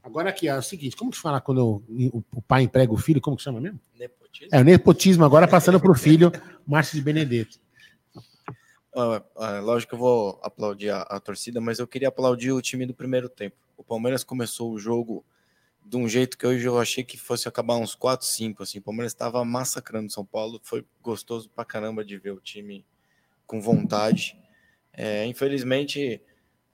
[0.03, 3.21] Agora aqui, é o seguinte, como que fala quando o, o pai emprega o filho?
[3.21, 3.81] Como que chama mesmo?
[4.53, 6.31] É, o nepotismo agora passando para o filho,
[6.67, 7.59] Márcio de Benedetto.
[8.95, 12.63] Ó, ó, lógico que eu vou aplaudir a, a torcida, mas eu queria aplaudir o
[12.63, 13.57] time do primeiro tempo.
[13.77, 15.25] O Palmeiras começou o jogo
[15.85, 18.63] de um jeito que hoje eu achei que fosse acabar uns 4, 5.
[18.63, 18.79] Assim.
[18.79, 20.61] O Palmeiras estava massacrando o São Paulo.
[20.63, 22.87] Foi gostoso pra caramba de ver o time
[23.47, 24.39] com vontade.
[24.93, 26.23] É, infelizmente,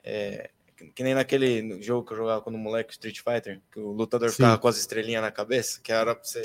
[0.04, 0.50] é,
[0.94, 4.36] que- nem naquele jogo que eu jogava quando moleque Street Fighter, que o lutador Sim.
[4.36, 6.42] ficava com as estrelinhas na cabeça, que era pra você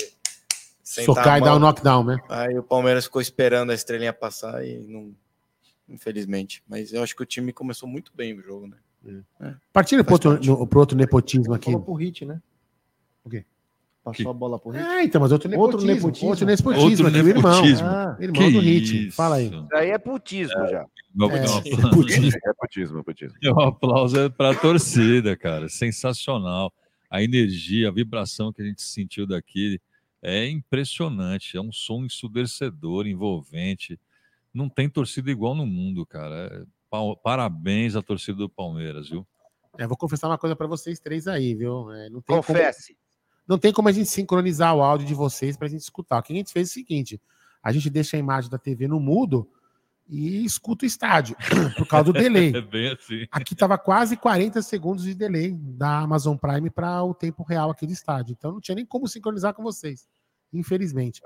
[0.82, 2.18] sentar Socar e dar o knockdown, né?
[2.28, 5.14] Aí o Palmeiras ficou esperando a estrelinha passar e não.
[5.88, 6.62] Infelizmente.
[6.68, 8.76] Mas eu acho que o time começou muito bem o jogo, né?
[9.40, 9.54] É.
[9.72, 11.70] Partindo para outro, no- pro outro nepotismo aqui.
[11.70, 12.40] Bola pro Hit, né?
[13.24, 13.44] O quê?
[14.02, 14.82] Passou a bola pro Hit.
[14.84, 15.74] Ah, então, mas outro nepotismo.
[15.80, 16.28] Outro nepotismo.
[16.28, 17.52] Outro nepotismo, Outro aqui, irmão.
[17.62, 17.86] nepotismo.
[17.86, 19.06] Ah, irmão Que do Hit.
[19.08, 19.16] isso.
[19.16, 19.46] Fala aí.
[19.46, 20.86] Isso aí é putismo já.
[21.14, 22.38] Meu- É, não, putismo.
[22.44, 23.38] É putismo, é putismo.
[23.44, 25.68] Um aplauso para a torcida, cara.
[25.68, 26.72] Sensacional.
[27.08, 29.80] A energia, a vibração que a gente sentiu daqui
[30.20, 31.56] é impressionante.
[31.56, 33.98] É um som ensurdecedor, envolvente.
[34.56, 36.48] Não tem torcida igual no mundo, cara.
[36.50, 39.26] É, pau- Parabéns à torcida do Palmeiras, viu?
[39.76, 41.92] É, vou confessar uma coisa para vocês três aí, viu?
[41.92, 42.94] É, não tem Confesse.
[42.94, 43.00] Como,
[43.46, 46.18] não tem como a gente sincronizar o áudio de vocês para a gente escutar.
[46.18, 47.20] O que a gente fez é o seguinte:
[47.62, 49.46] a gente deixa a imagem da TV no mudo
[50.08, 51.36] e escuta o estádio,
[51.76, 52.50] por causa do delay.
[52.56, 53.26] É bem assim.
[53.30, 57.86] Aqui estava quase 40 segundos de delay da Amazon Prime para o tempo real aqui
[57.86, 58.32] do estádio.
[58.32, 60.08] Então não tinha nem como sincronizar com vocês,
[60.50, 61.20] infelizmente.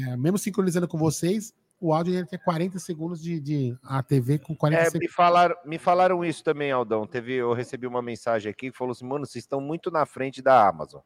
[0.00, 4.38] É, mesmo sincronizando com vocês, o áudio ia ter 40 segundos de, de a TV
[4.38, 5.14] com 40 É, me, segundos.
[5.14, 7.06] falaram, me falaram isso também, Aldão.
[7.06, 10.40] Teve, eu recebi uma mensagem aqui que falou assim: mano, vocês estão muito na frente
[10.40, 11.00] da Amazon.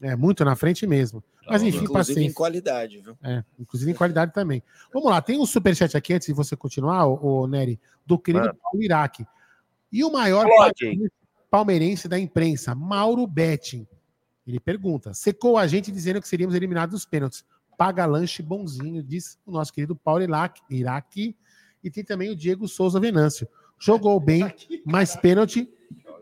[0.00, 1.22] É, muito na frente mesmo.
[1.48, 2.30] Mas enfim, Inclusive paciência.
[2.30, 3.16] em qualidade, viu?
[3.22, 4.62] É, inclusive em qualidade também.
[4.92, 8.46] Vamos lá, tem um superchat aqui antes de você continuar, o, o Nery, do querido
[8.46, 8.58] Mano.
[8.60, 9.24] Paulo Iraque.
[9.90, 11.10] E o maior Explode.
[11.50, 13.86] palmeirense da imprensa, Mauro Betting.
[14.46, 17.44] Ele pergunta: secou a gente dizendo que seríamos eliminados dos pênaltis.
[17.76, 20.62] Paga lanche bonzinho, diz o nosso querido Paulo Iraque.
[20.70, 21.36] Iraque.
[21.82, 23.46] E tem também o Diego Souza Venâncio.
[23.78, 24.42] Jogou bem,
[24.84, 25.68] mas pênalti,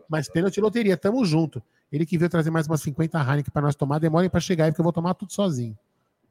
[0.09, 0.97] mas pênalti loteria.
[0.97, 1.63] Tamo junto.
[1.91, 4.71] Ele que veio trazer mais umas 50 Heineken para nós tomar, demorem para chegar aí,
[4.71, 5.77] porque eu vou tomar tudo sozinho.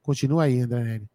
[0.02, 1.08] Continua aí, André Neri.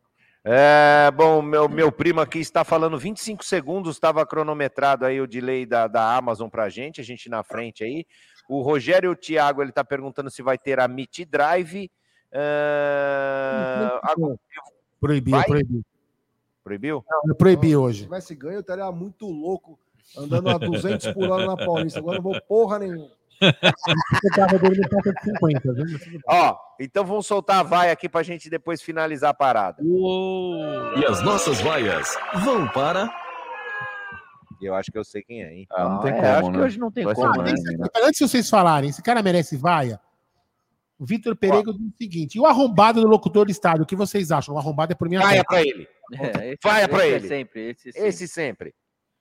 [0.44, 5.66] É, bom, meu, meu primo aqui está falando 25 segundos, estava cronometrado aí o delay
[5.66, 8.06] da, da Amazon pra gente, a gente na frente aí.
[8.48, 11.92] O Rogério Thiago, ele está perguntando se vai ter a Meet Drive.
[12.32, 13.09] É,
[14.04, 14.16] a-
[15.00, 15.46] Proibiu, Vai?
[15.46, 15.82] proibiu.
[16.64, 17.06] Proibiu?
[17.26, 18.00] Eu proibi hoje.
[18.00, 19.80] Se tivesse ganho, eu estaria muito louco,
[20.18, 22.00] andando a 200 por hora na Paulista.
[22.00, 23.08] Agora não vou porra nenhuma.
[23.42, 25.86] Eu tava dele no papo de 50, viu?
[25.90, 26.22] Mas tudo bem.
[26.28, 29.82] Ó, então vamos soltar a vai aqui pra gente depois finalizar a parada.
[29.82, 33.10] E as nossas vaias vão para.
[34.62, 35.68] Eu acho que eu sei quem é, hein?
[35.72, 36.64] Ah, não tem como, acho que né?
[36.66, 37.54] hoje não tem Vai como, né?
[38.04, 40.02] Antes de vocês falarem, esse cara merece vaia?
[41.00, 43.96] O Vitor Pereira diz o seguinte: e o arrombado do locutor do estádio, o que
[43.96, 44.54] vocês acham?
[44.54, 45.48] O arrombado é por minha Vaia conta.
[45.48, 45.88] pra ele.
[46.12, 47.28] É, pra esse é ele.
[47.28, 48.76] sempre, esse, Esse sempre.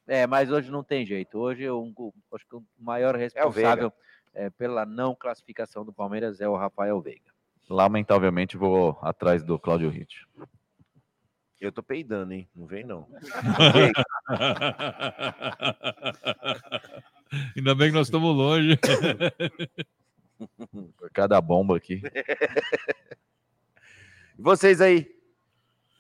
[0.07, 1.39] É, mas hoje não tem jeito.
[1.39, 3.93] Hoje eu, o- acho que o maior É responsável
[4.35, 7.31] é, pela não classificação do Palmeiras é o Rafael Veiga.
[7.71, 10.27] Lamentavelmente vou atrás do Cláudio Ritt.
[11.61, 12.49] Eu tô peidando, hein?
[12.57, 13.07] Não vem, não.
[17.57, 18.79] Ainda bem que nós estamos longe.
[21.13, 22.03] Cada bomba aqui.
[24.39, 25.11] E vocês aí?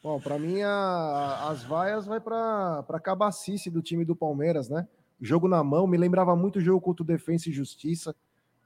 [0.01, 4.87] Bom, para mim, a- as vaias vai para a cabacice do time do Palmeiras, né?
[5.21, 8.15] Jogo na mão, me lembrava muito o jogo contra o Defensa e Justiça,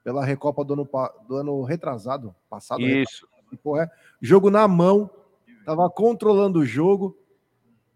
[0.03, 0.89] pela Recopa do ano,
[1.27, 2.81] do ano retrasado, passado.
[2.83, 3.25] Isso.
[3.25, 3.89] retrasado, porra, é.
[4.21, 5.09] Jogo na mão,
[5.65, 7.17] tava controlando o jogo,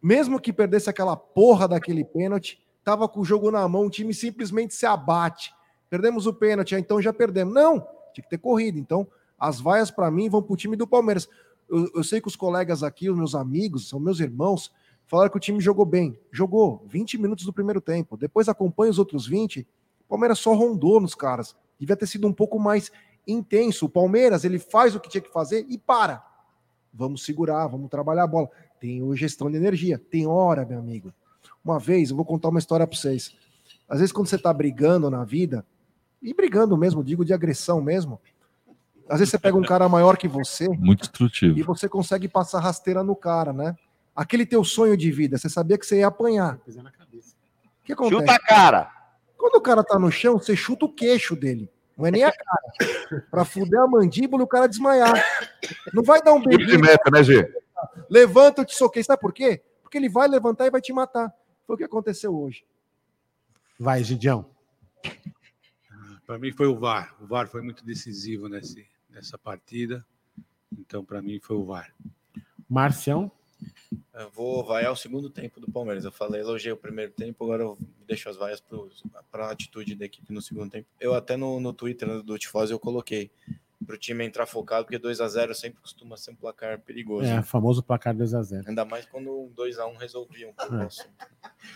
[0.01, 4.15] mesmo que perdesse aquela porra daquele pênalti, tava com o jogo na mão, o time
[4.15, 5.53] simplesmente se abate.
[5.89, 7.53] Perdemos o pênalti, ah, então já perdemos.
[7.53, 7.79] Não,
[8.13, 8.77] tinha que ter corrido.
[8.77, 9.07] Então,
[9.39, 11.29] as vaias para mim vão pro time do Palmeiras.
[11.69, 14.71] Eu, eu sei que os colegas aqui, os meus amigos, são meus irmãos,
[15.05, 16.19] falaram que o time jogou bem.
[16.31, 18.17] Jogou 20 minutos do primeiro tempo.
[18.17, 19.61] Depois acompanha os outros 20.
[19.61, 21.55] O Palmeiras só rondou nos caras.
[21.79, 22.91] Devia ter sido um pouco mais
[23.27, 23.85] intenso.
[23.85, 26.25] O Palmeiras, ele faz o que tinha que fazer e para.
[26.93, 28.49] Vamos segurar, vamos trabalhar a bola.
[28.79, 29.99] Tem o gestão de energia.
[29.99, 31.13] Tem hora, meu amigo.
[31.63, 33.35] Uma vez, eu vou contar uma história para vocês.
[33.87, 35.65] Às vezes, quando você tá brigando na vida,
[36.21, 38.19] e brigando mesmo, digo de agressão mesmo,
[39.07, 41.57] às vezes você pega um cara maior que você Muito instrutivo.
[41.57, 43.75] e você consegue passar rasteira no cara, né?
[44.15, 46.59] Aquele teu sonho de vida, você sabia que você ia apanhar.
[46.67, 48.19] O que acontece?
[48.19, 48.91] Chuta a cara.
[49.37, 51.69] Quando o cara tá no chão, você chuta o queixo dele.
[51.95, 53.23] Não é nem a cara.
[53.31, 55.23] pra fuder a mandíbula e o cara desmaiar.
[55.93, 56.81] Não vai dar um de beijinho.
[56.81, 57.49] meta, né, Gê?
[58.09, 59.03] Levanta, eu te soquei.
[59.03, 59.63] Sabe por quê?
[59.81, 61.33] Porque ele vai levantar e vai te matar.
[61.65, 62.65] Foi o que aconteceu hoje.
[63.79, 64.45] Vai, Gidião.
[66.27, 67.15] Para mim foi o VAR.
[67.21, 70.05] O VAR foi muito decisivo nesse, nessa partida.
[70.77, 71.93] Então, para mim, foi o VAR.
[72.69, 73.31] Marcião.
[74.13, 76.03] Eu vou vaiar o segundo tempo do Palmeiras.
[76.03, 78.61] Eu falei, elogiei o primeiro tempo, agora eu deixo as vaias
[79.31, 80.85] para a atitude da equipe no segundo tempo.
[80.99, 83.31] Eu até no, no Twitter do Tifose eu coloquei
[83.87, 87.25] para o time entrar focado, porque 2 a 0 sempre costuma ser um placar perigoso.
[87.25, 88.67] É, famoso placar 2x0.
[88.67, 91.09] Ainda mais quando um 2 a 1 resolvia um pouco o assunto.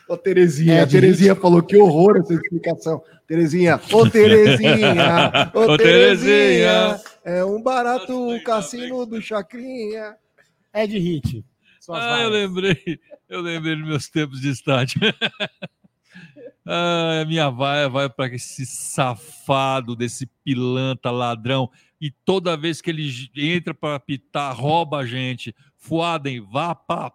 [0.09, 3.01] Ô, Terezinha, É, a Terezinha falou que horror essa explicação.
[3.31, 7.01] Terezinha, ô Terezinha, ô Ô, Terezinha, Terezinha.
[7.23, 10.17] é um barato o cassino do Chacrinha.
[10.73, 11.45] É de hit.
[11.89, 12.99] Ah, eu lembrei.
[13.29, 14.99] Eu lembrei dos meus tempos de estádio.
[16.67, 21.71] ah, a minha vaia vai para esse safado desse pilantra ladrão.
[22.01, 25.55] E toda vez que ele entra para apitar, rouba a gente.
[25.77, 27.13] Fuadem, vá pra.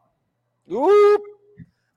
[0.66, 1.18] Uh!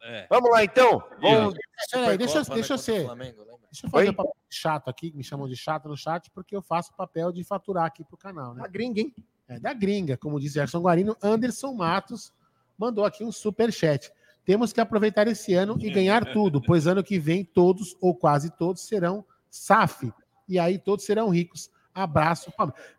[0.03, 0.27] É.
[0.29, 1.01] Vamos lá, então.
[1.21, 1.53] Vamos...
[1.53, 3.05] Deixa, eu- Supercopa, deixa eu né, ser.
[3.05, 3.58] Flamengo, lembra?
[3.71, 4.09] Deixa eu fazer Oi?
[4.09, 6.91] o papel de chato aqui, que me chamam de chato no chat, porque eu faço
[6.91, 8.63] o papel de faturar aqui pro canal, né?
[8.63, 9.13] A gringa, hein?
[9.47, 12.31] É da gringa, como diz Gerson Guarino, Anderson Matos
[12.77, 14.11] mandou aqui um super chat.
[14.45, 18.49] Temos que aproveitar esse ano e ganhar tudo, pois ano que vem todos ou quase
[18.51, 20.11] todos serão SAF
[20.47, 21.69] e aí todos serão ricos.
[21.93, 22.51] Abraço.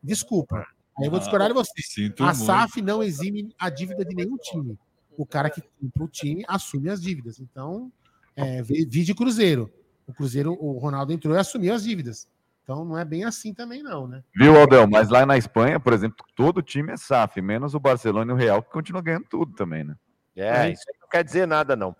[0.02, 0.66] Desculpa,
[0.98, 1.72] aí eu vou discordar de você.
[1.82, 2.44] Sinto A muito.
[2.44, 4.78] SAF não exime a dívida de nenhum time.
[5.16, 7.40] O cara que compra o time assume as dívidas.
[7.40, 7.90] Então,
[8.36, 9.72] é, vi vi de Cruzeiro.
[10.10, 12.28] O Cruzeiro, o Ronaldo entrou e assumiu as dívidas.
[12.62, 14.22] Então não é bem assim também, não, né?
[14.34, 14.88] Viu, Abel?
[14.88, 18.36] Mas lá na Espanha, por exemplo, todo time é SAF, menos o Barcelona e o
[18.36, 19.94] Real, que continua ganhando tudo também, né?
[20.36, 21.94] É, isso aí não quer dizer nada, não.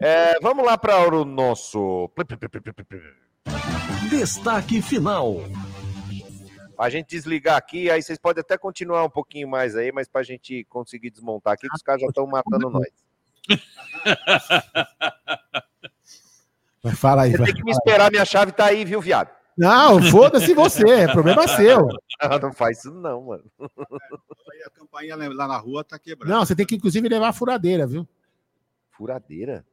[0.00, 2.10] É, vamos lá para o nosso.
[4.08, 5.38] Destaque final.
[6.78, 10.20] A gente desligar aqui, aí vocês podem até continuar um pouquinho mais aí, mas para
[10.20, 12.88] a gente conseguir desmontar aqui, que os caras já estão matando nós.
[16.82, 17.46] Vai, fala aí, Você vai.
[17.46, 19.30] tem que me esperar, minha chave tá aí, viu, viado?
[19.56, 21.88] Não, foda-se você, é problema seu.
[22.24, 23.42] Ah, não faz isso não, mano.
[24.64, 26.32] A campainha lá na rua tá quebrada.
[26.32, 28.08] Não, você tem que inclusive levar a furadeira, viu?
[28.92, 29.66] Furadeira?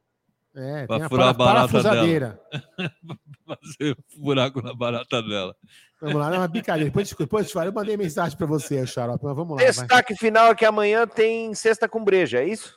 [0.56, 2.40] É, Pra tem a furar a para- barata dela.
[3.46, 5.54] Fazer buraco na barata dela.
[6.00, 6.88] Vamos lá, não é uma brincadeira.
[6.90, 9.56] Depois, depois te falo, eu mandei mensagem pra você, Xarope, mas vamos lá.
[9.58, 9.66] vai.
[9.66, 12.74] Destaque final é que amanhã tem sexta com breja, é isso?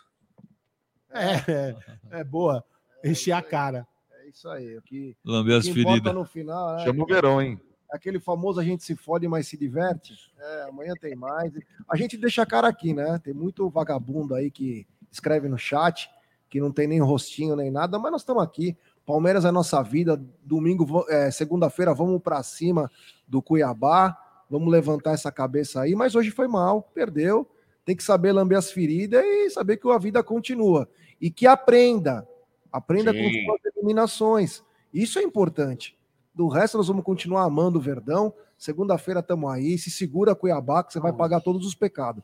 [1.11, 1.75] É, é,
[2.19, 2.63] é boa.
[3.03, 3.87] Encher a cara.
[4.33, 4.77] Isso aí.
[4.77, 6.13] O que, Lamber as feridas.
[6.13, 7.59] no final é Chama o verão, hein?
[7.93, 10.15] aquele famoso a gente se fode, mas se diverte.
[10.39, 11.53] É, amanhã tem mais.
[11.87, 13.21] A gente deixa a cara aqui, né?
[13.23, 16.09] Tem muito vagabundo aí que escreve no chat,
[16.49, 18.75] que não tem nem rostinho nem nada, mas nós estamos aqui.
[19.05, 20.19] Palmeiras é nossa vida.
[20.43, 22.89] Domingo, é, segunda-feira, vamos para cima
[23.27, 24.17] do Cuiabá.
[24.49, 25.93] Vamos levantar essa cabeça aí.
[25.93, 27.47] Mas hoje foi mal, perdeu.
[27.85, 30.89] Tem que saber lamber as feridas e saber que a vida continua.
[31.21, 32.27] E que aprenda.
[32.73, 33.45] Aprenda com Sim.
[33.45, 34.63] suas eliminações.
[34.91, 35.95] Isso é importante.
[36.33, 38.33] Do resto, nós vamos continuar amando o Verdão.
[38.57, 39.77] Segunda-feira estamos aí.
[39.77, 42.23] Se segura Cuiabá, que você vai pagar todos os pecados.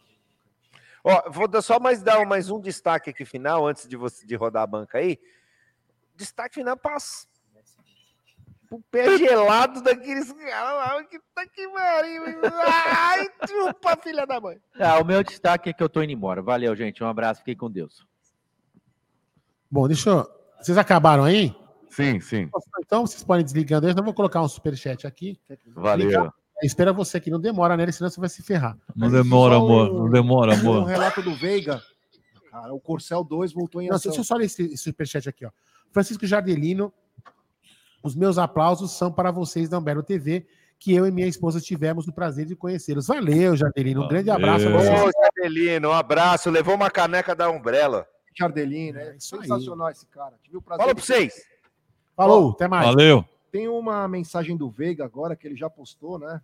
[1.04, 4.36] Ó, vou dar só mais dar mais um destaque aqui final, antes de você de
[4.36, 5.20] rodar a banca aí.
[6.16, 6.98] Destaque final para
[8.72, 11.04] o pé gelado daqueles caras lá.
[11.04, 12.24] Que tá que pariu.
[12.66, 14.60] Ai, chupa, filha da mãe.
[14.80, 16.42] Ah, o meu destaque é que eu tô indo embora.
[16.42, 17.04] Valeu, gente.
[17.04, 17.42] Um abraço.
[17.42, 18.06] Fiquem com Deus.
[19.70, 20.39] Bom, deixa eu...
[20.62, 21.56] Vocês acabaram aí?
[21.90, 22.50] Sim, sim.
[22.80, 23.94] Então vocês podem desligando aí.
[23.96, 25.40] Eu vou colocar um superchat aqui.
[25.76, 26.32] Valeu.
[26.62, 28.78] Espera você que não demora nele, senão você vai se ferrar.
[28.96, 29.90] Não demora, Só amor.
[29.92, 30.84] um- Não demora, Um amor.
[30.86, 31.82] relato do Veiga.
[32.52, 34.10] Cara, o Corcel 2 voltou em Não, ação.
[34.10, 35.52] deixa eu só ler esse, esse superchat aqui, ó.
[35.92, 36.92] Francisco Jardelino,
[38.04, 40.46] os meus aplausos são para vocês da Umbelo TV,
[40.78, 43.08] que eu e minha esposa tivemos o prazer de conhecê-los.
[43.08, 44.04] Valeu, Jardelino.
[44.04, 45.12] Um grande abraço a Ô.
[45.12, 46.50] Jardelino, um abraço.
[46.50, 48.06] Levou uma caneca da Umbrella.
[48.40, 49.22] Jardelino, é, aí.
[49.22, 50.36] sensacional esse cara.
[50.42, 51.46] Tive o prazer pra vocês.
[52.16, 52.86] Falou, até mais.
[52.88, 53.26] Valeu.
[53.52, 56.42] Tem uma mensagem do Veiga agora que ele já postou, né?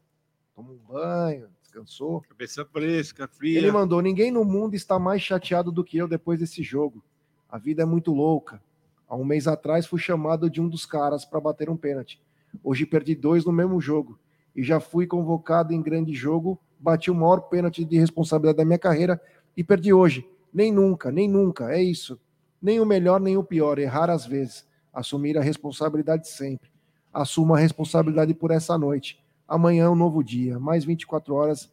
[0.56, 2.22] Tomou um banho, descansou.
[2.22, 3.58] Cabeça fresca, fria.
[3.58, 7.04] Ele mandou: ninguém no mundo está mais chateado do que eu depois desse jogo.
[7.50, 8.62] A vida é muito louca.
[9.08, 12.20] Há um mês atrás fui chamado de um dos caras para bater um pênalti.
[12.64, 14.18] Hoje perdi dois no mesmo jogo.
[14.56, 18.80] E já fui convocado em grande jogo, bati o maior pênalti de responsabilidade da minha
[18.80, 19.22] carreira
[19.56, 20.28] e perdi hoje.
[20.56, 22.18] Nem nunca, nem nunca, é isso.
[22.62, 24.66] Nem o melhor, nem o pior, errar às vezes.
[24.94, 26.72] Assumir a responsabilidade sempre.
[27.14, 29.22] Assumo a responsabilidade por essa noite.
[29.46, 31.70] Amanhã é um novo dia, mais 24 horas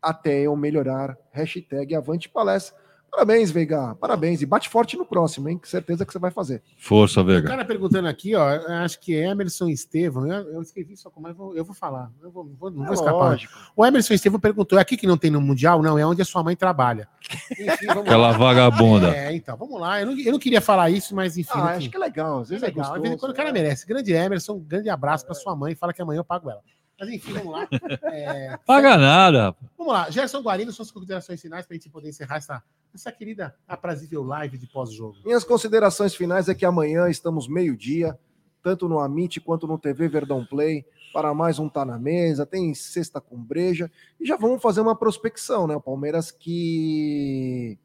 [0.00, 1.18] até eu melhorar.
[1.32, 2.80] Hashtag Avante Palestra.
[3.14, 3.94] Parabéns, Veiga.
[3.96, 4.40] Parabéns.
[4.40, 5.58] E bate forte no próximo, hein?
[5.58, 6.62] Que certeza que você vai fazer.
[6.78, 7.46] Força, O Vega.
[7.46, 8.48] cara perguntando aqui, ó,
[8.82, 10.26] acho que é Emerson Estevam.
[10.26, 12.10] Eu, eu escrevi só como eu vou, eu vou falar.
[12.22, 13.12] Eu vou, vou- não É vou escapar.
[13.12, 13.52] lógico.
[13.76, 15.82] O Emerson Estevam perguntou: é aqui que não tem no Mundial?
[15.82, 17.06] Não, é onde a sua mãe trabalha.
[17.52, 18.36] Enfim, vamos Aquela lá.
[18.38, 19.14] vagabunda.
[19.14, 20.00] É, então, vamos lá.
[20.00, 21.50] Eu não, eu não queria falar isso, mas enfim.
[21.54, 21.76] Ah, enfim.
[21.76, 22.40] acho que é legal.
[22.40, 22.80] Às vezes é, legal.
[22.82, 23.02] Às gostoso.
[23.02, 23.86] vezes, quando o cara merece.
[23.86, 25.74] Grande Emerson, um grande abraço para sua mãe.
[25.74, 26.60] Fala que amanhã eu pago ela.
[27.02, 27.68] Mas enfim, vamos lá.
[28.14, 30.08] É, Paga nada, vamos lá.
[30.10, 32.62] Gerson Guarino, suas considerações finais para a gente poder encerrar essa,
[32.94, 35.16] essa querida aprazível live de pós-jogo.
[35.24, 38.16] Minhas considerações finais é que amanhã estamos meio-dia,
[38.62, 42.72] tanto no Amit quanto no TV Verdão Play, para mais um Tá na Mesa, tem
[42.74, 45.74] sexta com breja, e já vamos fazer uma prospecção, né?
[45.74, 47.78] O Palmeiras que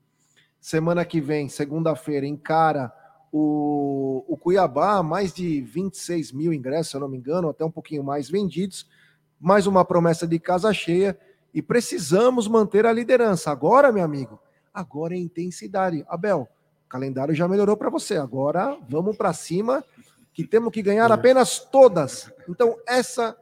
[0.59, 2.93] semana que vem, segunda-feira, encara
[3.31, 7.71] o, o Cuiabá, mais de 26 mil ingressos, se eu não me engano, até um
[7.71, 8.87] pouquinho mais vendidos,
[9.39, 11.17] mais uma promessa de casa cheia,
[11.53, 13.51] e precisamos manter a liderança.
[13.51, 14.39] Agora, meu amigo,
[14.73, 16.05] agora é intensidade.
[16.07, 16.47] Abel,
[16.85, 18.17] o calendário já melhorou para você.
[18.17, 19.83] Agora vamos para cima,
[20.33, 22.31] que temos que ganhar apenas todas.
[22.47, 23.35] Então, essa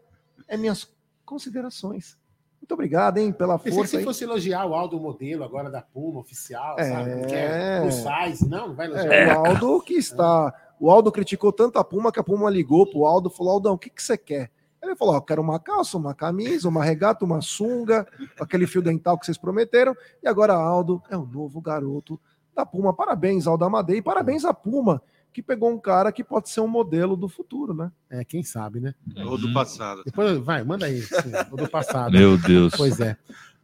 [0.47, 0.87] é minhas
[1.25, 2.17] considerações.
[2.61, 6.19] Muito obrigado, hein, pela Pensei força se fosse elogiar o Aldo modelo agora da Puma,
[6.19, 6.89] oficial, É.
[6.89, 7.27] sabe?
[7.27, 9.13] Que é size, não, não vai elogiar.
[9.13, 10.53] É, o Aldo que está.
[10.79, 13.73] O Aldo criticou tanto a Puma que a Puma ligou pro Aldo e falou: Aldão,
[13.73, 14.49] o que, que você quer?
[14.85, 18.07] Ele falou: ó, quero uma calça, uma camisa, uma regata, uma sunga,
[18.39, 19.95] aquele fio dental que vocês prometeram.
[20.23, 22.19] E agora Aldo é o novo garoto
[22.55, 22.93] da Puma.
[22.93, 25.01] Parabéns, Aldo Amadei, e parabéns à Puma,
[25.33, 27.91] que pegou um cara que pode ser um modelo do futuro, né?
[28.09, 28.95] É, quem sabe, né?
[29.25, 30.03] Ou do passado.
[30.05, 31.01] Depois, vai, manda aí.
[31.01, 32.13] sim, o do passado.
[32.13, 32.73] Meu Deus.
[32.75, 33.17] Pois é.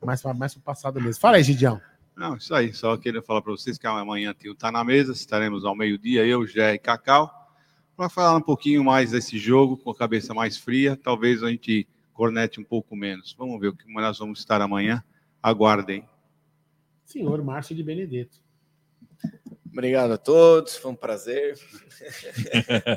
[0.04, 1.22] Mais, mais pro passado mesmo.
[1.22, 1.80] Fala aí, Gidião.
[2.16, 2.74] Não, isso aí.
[2.74, 5.14] Só queria falar para vocês que amanhã tem o Tá na Mesa.
[5.14, 7.32] Estaremos ao meio-dia, eu, Jé e Cacau,
[8.02, 10.98] para falar um pouquinho mais desse jogo, com a cabeça mais fria.
[10.98, 13.36] Talvez a gente cornete um pouco menos.
[13.38, 15.04] Vamos ver o que nós vamos estar amanhã.
[15.42, 16.04] Aguardem.
[17.06, 18.40] Senhor Márcio de Benedetto.
[19.72, 21.60] Obrigado a todos, foi um prazer.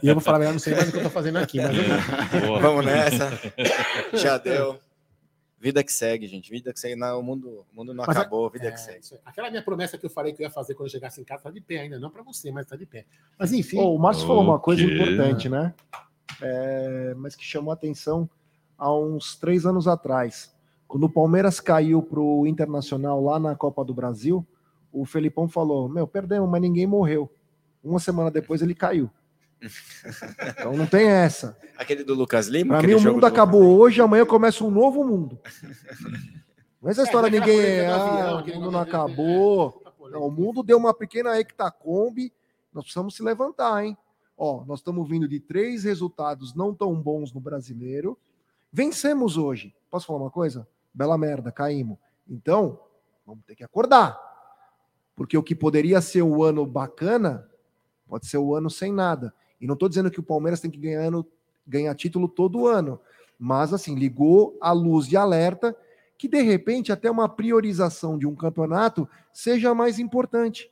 [0.02, 1.76] E eu vou falar, melhor, não sei mais o que eu tô fazendo aqui, mas.
[2.62, 3.31] Vamos nessa.
[4.14, 4.81] Já deu.
[5.64, 6.50] Vida que segue, gente.
[6.50, 6.94] Vida que segue.
[6.94, 9.00] Não, o, mundo, o mundo não Mas a- acabou, vida é, que segue.
[9.24, 11.44] Aquela minha promessa que eu falei que eu ia fazer quando eu chegasse em casa
[11.44, 13.06] tá de pé ainda, não para você, mas tá de pé.
[13.38, 13.78] Mas enfim.
[13.78, 15.72] Ô, o Márcio falou uma coisa importante, né?
[16.42, 18.28] É, mas que chamou a atenção
[18.76, 20.54] há uns três anos atrás.
[20.86, 24.46] Quando o Palmeiras caiu para o Internacional lá na Copa do Brasil,
[24.92, 27.32] o Felipão falou: Meu, perdemos, mas ninguém morreu.
[27.82, 29.10] Uma semana depois ele caiu.
[30.50, 31.56] Então não tem essa.
[31.76, 32.68] Aquele do Lucas Lima?
[32.68, 35.38] Pra aquele mim o mundo do acabou hoje, amanhã começa um novo mundo.
[36.82, 37.86] Não é essa história, aquela ninguém.
[37.86, 39.82] do Ah, avião, o mundo não de- acabou.
[40.10, 42.32] Não, o mundo deu uma pequena hectacombe.
[42.72, 43.96] Nós precisamos se levantar, hein?
[44.36, 48.18] Ó, nós estamos vindo de três resultados não tão bons no brasileiro.
[48.72, 49.74] Vencemos hoje.
[49.90, 50.66] Posso falar uma coisa?
[50.92, 51.96] Bela merda, caímos.
[52.28, 52.80] Então,
[53.26, 54.18] vamos ter que acordar.
[55.16, 57.48] Porque o que poderia ser o ano bacana
[58.08, 59.32] pode ser o ano sem nada.
[59.64, 61.10] E não estou dizendo que o Palmeiras tem que ganhar,
[61.66, 63.00] ganhar título todo ano.
[63.38, 65.74] Mas, assim, ligou a luz de alerta
[66.18, 70.70] que, de repente, até uma priorização de um campeonato seja mais importante.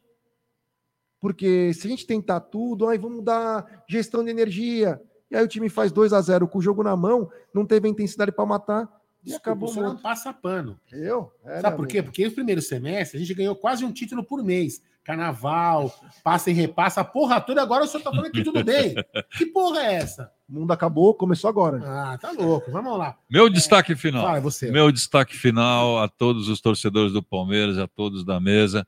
[1.19, 5.01] Porque se a gente tentar tudo, aí vamos dar gestão de energia,
[5.31, 7.89] e aí o time faz 2 a 0 com o jogo na mão, não teve
[7.89, 10.79] a intensidade para matar, e acabou o senhor não passa pano.
[10.93, 11.33] Eu?
[11.45, 11.99] É, Sabe né, por quê?
[11.99, 12.13] amigo?
[12.13, 14.83] Porque no primeiro semestre a gente ganhou quase um título por mês.
[15.05, 15.93] Carnaval,
[16.23, 17.61] passa e repassa, a porra toda.
[17.61, 18.95] Agora o senhor tá falando que tudo bem.
[19.37, 20.33] Que porra é essa?
[20.49, 21.83] O mundo acabou, começou agora.
[21.85, 22.71] Ah, tá louco.
[22.71, 23.19] Vamos lá.
[23.29, 24.25] Meu destaque final.
[24.25, 24.71] Fala, você.
[24.71, 28.87] Meu destaque final a todos os torcedores do Palmeiras, a todos da mesa,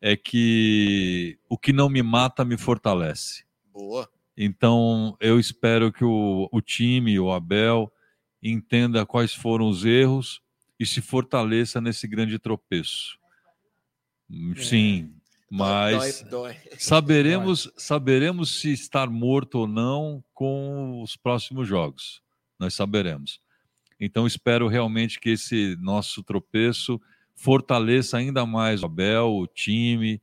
[0.00, 3.44] é que o que não me mata me fortalece.
[3.72, 4.08] Boa.
[4.36, 7.92] Então, eu espero que o, o time, o Abel,
[8.42, 10.40] entenda quais foram os erros
[10.78, 13.18] e se fortaleça nesse grande tropeço.
[14.56, 15.12] Sim,
[15.50, 16.56] mas dói, dói.
[16.78, 22.22] saberemos saberemos se estar morto ou não com os próximos jogos.
[22.58, 23.40] Nós saberemos.
[23.98, 27.00] Então, espero realmente que esse nosso tropeço
[27.34, 30.20] fortaleça ainda mais o Abel, o time,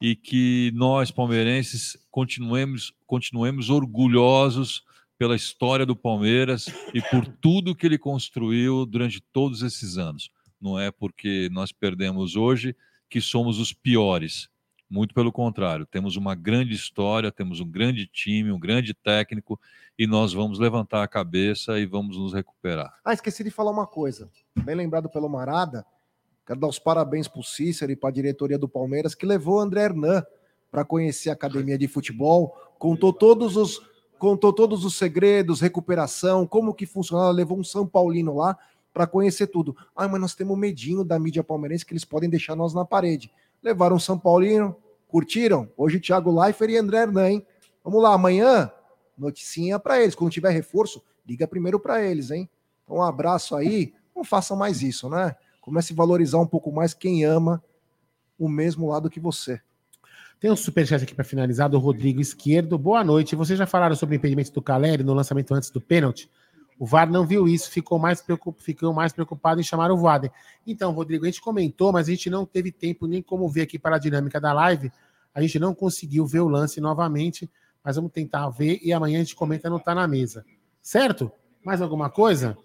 [0.00, 4.84] e que nós, palmeirenses, continuemos, continuemos orgulhosos
[5.18, 10.30] pela história do Palmeiras e por tudo que ele construiu durante todos esses anos.
[10.60, 12.76] Não é porque nós perdemos hoje
[13.08, 14.48] que somos os piores.
[14.88, 19.60] Muito pelo contrário, temos uma grande história, temos um grande time, um grande técnico
[19.98, 22.94] e nós vamos levantar a cabeça e vamos nos recuperar.
[23.04, 24.30] Ah, esqueci de falar uma coisa.
[24.54, 25.84] Bem lembrado pelo Marada.
[26.46, 29.56] Quero dar os parabéns para o Cícero e para a diretoria do Palmeiras, que levou
[29.56, 30.24] o André Hernan
[30.70, 33.80] para conhecer a academia de futebol, contou todos os
[34.18, 38.56] contou todos os segredos, recuperação, como que funcionava, levou um São Paulino lá
[38.94, 39.76] para conhecer tudo.
[39.94, 43.30] Ah, mas nós temos medinho da mídia palmeirense que eles podem deixar nós na parede.
[43.66, 44.76] Levaram um São Paulino,
[45.08, 45.68] curtiram?
[45.76, 47.42] Hoje Thiago Leifert e André Hernan?
[47.82, 48.70] Vamos lá, amanhã,
[49.18, 50.14] noticinha para eles.
[50.14, 52.48] Quando tiver reforço, liga primeiro para eles, hein?
[52.84, 53.92] Então, um abraço aí.
[54.14, 55.34] Não façam mais isso, né?
[55.60, 57.60] Comece a valorizar um pouco mais quem ama
[58.38, 59.60] o mesmo lado que você.
[60.38, 62.78] Tem um superchat aqui para finalizar do Rodrigo Esquerdo.
[62.78, 63.34] Boa noite.
[63.34, 66.30] Vocês já falaram sobre o impedimento do Caleri no lançamento antes do pênalti?
[66.78, 68.62] O VAR não viu isso, ficou mais, preocup...
[68.62, 70.30] ficou mais preocupado em chamar o Vaden.
[70.66, 73.78] Então, Rodrigo, a gente comentou, mas a gente não teve tempo nem como ver aqui
[73.78, 74.92] para a dinâmica da live.
[75.34, 77.50] A gente não conseguiu ver o lance novamente,
[77.82, 80.44] mas vamos tentar ver e amanhã a gente comenta no Tá na Mesa.
[80.82, 81.32] Certo?
[81.64, 82.56] Mais alguma coisa?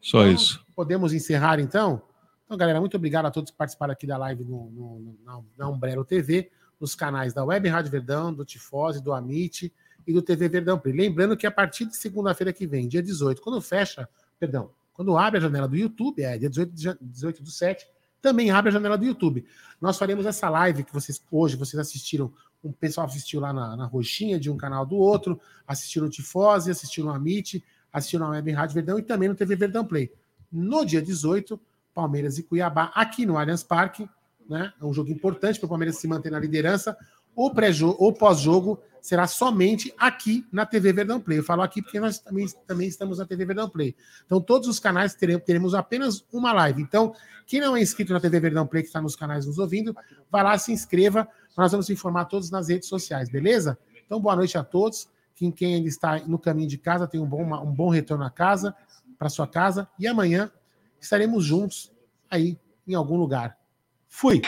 [0.00, 0.64] Só Então, isso.
[0.74, 2.00] Podemos encerrar então?
[2.44, 5.40] Então, galera, muito obrigado a todos que participaram aqui da live no, no- no- na,
[5.58, 9.72] na Umbrello TV, nos canais da Web Rádio Verdão, do Tifose, do Amit
[10.06, 10.94] e do TV Verdão Play.
[10.94, 14.08] Lembrando que a partir de segunda-feira que vem, dia 18, quando fecha,
[14.38, 17.86] perdão, quando abre a janela do YouTube, é dia 18, de jan- 18 do 7,
[18.22, 19.44] também abre a janela do YouTube.
[19.80, 22.32] Nós faremos essa live que vocês hoje vocês assistiram,
[22.64, 26.70] um pessoal assistiu lá na, na roxinha de um canal do outro, assistiram o Tifose,
[26.70, 27.62] assistiram o Amit,
[27.92, 30.12] assistiram a Web Rádio Verdão e também no TV Verdão Play.
[30.50, 31.60] No dia 18,
[31.94, 34.08] Palmeiras e Cuiabá, aqui no Allianz Parque,
[34.48, 34.72] né?
[34.80, 36.96] É um jogo importante para o Palmeiras se manter na liderança.
[37.36, 37.52] O
[37.98, 41.38] o pós-jogo será somente aqui na TV Verdão Play.
[41.38, 43.94] Eu falo aqui porque nós também, também estamos na TV Verdão Play.
[44.24, 46.82] Então, todos os canais teremos, teremos apenas uma live.
[46.82, 47.14] Então,
[47.46, 49.94] quem não é inscrito na TV Verdão Play, que está nos canais nos ouvindo,
[50.28, 51.28] vai lá, se inscreva.
[51.56, 53.78] Nós vamos informar todos nas redes sociais, beleza?
[54.04, 55.08] Então, boa noite a todos.
[55.34, 58.30] Quem, quem ainda está no caminho de casa, tenha um bom, um bom retorno à
[58.30, 58.74] casa,
[59.18, 59.86] para sua casa.
[59.98, 60.50] E amanhã
[60.98, 61.92] estaremos juntos
[62.30, 62.58] aí
[62.88, 63.58] em algum lugar.
[64.08, 64.40] Fui!